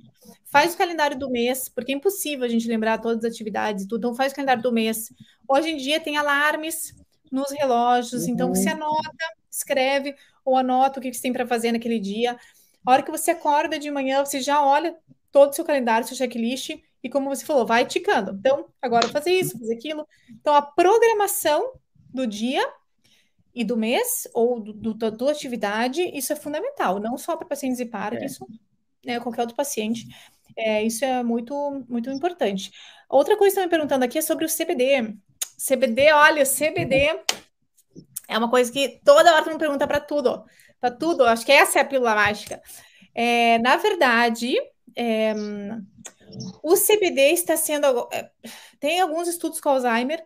Faz 0.52 0.74
o 0.74 0.78
calendário 0.78 1.18
do 1.18 1.30
mês, 1.30 1.70
porque 1.70 1.94
é 1.94 1.96
impossível 1.96 2.46
a 2.46 2.50
gente 2.50 2.68
lembrar 2.68 3.00
todas 3.00 3.24
as 3.24 3.32
atividades 3.32 3.86
e 3.86 3.88
tudo. 3.88 4.00
Então, 4.00 4.16
faz 4.16 4.32
o 4.34 4.36
calendário 4.36 4.62
do 4.62 4.72
mês. 4.72 5.12
Hoje 5.48 5.70
em 5.70 5.78
dia 5.78 6.00
tem 6.00 6.18
alarmes 6.18 6.94
nos 7.32 7.52
relógios, 7.52 8.24
uhum. 8.24 8.30
então 8.30 8.50
você 8.54 8.70
anota, 8.70 9.26
escreve 9.50 10.16
ou 10.46 10.56
anota 10.56 11.00
o 11.00 11.02
que 11.02 11.14
você 11.14 11.22
tem 11.22 11.34
para 11.34 11.48
fazer 11.48 11.72
naquele 11.72 12.00
dia. 12.00 12.38
A 12.88 12.92
hora 12.92 13.04
que 13.04 13.12
você 13.12 13.32
acorda 13.32 13.78
de 13.78 13.92
manhã, 13.92 14.24
você 14.24 14.40
já 14.40 14.66
olha 14.66 14.98
todo 15.30 15.52
o 15.52 15.54
seu 15.54 15.66
calendário, 15.66 16.08
seu 16.08 16.16
checklist, 16.16 16.70
e 17.04 17.10
como 17.10 17.28
você 17.28 17.46
falou, 17.46 17.66
vai 17.66 17.86
ticando. 17.86 18.32
Então, 18.32 18.70
agora 18.82 19.10
fazer 19.10 19.32
isso, 19.32 19.60
fazer 19.60 19.74
aquilo. 19.74 20.08
Então, 20.40 20.56
a 20.56 20.62
programação 20.62 21.74
do 22.14 22.26
dia 22.26 22.66
e 23.54 23.66
do 23.66 23.76
mês, 23.76 24.26
ou 24.34 24.62
do, 24.62 24.72
do, 24.72 24.94
da 24.94 25.12
tua 25.12 25.32
atividade, 25.32 26.02
isso 26.18 26.32
é 26.32 26.36
fundamental, 26.38 26.98
não 26.98 27.18
só 27.18 27.36
para 27.36 27.46
pacientes 27.46 27.82
e 27.82 27.86
para, 27.86 28.16
é. 28.16 28.28
né, 29.06 29.20
qualquer 29.20 29.42
outro 29.42 29.58
paciente. 29.58 30.08
É, 30.56 30.82
isso 30.82 31.04
é 31.04 31.22
muito, 31.22 31.84
muito 31.90 32.10
importante. 32.10 32.72
Outra 33.10 33.36
coisa 33.36 33.54
que 33.54 33.60
estão 33.60 33.64
me 33.66 33.70
perguntando 33.70 34.06
aqui 34.06 34.18
é 34.18 34.22
sobre 34.22 34.46
o 34.46 34.50
CBD. 34.50 35.14
CBD, 35.58 36.14
olha, 36.14 36.46
CBD 36.46 37.20
é 38.30 38.38
uma 38.38 38.50
coisa 38.50 38.72
que 38.72 39.02
toda 39.04 39.34
hora 39.34 39.44
tu 39.44 39.50
me 39.50 39.58
pergunta 39.58 39.86
para 39.86 40.00
tudo, 40.00 40.46
para 40.80 40.92
tudo. 40.92 41.24
Acho 41.26 41.46
que 41.46 41.52
essa 41.52 41.80
é 41.80 41.82
a 41.82 41.86
pílula 41.86 42.16
mágica. 42.16 42.62
É, 43.14 43.58
na 43.60 43.78
verdade, 43.78 44.56
é, 44.96 45.34
o 46.64 46.76
CBD 46.76 47.32
está 47.32 47.58
sendo. 47.58 48.08
É, 48.12 48.30
tem 48.80 49.00
alguns 49.00 49.28
estudos 49.28 49.60
com 49.60 49.70
Alzheimer, 49.70 50.24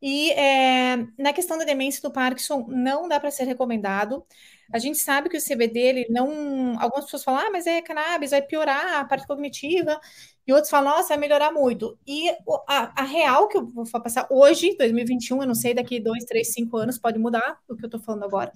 e 0.00 0.30
é, 0.32 0.96
na 1.18 1.32
questão 1.32 1.56
da 1.58 1.64
demência 1.64 2.02
do 2.02 2.12
Parkinson, 2.12 2.66
não 2.68 3.08
dá 3.08 3.18
para 3.18 3.30
ser 3.30 3.44
recomendado. 3.44 4.24
A 4.72 4.78
gente 4.78 4.98
sabe 4.98 5.28
que 5.28 5.36
o 5.36 5.40
CBD, 5.40 5.78
ele 5.80 6.06
não. 6.10 6.78
Algumas 6.80 7.04
pessoas 7.04 7.24
falam, 7.24 7.40
ah, 7.46 7.50
mas 7.50 7.66
é 7.66 7.80
cannabis, 7.80 8.30
vai 8.30 8.42
piorar 8.42 9.00
a 9.00 9.04
parte 9.04 9.26
cognitiva. 9.26 9.98
E 10.46 10.52
outros 10.52 10.70
falam, 10.70 10.92
nossa, 10.92 11.08
vai 11.08 11.18
melhorar 11.18 11.52
muito. 11.52 11.98
E 12.06 12.30
a, 12.68 13.02
a 13.02 13.04
real 13.04 13.48
que 13.48 13.56
eu 13.56 13.66
vou 13.66 13.84
passar 14.02 14.26
hoje, 14.30 14.76
2021, 14.76 15.42
eu 15.42 15.46
não 15.48 15.54
sei, 15.54 15.72
daqui 15.74 15.98
dois, 15.98 16.24
três, 16.24 16.52
cinco 16.52 16.76
anos, 16.76 16.98
pode 16.98 17.18
mudar 17.18 17.58
o 17.68 17.76
que 17.76 17.84
eu 17.84 17.88
estou 17.88 18.00
falando 18.00 18.24
agora. 18.24 18.52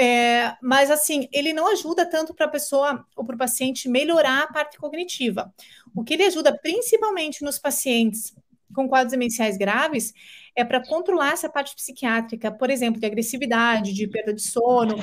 É, 0.00 0.56
mas 0.62 0.92
assim, 0.92 1.28
ele 1.32 1.52
não 1.52 1.66
ajuda 1.66 2.06
tanto 2.06 2.32
para 2.32 2.46
a 2.46 2.48
pessoa 2.48 3.04
ou 3.16 3.24
para 3.24 3.34
o 3.34 3.38
paciente 3.38 3.88
melhorar 3.88 4.44
a 4.44 4.52
parte 4.52 4.78
cognitiva. 4.78 5.52
O 5.92 6.04
que 6.04 6.14
ele 6.14 6.22
ajuda 6.22 6.56
principalmente 6.56 7.42
nos 7.42 7.58
pacientes 7.58 8.32
com 8.72 8.88
quadros 8.88 9.10
demenciais 9.10 9.56
graves 9.56 10.14
é 10.54 10.64
para 10.64 10.86
controlar 10.86 11.32
essa 11.32 11.48
parte 11.48 11.74
psiquiátrica, 11.74 12.48
por 12.52 12.70
exemplo, 12.70 13.00
de 13.00 13.06
agressividade, 13.06 13.92
de 13.92 14.06
perda 14.06 14.32
de 14.32 14.42
sono. 14.42 14.94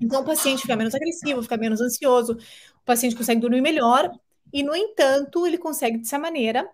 Então, 0.00 0.20
o 0.20 0.24
paciente 0.24 0.62
fica 0.62 0.76
menos 0.76 0.94
agressivo, 0.94 1.42
fica 1.42 1.56
menos 1.56 1.80
ansioso, 1.80 2.34
o 2.34 2.84
paciente 2.84 3.16
consegue 3.16 3.40
dormir 3.40 3.60
melhor, 3.60 4.12
e, 4.52 4.62
no 4.62 4.76
entanto, 4.76 5.44
ele 5.44 5.58
consegue, 5.58 5.98
dessa 5.98 6.18
maneira, 6.18 6.68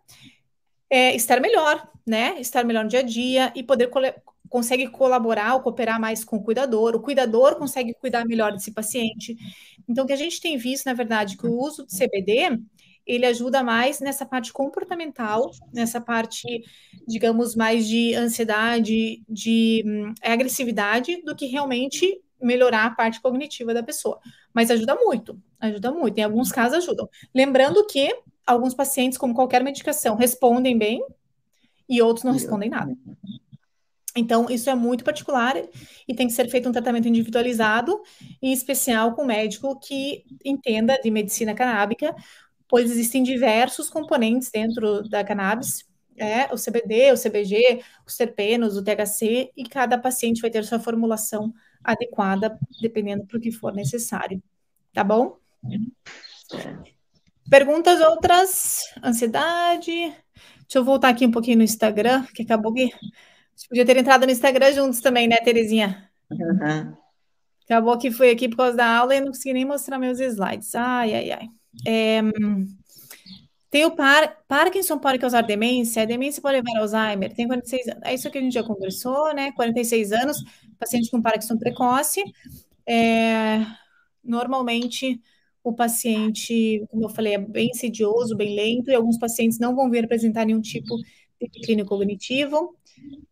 é, 0.91 1.15
estar 1.15 1.41
melhor, 1.41 1.89
né? 2.07 2.39
Estar 2.41 2.65
melhor 2.65 2.85
no 2.85 2.91
dia 2.91 3.01
a 3.01 3.03
dia 3.03 3.53
e 3.55 3.63
poder 3.63 3.91
consegue 4.49 4.89
colaborar 4.89 5.55
ou 5.55 5.61
cooperar 5.61 6.01
mais 6.01 6.25
com 6.25 6.37
o 6.37 6.43
cuidador, 6.43 6.95
o 6.95 7.01
cuidador 7.01 7.57
consegue 7.57 7.95
cuidar 7.95 8.25
melhor 8.25 8.53
desse 8.53 8.73
paciente. 8.73 9.37
Então, 9.89 10.05
o 10.05 10.07
que 10.07 10.13
a 10.13 10.17
gente 10.17 10.41
tem 10.41 10.57
visto, 10.57 10.87
na 10.87 10.95
verdade, 10.95 11.37
que 11.37 11.47
o 11.47 11.59
uso 11.59 11.85
do 11.85 11.91
CBD 11.91 12.59
ele 13.07 13.25
ajuda 13.25 13.63
mais 13.63 14.01
nessa 14.01 14.27
parte 14.27 14.53
comportamental, 14.53 15.51
nessa 15.73 16.01
parte, 16.01 16.65
digamos, 17.07 17.55
mais 17.55 17.87
de 17.87 18.15
ansiedade, 18.15 19.23
de 19.29 19.85
hum, 19.87 20.13
agressividade, 20.21 21.23
do 21.23 21.37
que 21.37 21.47
realmente 21.47 22.21
melhorar 22.43 22.87
a 22.87 22.91
parte 22.91 23.21
cognitiva 23.21 23.73
da 23.73 23.83
pessoa. 23.83 24.19
Mas 24.53 24.71
ajuda 24.71 24.97
muito, 24.97 25.41
ajuda 25.61 25.93
muito. 25.93 26.19
Em 26.19 26.23
alguns 26.23 26.51
casos 26.51 26.79
ajudam. 26.79 27.09
Lembrando 27.33 27.87
que 27.87 28.13
alguns 28.45 28.75
pacientes, 28.75 29.17
como 29.17 29.35
qualquer 29.35 29.63
medicação, 29.63 30.17
respondem 30.17 30.77
bem 30.77 31.01
e 31.89 32.03
outros 32.03 32.25
não 32.25 32.33
respondem 32.33 32.69
nada. 32.69 32.97
Então, 34.17 34.47
isso 34.49 34.71
é 34.71 34.75
muito 34.75 35.05
particular 35.05 35.55
e 36.09 36.15
tem 36.15 36.27
que 36.27 36.33
ser 36.33 36.49
feito 36.49 36.69
um 36.69 36.73
tratamento 36.73 37.07
individualizado, 37.07 38.01
em 38.41 38.53
especial 38.53 39.15
com 39.15 39.23
um 39.23 39.27
médico 39.27 39.79
que 39.79 40.25
entenda 40.45 40.99
de 41.03 41.11
medicina 41.11 41.55
canábica, 41.55 42.15
pois 42.69 42.91
existem 42.91 43.23
diversos 43.23 43.91
componentes 43.91 44.51
dentro 44.51 45.09
da 45.09 45.23
cannabis, 45.23 45.85
é, 46.17 46.47
o 46.53 46.57
CBD, 46.57 47.13
o 47.13 47.17
CBG, 47.17 47.83
os 48.07 48.17
terpenos, 48.17 48.77
o 48.77 48.83
THC, 48.83 49.53
e 49.57 49.65
cada 49.65 49.99
paciente 49.99 50.41
vai 50.41 50.51
ter 50.51 50.65
sua 50.65 50.79
formulação 50.79 51.53
adequada, 51.85 52.59
dependendo 52.81 53.25
do 53.25 53.39
que 53.39 53.53
for 53.53 53.73
necessário. 53.73 54.43
Tá 54.93 55.05
bom? 55.05 55.37
Perguntas 57.51 58.01
outras? 58.01 58.83
Ansiedade? 59.05 59.93
Deixa 60.67 60.79
eu 60.79 60.85
voltar 60.85 61.11
aqui 61.11 61.25
um 61.25 61.31
pouquinho 61.31 61.59
no 61.59 61.63
Instagram, 61.63 62.25
que 62.35 62.43
acabou 62.43 62.73
que. 62.73 62.91
Gente 63.57 63.69
podia 63.69 63.87
ter 63.87 63.97
entrado 63.97 64.27
no 64.27 64.33
Instagram 64.33 64.73
juntos 64.73 65.01
também, 65.01 65.27
né, 65.27 65.37
Terezinha? 65.37 66.11
Uhum. 66.31 66.95
Acabou 67.65 67.99
que 67.99 68.11
foi 68.11 68.31
aqui 68.31 68.49
por 68.49 68.59
causa 68.59 68.77
da 68.77 68.87
aula 68.87 69.15
e 69.17 69.21
não 69.21 69.29
consegui 69.29 69.55
nem 69.55 69.65
mostrar 69.65 69.99
meus 69.99 70.21
slides. 70.21 70.75
Ai, 70.75 71.15
ai, 71.15 71.31
ai. 71.33 71.49
É, 71.87 72.21
tem 73.71 73.85
o 73.85 73.91
par, 73.91 74.39
Parkinson 74.47 74.99
pode 74.99 75.19
causar 75.19 75.43
demência, 75.43 76.03
a 76.03 76.07
demência 76.07 76.41
pode 76.41 76.57
levar 76.57 76.81
Alzheimer, 76.81 77.35
tem 77.35 77.47
46 77.47 77.89
anos. 77.89 78.03
É 78.05 78.15
isso 78.15 78.31
que 78.31 78.39
a 78.39 78.41
gente 78.41 78.53
já 78.53 78.63
conversou, 78.63 79.35
né? 79.35 79.53
46 79.53 80.13
anos, 80.13 80.39
paciente 80.79 81.11
com 81.11 81.21
Parkinson 81.21 81.59
precoce. 81.59 82.23
É, 82.87 83.67
normalmente, 84.23 85.21
o 85.63 85.73
paciente, 85.73 86.87
como 86.89 87.07
eu 87.07 87.09
falei, 87.09 87.35
é 87.35 87.39
bem 87.39 87.71
insidioso, 87.71 88.37
bem 88.37 88.55
lento, 88.55 88.91
e 88.91 88.95
alguns 88.95 89.19
pacientes 89.19 89.59
não 89.59 89.75
vão 89.75 89.91
vir 89.91 90.05
apresentar 90.05 90.45
nenhum 90.45 90.61
tipo 90.61 90.97
de 91.41 91.49
declínio 91.53 91.85
cognitivo. 91.85 92.77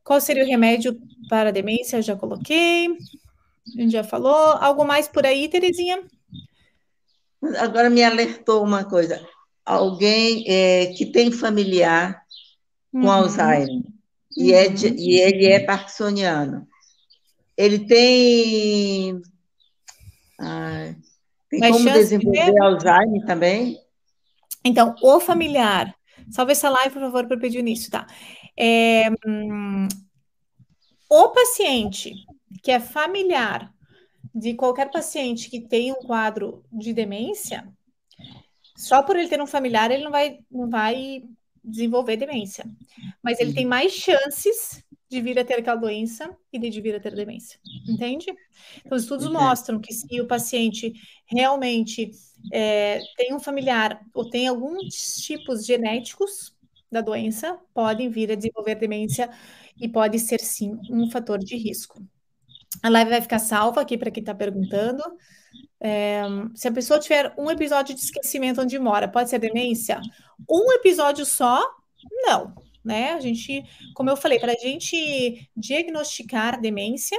Qual 0.02 0.20
seria 0.20 0.44
o 0.44 0.46
remédio 0.46 1.00
para 1.28 1.48
a 1.48 1.52
demência? 1.52 2.02
Já 2.02 2.14
coloquei. 2.14 2.88
A 2.88 3.80
gente 3.80 3.92
já 3.92 4.04
falou. 4.04 4.34
Algo 4.34 4.84
mais 4.84 5.08
por 5.08 5.24
aí, 5.24 5.48
Terezinha? 5.48 6.02
Agora 7.58 7.90
me 7.90 8.02
alertou 8.02 8.62
uma 8.62 8.84
coisa. 8.84 9.26
Alguém 9.64 10.44
é, 10.46 10.86
que 10.96 11.06
tem 11.06 11.32
familiar 11.32 12.22
com 12.92 13.00
uhum. 13.00 13.10
Alzheimer 13.10 13.68
uhum. 13.68 13.84
e, 14.36 14.52
é 14.52 14.68
de, 14.68 14.88
e 14.88 15.20
ele 15.20 15.46
é 15.46 15.60
parkinsoniano. 15.60 16.66
Ele 17.56 17.78
tem. 17.80 19.20
Tem 21.48 21.60
Mas 21.60 21.76
como 21.76 21.90
desenvolver 21.90 22.52
de... 22.52 22.62
Alzheimer 22.62 23.24
também? 23.26 23.78
Então, 24.64 24.94
o 25.02 25.20
familiar. 25.20 25.94
Salve 26.30 26.52
essa 26.52 26.70
live, 26.70 26.94
por 26.94 27.02
favor, 27.02 27.26
para 27.26 27.38
pedir 27.38 27.58
início, 27.58 27.90
tá? 27.90 28.06
É, 28.56 29.10
hum, 29.26 29.88
o 31.10 31.28
paciente 31.30 32.14
que 32.62 32.70
é 32.70 32.80
familiar 32.80 33.72
de 34.34 34.54
qualquer 34.54 34.90
paciente 34.90 35.50
que 35.50 35.60
tem 35.60 35.92
um 35.92 35.96
quadro 35.96 36.64
de 36.72 36.92
demência, 36.92 37.68
só 38.76 39.02
por 39.02 39.16
ele 39.16 39.28
ter 39.28 39.40
um 39.40 39.46
familiar, 39.46 39.90
ele 39.90 40.04
não 40.04 40.10
vai, 40.10 40.38
não 40.50 40.68
vai 40.68 41.22
desenvolver 41.62 42.16
demência. 42.16 42.64
Mas 43.22 43.38
ele 43.38 43.54
tem 43.54 43.64
mais 43.64 43.92
chances 43.92 44.84
de 45.08 45.20
vir 45.20 45.38
a 45.38 45.44
ter 45.44 45.54
aquela 45.54 45.76
doença 45.76 46.36
e 46.52 46.58
de 46.58 46.80
vir 46.80 46.96
a 46.96 47.00
ter 47.00 47.14
demência. 47.14 47.58
Entende? 47.88 48.26
Então, 48.84 48.96
os 48.96 49.04
estudos 49.04 49.28
mostram 49.30 49.80
que 49.80 49.92
se 49.92 50.20
o 50.20 50.26
paciente 50.26 50.92
realmente 51.26 52.10
é, 52.52 53.00
tem 53.16 53.32
um 53.32 53.40
familiar 53.40 54.00
ou 54.12 54.28
tem 54.28 54.48
alguns 54.48 55.14
tipos 55.24 55.64
genéticos 55.64 56.53
da 56.94 57.00
doença, 57.00 57.58
podem 57.74 58.08
vir 58.08 58.32
a 58.32 58.34
desenvolver 58.34 58.76
demência 58.76 59.28
e 59.78 59.88
pode 59.88 60.18
ser 60.18 60.40
sim 60.40 60.78
um 60.90 61.10
fator 61.10 61.38
de 61.38 61.56
risco. 61.56 62.02
A 62.82 62.88
live 62.88 63.10
vai 63.10 63.20
ficar 63.20 63.38
salva 63.38 63.80
aqui 63.80 63.98
para 63.98 64.10
quem 64.10 64.22
está 64.22 64.34
perguntando. 64.34 65.02
É, 65.80 66.22
se 66.54 66.66
a 66.66 66.72
pessoa 66.72 66.98
tiver 66.98 67.34
um 67.36 67.50
episódio 67.50 67.94
de 67.94 68.00
esquecimento 68.00 68.60
onde 68.60 68.78
mora, 68.78 69.08
pode 69.08 69.28
ser 69.28 69.38
demência? 69.38 70.00
Um 70.48 70.72
episódio 70.72 71.26
só? 71.26 71.62
Não, 72.22 72.54
né? 72.84 73.12
A 73.12 73.20
gente, 73.20 73.62
como 73.94 74.10
eu 74.10 74.16
falei, 74.16 74.38
para 74.38 74.52
a 74.52 74.56
gente 74.56 75.48
diagnosticar 75.56 76.60
demência, 76.60 77.18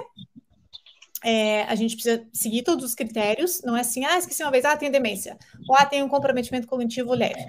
é, 1.23 1.63
a 1.63 1.73
gente 1.73 1.95
precisa 1.95 2.23
seguir 2.31 2.61
todos 2.61 2.85
os 2.85 2.93
critérios. 2.93 3.61
Não 3.63 3.75
é 3.75 3.81
assim, 3.81 4.05
ah, 4.05 4.17
esqueci 4.17 4.43
uma 4.43 4.51
vez, 4.51 4.63
ah, 4.63 4.77
tem 4.77 4.91
demência. 4.91 5.37
Ou 5.67 5.75
ah, 5.75 5.85
tem 5.85 6.03
um 6.03 6.09
comprometimento 6.09 6.67
cognitivo 6.67 7.13
leve. 7.13 7.45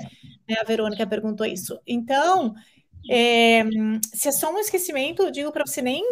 Né? 0.49 0.57
A 0.61 0.65
Verônica 0.65 1.07
perguntou 1.07 1.47
isso. 1.47 1.81
Então, 1.87 2.55
é, 3.11 3.65
se 4.15 4.29
é 4.29 4.33
só 4.33 4.53
um 4.53 4.59
esquecimento, 4.59 5.23
eu 5.23 5.31
digo 5.31 5.53
para 5.53 5.67
você 5.67 5.83
nem 5.83 6.05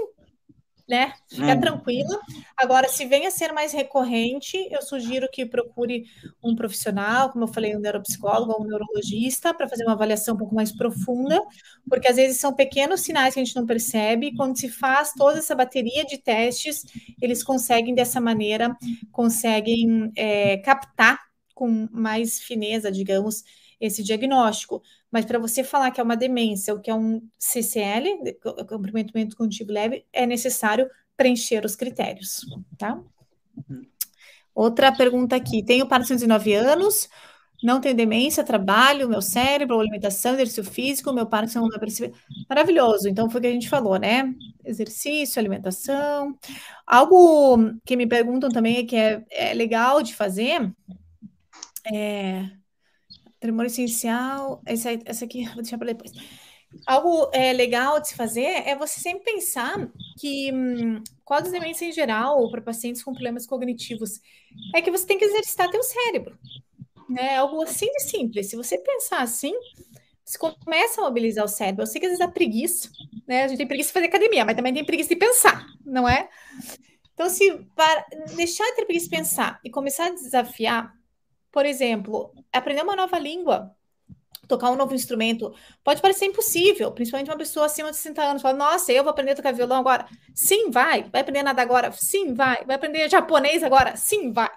né? 0.89 1.15
Fica 1.29 1.53
é. 1.53 1.57
tranquila. 1.57 2.21
Agora, 2.57 2.89
se 2.89 3.07
vem 3.07 3.27
a 3.27 3.31
ser 3.31 3.53
mais 3.53 3.73
recorrente, 3.73 4.57
eu 4.71 4.83
sugiro 4.83 5.29
que 5.33 5.47
procure 5.47 6.05
um 6.43 6.55
profissional, 6.55 7.31
como 7.31 7.45
eu 7.45 7.49
falei, 7.49 7.75
um 7.75 7.81
neuropsicólogo 7.81 8.53
ou 8.53 8.63
um 8.63 8.67
neurologista, 8.67 9.55
para 9.55 9.69
fazer 9.69 9.85
uma 9.85 9.95
avaliação 9.95 10.35
um 10.35 10.39
pouco 10.39 10.55
mais 10.55 10.73
profunda, 10.73 11.41
porque 11.89 12.09
às 12.09 12.17
vezes 12.17 12.39
são 12.39 12.53
pequenos 12.53 13.01
sinais 13.01 13.35
que 13.35 13.41
a 13.41 13.45
gente 13.45 13.57
não 13.57 13.67
percebe. 13.67 14.29
E 14.29 14.37
quando 14.37 14.59
se 14.59 14.69
faz 14.69 15.13
toda 15.15 15.39
essa 15.39 15.55
bateria 15.55 16.05
de 16.05 16.19
testes, 16.19 16.85
eles 17.21 17.43
conseguem, 17.43 17.95
dessa 17.95 18.21
maneira, 18.21 18.77
conseguem 19.11 20.13
é, 20.15 20.59
captar 20.59 21.19
com 21.55 21.89
mais 21.93 22.41
fineza, 22.41 22.91
digamos, 22.91 23.43
esse 23.87 24.03
diagnóstico. 24.03 24.83
Mas 25.11 25.25
para 25.25 25.39
você 25.39 25.63
falar 25.63 25.91
que 25.91 26.01
é 26.01 26.05
uma 26.05 26.17
demência 26.17 26.73
ou 26.73 26.81
que 26.81 26.91
é 26.91 26.95
um 26.95 27.23
CCL, 27.39 28.37
comprometimento 28.69 29.37
cognitivo 29.37 29.73
leve, 29.73 30.05
é 30.13 30.27
necessário 30.27 30.89
preencher 31.17 31.65
os 31.65 31.77
critérios, 31.77 32.41
tá? 32.77 33.01
Outra 34.55 34.93
pergunta 34.93 35.37
aqui. 35.37 35.63
Tenho 35.63 35.87
Parkinson 35.87 36.17
de 36.17 36.27
9 36.27 36.55
anos, 36.55 37.09
não 37.63 37.81
tenho 37.81 37.95
demência, 37.95 38.43
trabalho, 38.43 39.09
meu 39.09 39.23
cérebro, 39.23 39.79
alimentação, 39.79 40.35
exercício 40.35 40.65
físico, 40.65 41.13
meu 41.13 41.27
Parkinson 41.27 41.61
não 41.61 41.77
é 41.77 41.79
perceber. 41.79 42.15
Maravilhoso. 42.49 43.09
Então 43.09 43.29
foi 43.29 43.39
o 43.39 43.43
que 43.43 43.49
a 43.49 43.53
gente 43.53 43.69
falou, 43.69 43.99
né? 43.99 44.35
Exercício, 44.65 45.39
alimentação. 45.39 46.37
Algo 46.87 47.75
que 47.85 47.97
me 47.97 48.07
perguntam 48.07 48.51
também 48.51 48.79
é 48.79 48.85
que 48.85 48.97
é, 48.97 49.25
é 49.31 49.55
legal 49.55 50.03
de 50.03 50.15
fazer 50.15 50.73
é 51.93 52.51
Tremor 53.45 53.67
essencial. 53.67 54.63
Essa, 54.65 54.89
essa 55.05 55.27
aqui, 55.27 55.45
vou 55.53 55.57
deixar 55.57 55.77
para 55.77 55.89
depois. 55.89 56.13
Algo 56.87 57.29
é, 57.31 57.53
legal 57.53 58.01
de 58.01 58.09
se 58.09 58.17
fazer 58.17 58.41
é 58.41 58.75
você 58.75 58.99
sempre 59.01 59.33
pensar 59.33 59.87
que 60.19 60.51
hum, 60.51 61.03
demência 61.53 61.85
em 61.85 61.93
geral, 61.93 62.51
para 62.51 62.63
pacientes 62.63 63.03
com 63.03 63.13
problemas 63.13 63.47
cognitivos, 63.47 64.19
é 64.75 64.81
que 64.81 64.91
você 64.91 65.07
tem 65.07 65.19
que 65.19 65.27
exercitar 65.27 65.71
teu 65.71 65.83
cérebro. 65.83 66.39
Né? 67.07 67.37
Algo 67.37 67.63
assim 67.63 67.87
de 67.93 68.05
simples. 68.05 68.49
Se 68.49 68.57
você 68.57 68.79
pensar 68.79 69.21
assim, 69.21 69.53
você 70.25 70.39
começa 70.39 71.03
a 71.03 71.05
mobilizar 71.05 71.45
o 71.45 71.49
cérebro. 71.49 71.83
Eu 71.83 71.87
sei 71.87 72.01
que 72.01 72.07
às 72.07 72.13
vezes 72.13 72.27
dá 72.27 72.33
preguiça, 72.33 72.91
né? 73.29 73.45
A 73.45 73.49
gente 73.49 73.59
tem 73.59 73.69
preguiça 73.69 73.91
de 73.91 73.93
fazer 73.93 74.07
academia, 74.07 74.43
mas 74.43 74.57
também 74.57 74.73
tem 74.73 74.87
preguiça 74.87 75.11
de 75.11 75.17
pensar, 75.17 75.67
não 75.85 76.09
é? 76.09 76.31
Então, 77.13 77.29
se 77.29 77.53
para 77.77 78.07
deixar 78.35 78.65
de 78.71 78.77
ter 78.77 78.85
preguiça 78.87 79.11
de 79.11 79.17
pensar 79.17 79.61
e 79.63 79.69
começar 79.69 80.07
a 80.07 80.15
desafiar 80.15 80.95
por 81.55 81.65
exemplo, 81.65 82.35
aprender 82.53 82.83
uma 82.83 82.97
nova 82.97 83.17
língua, 83.17 83.73
tocar 84.49 84.73
um 84.73 84.75
novo 84.75 84.93
instrumento, 84.93 85.55
pode 85.85 86.03
parecer 86.03 86.25
impossível, 86.25 86.91
principalmente 86.91 87.31
uma 87.31 87.39
pessoa 87.39 87.67
acima 87.67 87.93
de 87.93 87.97
60 87.97 88.23
anos, 88.25 88.43
fala, 88.43 88.59
nossa, 88.59 88.93
eu 88.93 89.05
vou 89.05 89.13
aprender 89.13 89.31
a 89.31 89.37
tocar 89.37 89.53
violão 89.53 89.79
agora. 89.79 90.05
Sim, 90.35 90.73
vai. 90.73 91.05
Vai 91.05 91.21
aprender 91.21 91.45
nada 91.45 91.63
agora? 91.63 91.93
Sim, 91.93 92.35
vai. 92.35 92.65
Vai 92.65 92.75
aprender 92.75 93.09
japonês 93.09 93.63
agora? 93.63 93.95
Sim, 93.95 94.33
vai. 94.33 94.51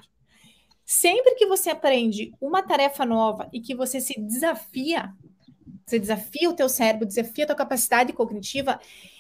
Sempre 0.83 1.35
que 1.35 1.45
você 1.45 1.69
aprende 1.69 2.33
uma 2.41 2.63
tarefa 2.63 3.05
nova 3.05 3.47
e 3.53 3.61
que 3.61 3.75
você 3.75 4.01
se 4.01 4.19
desafia, 4.19 5.13
você 5.85 5.99
desafia 5.99 6.49
o 6.49 6.55
teu 6.55 6.67
cérebro, 6.67 7.05
desafia 7.05 7.43
a 7.43 7.47
tua 7.47 7.55
capacidade 7.55 8.11
cognitiva, 8.11 8.79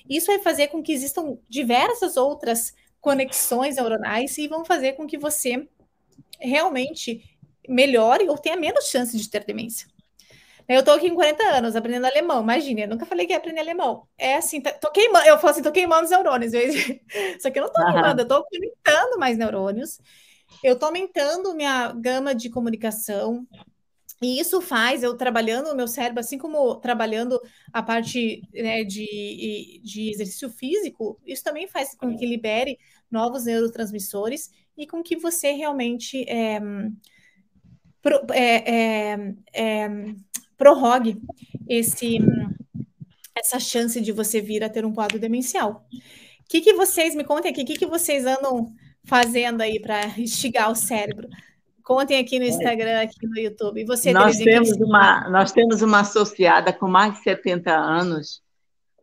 isso 0.09 0.25
vai 0.25 0.39
fazer 0.39 0.69
com 0.69 0.81
que 0.81 0.93
existam 0.93 1.37
diversas 1.47 2.17
outras 2.17 2.73
conexões 2.99 3.75
neuronais 3.75 4.35
e 4.39 4.47
vão 4.47 4.65
fazer 4.65 4.93
com 4.93 5.05
que 5.05 5.19
você 5.19 5.67
realmente 6.39 7.36
melhore 7.67 8.29
ou 8.29 8.37
tenha 8.37 8.55
menos 8.55 8.85
chance 8.85 9.17
de 9.17 9.29
ter 9.29 9.43
demência. 9.43 9.87
Eu 10.67 10.83
tô 10.83 10.91
aqui 10.91 11.09
com 11.09 11.15
40 11.15 11.43
anos 11.43 11.75
aprendendo 11.77 12.05
alemão, 12.05 12.41
imagina, 12.41 12.81
eu 12.81 12.89
nunca 12.89 13.05
falei 13.05 13.25
que 13.25 13.31
ia 13.31 13.37
aprender 13.37 13.61
alemão. 13.61 14.05
É 14.17 14.35
assim, 14.35 14.59
tá, 14.59 14.71
tô 14.73 14.91
queimando, 14.91 15.25
eu 15.25 15.37
falo 15.39 15.51
assim, 15.51 15.63
tô 15.63 15.71
queimando 15.71 16.03
os 16.03 16.09
neurônios. 16.09 16.51
Só 17.41 17.49
que 17.49 17.57
eu 17.57 17.63
não 17.63 17.71
tô 17.71 17.85
queimando, 17.85 18.21
eu 18.21 18.27
tô 18.27 18.33
aumentando 18.33 19.17
mais 19.17 19.37
neurônios. 19.37 20.01
Eu 20.61 20.77
tô 20.77 20.87
aumentando 20.87 21.53
minha 21.55 21.93
gama 21.93 22.35
de 22.35 22.49
comunicação. 22.49 23.47
E 24.21 24.39
isso 24.39 24.59
faz 24.59 25.03
eu 25.03 25.15
trabalhando 25.15 25.67
o 25.71 25.75
meu 25.75 25.87
cérebro, 25.87 26.19
assim 26.19 26.37
como 26.37 26.75
trabalhando 26.77 27.39
a 27.71 27.83
parte 27.83 28.41
né, 28.53 28.83
de, 28.83 29.79
de 29.83 30.09
exercício 30.09 30.49
físico, 30.49 31.19
isso 31.25 31.43
também 31.43 31.67
faz 31.67 31.95
com 31.95 32.17
que 32.17 32.25
libere 32.25 32.79
novos 33.11 33.45
neurotransmissores 33.45 34.49
e 34.75 34.87
com 34.87 35.03
que 35.03 35.15
você 35.15 35.51
realmente 35.51 36.27
é, 36.27 36.59
pro, 38.01 38.21
é, 38.31 39.13
é, 39.13 39.33
é, 39.53 39.89
prorrogue 40.57 41.21
esse, 41.67 42.19
essa 43.35 43.59
chance 43.59 43.99
de 44.01 44.11
você 44.11 44.41
vir 44.41 44.63
a 44.63 44.69
ter 44.69 44.85
um 44.85 44.93
quadro 44.93 45.19
demencial. 45.19 45.85
O 45.91 46.49
que, 46.49 46.61
que 46.61 46.73
vocês, 46.73 47.13
me 47.13 47.23
contem 47.23 47.51
aqui, 47.51 47.61
o 47.63 47.65
que, 47.65 47.77
que 47.77 47.85
vocês 47.85 48.25
andam 48.25 48.73
fazendo 49.05 49.61
aí 49.61 49.79
para 49.79 50.07
instigar 50.17 50.71
o 50.71 50.75
cérebro? 50.75 51.27
Contem 51.83 52.19
aqui 52.19 52.37
no 52.37 52.45
Instagram, 52.45 53.01
aqui 53.01 53.25
no 53.25 53.39
YouTube. 53.39 53.81
E 53.81 53.85
você, 53.85 54.11
nós 54.11 54.37
temos 54.37 54.71
uma 54.71 55.29
Nós 55.29 55.53
temos 55.53 55.81
uma 55.81 56.01
associada 56.01 56.73
com 56.73 56.87
mais 56.87 57.13
de 57.13 57.23
70 57.23 57.71
anos 57.73 58.41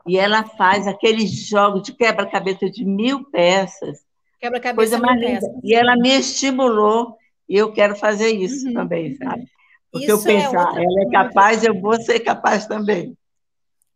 e 0.06 0.18
ela 0.18 0.44
faz 0.44 0.86
aqueles 0.86 1.30
jogos 1.30 1.82
de 1.82 1.94
quebra-cabeça 1.94 2.68
de 2.68 2.84
mil 2.84 3.24
peças. 3.30 4.00
Quebra-cabeça 4.38 4.98
mil 4.98 5.18
peças. 5.18 5.50
E 5.62 5.74
ela 5.74 5.96
me 5.96 6.10
estimulou 6.10 7.16
e 7.48 7.56
eu 7.56 7.72
quero 7.72 7.94
fazer 7.96 8.30
isso 8.30 8.68
uhum. 8.68 8.74
também, 8.74 9.14
sabe? 9.16 9.44
Porque 9.90 10.06
isso 10.06 10.28
eu 10.28 10.32
é 10.32 10.42
pensar, 10.42 10.76
é 10.76 10.84
ela 10.84 11.02
é 11.02 11.10
capaz, 11.10 11.64
eu 11.64 11.80
vou 11.80 12.00
ser 12.00 12.20
capaz 12.20 12.66
também. 12.66 13.16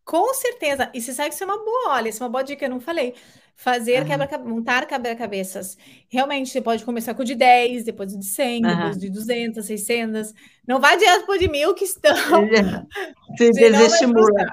Com 0.04 0.32
certeza. 0.32 0.90
E 0.94 1.02
você 1.02 1.12
sabe 1.12 1.28
que 1.28 1.34
isso 1.34 1.44
é 1.44 1.46
uma 1.46 1.62
boa, 1.62 1.90
olha, 1.90 2.08
isso 2.08 2.22
é 2.22 2.26
uma 2.26 2.32
boa 2.32 2.42
dica, 2.42 2.64
eu 2.64 2.70
não 2.70 2.80
falei. 2.80 3.14
Fazer 3.54 4.02
uhum. 4.02 4.06
quebra 4.06 4.38
montar 4.38 4.86
quebra-cabeças. 4.86 5.76
Realmente, 6.08 6.50
você 6.50 6.62
pode 6.62 6.84
começar 6.84 7.12
com 7.12 7.22
o 7.22 7.24
de 7.24 7.34
10, 7.34 7.84
depois 7.84 8.16
de 8.16 8.24
100, 8.24 8.64
uhum. 8.64 8.74
depois 8.74 8.98
de 8.98 9.10
200, 9.10 9.66
600. 9.66 10.32
Não 10.66 10.80
vai 10.80 10.96
direto 10.96 11.26
para 11.26 11.38
de 11.38 11.48
mil 11.48 11.74
que 11.74 11.84
estão... 11.84 12.16
Se 13.36 13.50
desestimula. 13.52 14.46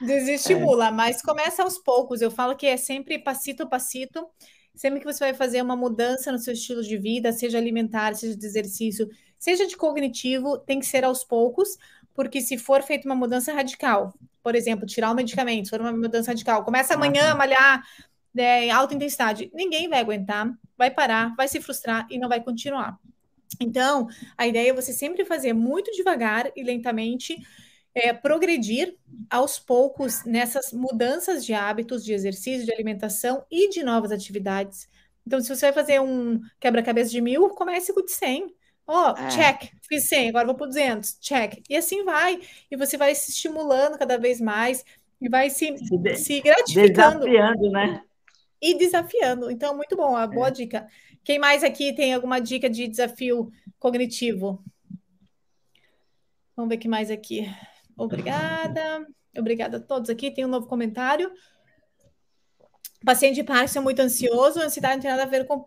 Desestimula, 0.00 0.88
é. 0.88 0.90
mas 0.90 1.22
começa 1.22 1.62
aos 1.62 1.78
poucos. 1.78 2.20
Eu 2.20 2.30
falo 2.30 2.56
que 2.56 2.66
é 2.66 2.76
sempre 2.76 3.18
passito 3.18 3.62
a 3.62 3.66
passito. 3.66 4.26
Sempre 4.74 5.00
que 5.00 5.06
você 5.06 5.24
vai 5.24 5.34
fazer 5.34 5.62
uma 5.62 5.76
mudança 5.76 6.32
no 6.32 6.38
seu 6.38 6.52
estilo 6.54 6.82
de 6.82 6.96
vida, 6.96 7.32
seja 7.32 7.58
alimentar, 7.58 8.14
seja 8.14 8.36
de 8.36 8.46
exercício, 8.46 9.08
seja 9.38 9.66
de 9.66 9.76
cognitivo, 9.76 10.58
tem 10.58 10.80
que 10.80 10.86
ser 10.86 11.04
aos 11.04 11.24
poucos, 11.24 11.76
porque 12.14 12.40
se 12.40 12.56
for 12.56 12.82
feita 12.82 13.08
uma 13.08 13.14
mudança 13.14 13.52
radical, 13.52 14.14
por 14.42 14.54
exemplo, 14.54 14.86
tirar 14.86 15.10
o 15.10 15.14
medicamento, 15.14 15.66
se 15.66 15.70
for 15.70 15.80
uma 15.80 15.92
mudança 15.92 16.30
radical, 16.30 16.64
começa 16.64 16.94
amanhã 16.94 17.30
a 17.30 17.34
malhar 17.34 17.82
né, 18.34 18.66
em 18.66 18.70
alta 18.70 18.94
intensidade, 18.94 19.50
ninguém 19.52 19.88
vai 19.88 20.00
aguentar, 20.00 20.50
vai 20.76 20.90
parar, 20.90 21.34
vai 21.36 21.48
se 21.48 21.60
frustrar 21.60 22.06
e 22.10 22.18
não 22.18 22.28
vai 22.28 22.40
continuar. 22.40 22.98
Então, 23.60 24.08
a 24.36 24.46
ideia 24.46 24.70
é 24.70 24.74
você 24.74 24.92
sempre 24.92 25.24
fazer 25.24 25.52
muito 25.52 25.90
devagar 25.92 26.50
e 26.56 26.62
lentamente 26.62 27.36
é, 27.94 28.12
progredir 28.12 28.96
aos 29.28 29.58
poucos 29.58 30.24
nessas 30.24 30.72
mudanças 30.72 31.44
de 31.44 31.52
hábitos, 31.52 32.04
de 32.04 32.12
exercício, 32.12 32.64
de 32.64 32.72
alimentação 32.72 33.44
e 33.50 33.68
de 33.68 33.82
novas 33.82 34.12
atividades. 34.12 34.88
Então, 35.26 35.40
se 35.40 35.48
você 35.48 35.66
vai 35.66 35.72
fazer 35.72 36.00
um 36.00 36.40
quebra-cabeça 36.58 37.10
de 37.10 37.20
mil, 37.20 37.50
comece 37.50 37.92
com 37.92 38.00
o 38.00 38.04
de 38.04 38.12
100. 38.12 38.54
Ó, 38.86 39.12
oh, 39.12 39.16
é. 39.16 39.28
check, 39.28 39.70
fiz 39.88 40.04
100, 40.04 40.30
agora 40.30 40.46
vou 40.46 40.56
para 40.56 40.66
200, 40.66 41.18
check. 41.20 41.62
E 41.68 41.76
assim 41.76 42.04
vai. 42.04 42.40
E 42.70 42.76
você 42.76 42.96
vai 42.96 43.14
se 43.14 43.30
estimulando 43.30 43.96
cada 43.96 44.18
vez 44.18 44.40
mais 44.40 44.84
e 45.20 45.28
vai 45.28 45.50
se, 45.50 45.76
se, 45.78 45.98
de, 45.98 46.16
se 46.16 46.40
gratificando. 46.40 47.20
Desafiando, 47.20 47.70
né? 47.70 48.02
E 48.60 48.76
desafiando. 48.76 49.50
Então, 49.50 49.76
muito 49.76 49.96
bom, 49.96 50.16
a 50.16 50.26
boa 50.26 50.48
é. 50.48 50.50
dica. 50.50 50.88
Quem 51.22 51.38
mais 51.38 51.62
aqui 51.62 51.92
tem 51.94 52.12
alguma 52.12 52.40
dica 52.40 52.68
de 52.68 52.88
desafio 52.88 53.52
cognitivo? 53.78 54.62
Vamos 56.56 56.68
ver 56.68 56.76
o 56.76 56.78
que 56.78 56.88
mais 56.88 57.10
aqui. 57.10 57.48
Obrigada. 57.96 59.06
Obrigada 59.36 59.76
a 59.78 59.80
todos 59.80 60.10
aqui. 60.10 60.30
Tem 60.30 60.44
um 60.44 60.48
novo 60.48 60.66
comentário. 60.66 61.32
O 63.02 63.04
paciente 63.04 63.34
de 63.34 63.44
Parkinson 63.44 63.80
é 63.80 63.82
muito 63.82 64.00
ansioso, 64.00 64.60
a 64.60 64.64
ansiedade 64.64 64.94
não 64.94 65.02
tem 65.02 65.10
nada 65.10 65.24
a 65.24 65.26
ver 65.26 65.44
com. 65.44 65.64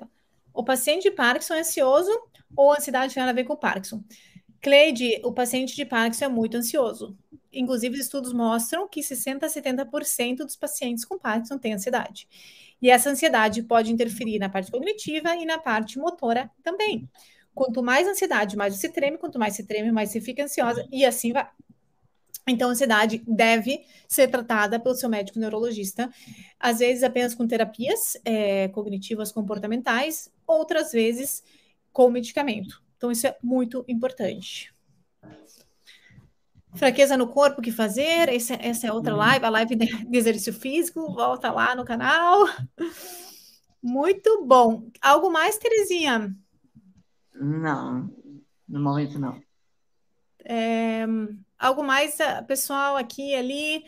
O 0.53 0.63
paciente 0.63 1.03
de 1.03 1.11
Parkinson 1.11 1.55
é 1.55 1.59
ansioso 1.59 2.09
ou 2.55 2.71
a 2.71 2.77
ansiedade 2.77 3.07
não 3.07 3.13
tem 3.13 3.23
nada 3.23 3.31
a 3.31 3.35
ver 3.35 3.43
com 3.43 3.57
Parkinson? 3.57 4.01
Cleide, 4.61 5.19
o 5.23 5.33
paciente 5.33 5.75
de 5.75 5.85
Parkinson 5.85 6.25
é 6.25 6.27
muito 6.29 6.55
ansioso. 6.55 7.17
Inclusive, 7.51 7.99
estudos 7.99 8.33
mostram 8.33 8.87
que 8.87 9.01
60% 9.01 9.43
a 9.43 9.47
70% 9.47 10.37
dos 10.37 10.55
pacientes 10.55 11.03
com 11.03 11.19
Parkinson 11.19 11.57
têm 11.57 11.73
ansiedade. 11.73 12.27
E 12.81 12.89
essa 12.89 13.09
ansiedade 13.09 13.61
pode 13.63 13.91
interferir 13.91 14.39
na 14.39 14.49
parte 14.49 14.71
cognitiva 14.71 15.35
e 15.35 15.45
na 15.45 15.57
parte 15.57 15.99
motora 15.99 16.49
também. 16.63 17.09
Quanto 17.53 17.83
mais 17.83 18.07
ansiedade, 18.07 18.57
mais 18.57 18.75
você 18.75 18.89
treme, 18.89 19.17
quanto 19.17 19.37
mais 19.37 19.55
você 19.55 19.63
treme, 19.63 19.91
mais 19.91 20.09
você 20.09 20.19
fica 20.19 20.43
ansiosa, 20.43 20.85
e 20.91 21.05
assim 21.05 21.31
vai. 21.31 21.47
Então, 22.47 22.69
a 22.69 22.71
ansiedade 22.71 23.23
deve 23.27 23.83
ser 24.07 24.27
tratada 24.27 24.79
pelo 24.79 24.93
seu 24.95 25.09
médico 25.09 25.39
neurologista, 25.39 26.11
às 26.59 26.79
vezes 26.79 27.03
apenas 27.03 27.33
com 27.33 27.47
terapias 27.47 28.17
é, 28.23 28.67
cognitivas 28.67 29.31
comportamentais, 29.31 30.31
outras 30.45 30.91
vezes 30.91 31.43
com 31.91 32.09
medicamento. 32.09 32.83
Então, 32.97 33.11
isso 33.11 33.25
é 33.25 33.35
muito 33.41 33.83
importante. 33.87 34.73
Fraqueza 36.75 37.15
no 37.15 37.27
corpo, 37.27 37.59
o 37.59 37.63
que 37.63 37.71
fazer? 37.71 38.29
Esse, 38.29 38.53
essa 38.53 38.87
é 38.87 38.91
outra 38.91 39.13
uhum. 39.13 39.19
live, 39.19 39.45
a 39.45 39.49
live 39.49 39.75
de 39.75 40.17
exercício 40.17 40.53
físico. 40.53 41.13
Volta 41.13 41.51
lá 41.51 41.73
no 41.73 41.85
canal. 41.85 42.47
Muito 43.81 44.45
bom. 44.45 44.89
Algo 45.01 45.31
mais, 45.31 45.57
Terezinha? 45.57 46.35
Não, 47.33 48.09
no 48.67 48.81
momento 48.81 49.17
não. 49.17 49.41
É, 50.43 51.05
algo 51.57 51.83
mais, 51.83 52.19
ah, 52.21 52.43
pessoal, 52.43 52.97
aqui 52.97 53.35
ali. 53.35 53.83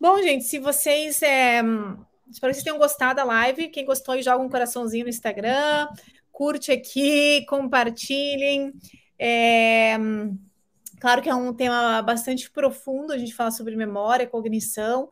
Bom, 0.00 0.20
gente, 0.22 0.44
se 0.44 0.58
vocês. 0.58 1.22
É, 1.22 1.60
espero 2.30 2.52
que 2.52 2.54
vocês 2.54 2.62
tenham 2.64 2.78
gostado 2.78 3.16
da 3.16 3.24
live. 3.24 3.68
Quem 3.68 3.84
gostou, 3.84 4.20
joga 4.22 4.42
um 4.42 4.48
coraçãozinho 4.48 5.04
no 5.04 5.10
Instagram. 5.10 5.88
Curte 6.32 6.72
aqui, 6.72 7.44
compartilhem. 7.46 8.72
É, 9.18 9.96
Claro 11.00 11.22
que 11.22 11.30
é 11.30 11.34
um 11.34 11.54
tema 11.54 12.02
bastante 12.02 12.50
profundo, 12.50 13.14
a 13.14 13.16
gente 13.16 13.34
fala 13.34 13.50
sobre 13.50 13.74
memória, 13.74 14.26
cognição, 14.26 15.08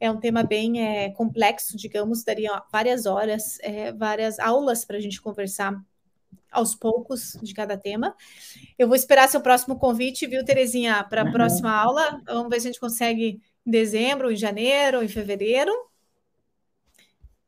é 0.00 0.10
um 0.10 0.18
tema 0.18 0.42
bem 0.42 0.82
é, 0.82 1.10
complexo, 1.10 1.76
digamos, 1.76 2.24
daria 2.24 2.62
várias 2.72 3.04
horas, 3.04 3.58
é, 3.60 3.92
várias 3.92 4.38
aulas 4.38 4.86
para 4.86 4.96
a 4.96 5.00
gente 5.00 5.20
conversar 5.20 5.78
aos 6.50 6.74
poucos 6.74 7.38
de 7.42 7.52
cada 7.54 7.76
tema. 7.76 8.14
Eu 8.78 8.86
vou 8.86 8.96
esperar 8.96 9.28
seu 9.28 9.40
próximo 9.40 9.78
convite, 9.78 10.26
viu, 10.26 10.44
Terezinha, 10.44 11.04
para 11.04 11.22
a 11.22 11.24
uhum. 11.24 11.32
próxima 11.32 11.70
aula. 11.70 12.20
Vamos 12.26 12.48
ver 12.48 12.60
se 12.60 12.68
a 12.68 12.70
gente 12.70 12.80
consegue 12.80 13.40
em 13.66 13.70
dezembro, 13.70 14.30
em 14.30 14.36
janeiro, 14.36 15.02
em 15.02 15.08
fevereiro. 15.08 15.72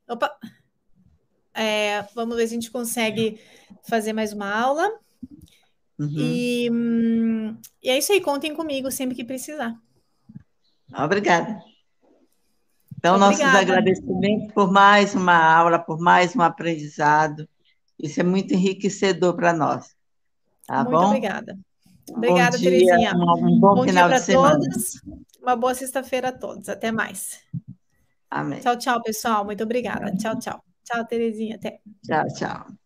Opa! 0.09 0.36
É, 1.55 2.03
vamos 2.14 2.36
ver 2.36 2.46
se 2.46 2.55
a 2.55 2.61
gente 2.61 2.70
consegue 2.70 3.40
fazer 3.82 4.12
mais 4.12 4.32
uma 4.32 4.53
aula. 4.53 4.88
Uhum. 5.98 6.14
E, 6.16 6.70
hum, 6.72 7.57
e 7.82 7.90
é 7.90 7.98
isso 7.98 8.12
aí, 8.12 8.20
contem 8.20 8.55
comigo 8.55 8.90
sempre 8.90 9.14
que 9.14 9.24
precisar. 9.24 9.78
Obrigada. 10.92 11.62
Então, 12.96 13.16
Obrigada. 13.16 13.44
nossos 13.44 13.61
agradecimentos 13.61 14.53
por 14.53 14.70
mais 14.70 15.14
uma 15.14 15.36
aula, 15.36 15.78
por 15.78 15.98
mais 15.98 16.34
um 16.34 16.42
aprendizado. 16.42 17.48
Isso 18.03 18.20
é 18.20 18.22
muito 18.22 18.55
enriquecedor 18.55 19.34
para 19.34 19.53
nós. 19.53 19.94
Tá 20.66 20.84
muito 20.84 20.98
bom? 20.98 21.07
obrigada. 21.07 21.59
Obrigada, 22.11 22.57
bom 22.57 22.59
dia, 22.59 22.70
Terezinha. 22.70 23.14
Um, 23.14 23.61
bom, 23.61 23.74
bom 23.74 23.84
final 23.84 24.09
dia 24.09 24.20
para 24.20 24.34
todos. 24.34 25.01
Uma 25.40 25.57
boa 25.57 25.74
sexta-feira 25.74 26.28
a 26.28 26.32
todos. 26.32 26.68
Até 26.68 26.90
mais. 26.90 27.40
Amém. 28.30 28.61
Tchau, 28.61 28.76
tchau, 28.76 29.03
pessoal. 29.03 29.44
Muito 29.44 29.62
obrigada. 29.62 30.14
Tchau, 30.16 30.38
tchau. 30.38 30.64
Tchau, 30.84 31.05
Terezinha. 31.07 31.57
Até. 31.57 31.80
Tchau, 32.05 32.26
tchau. 32.34 32.79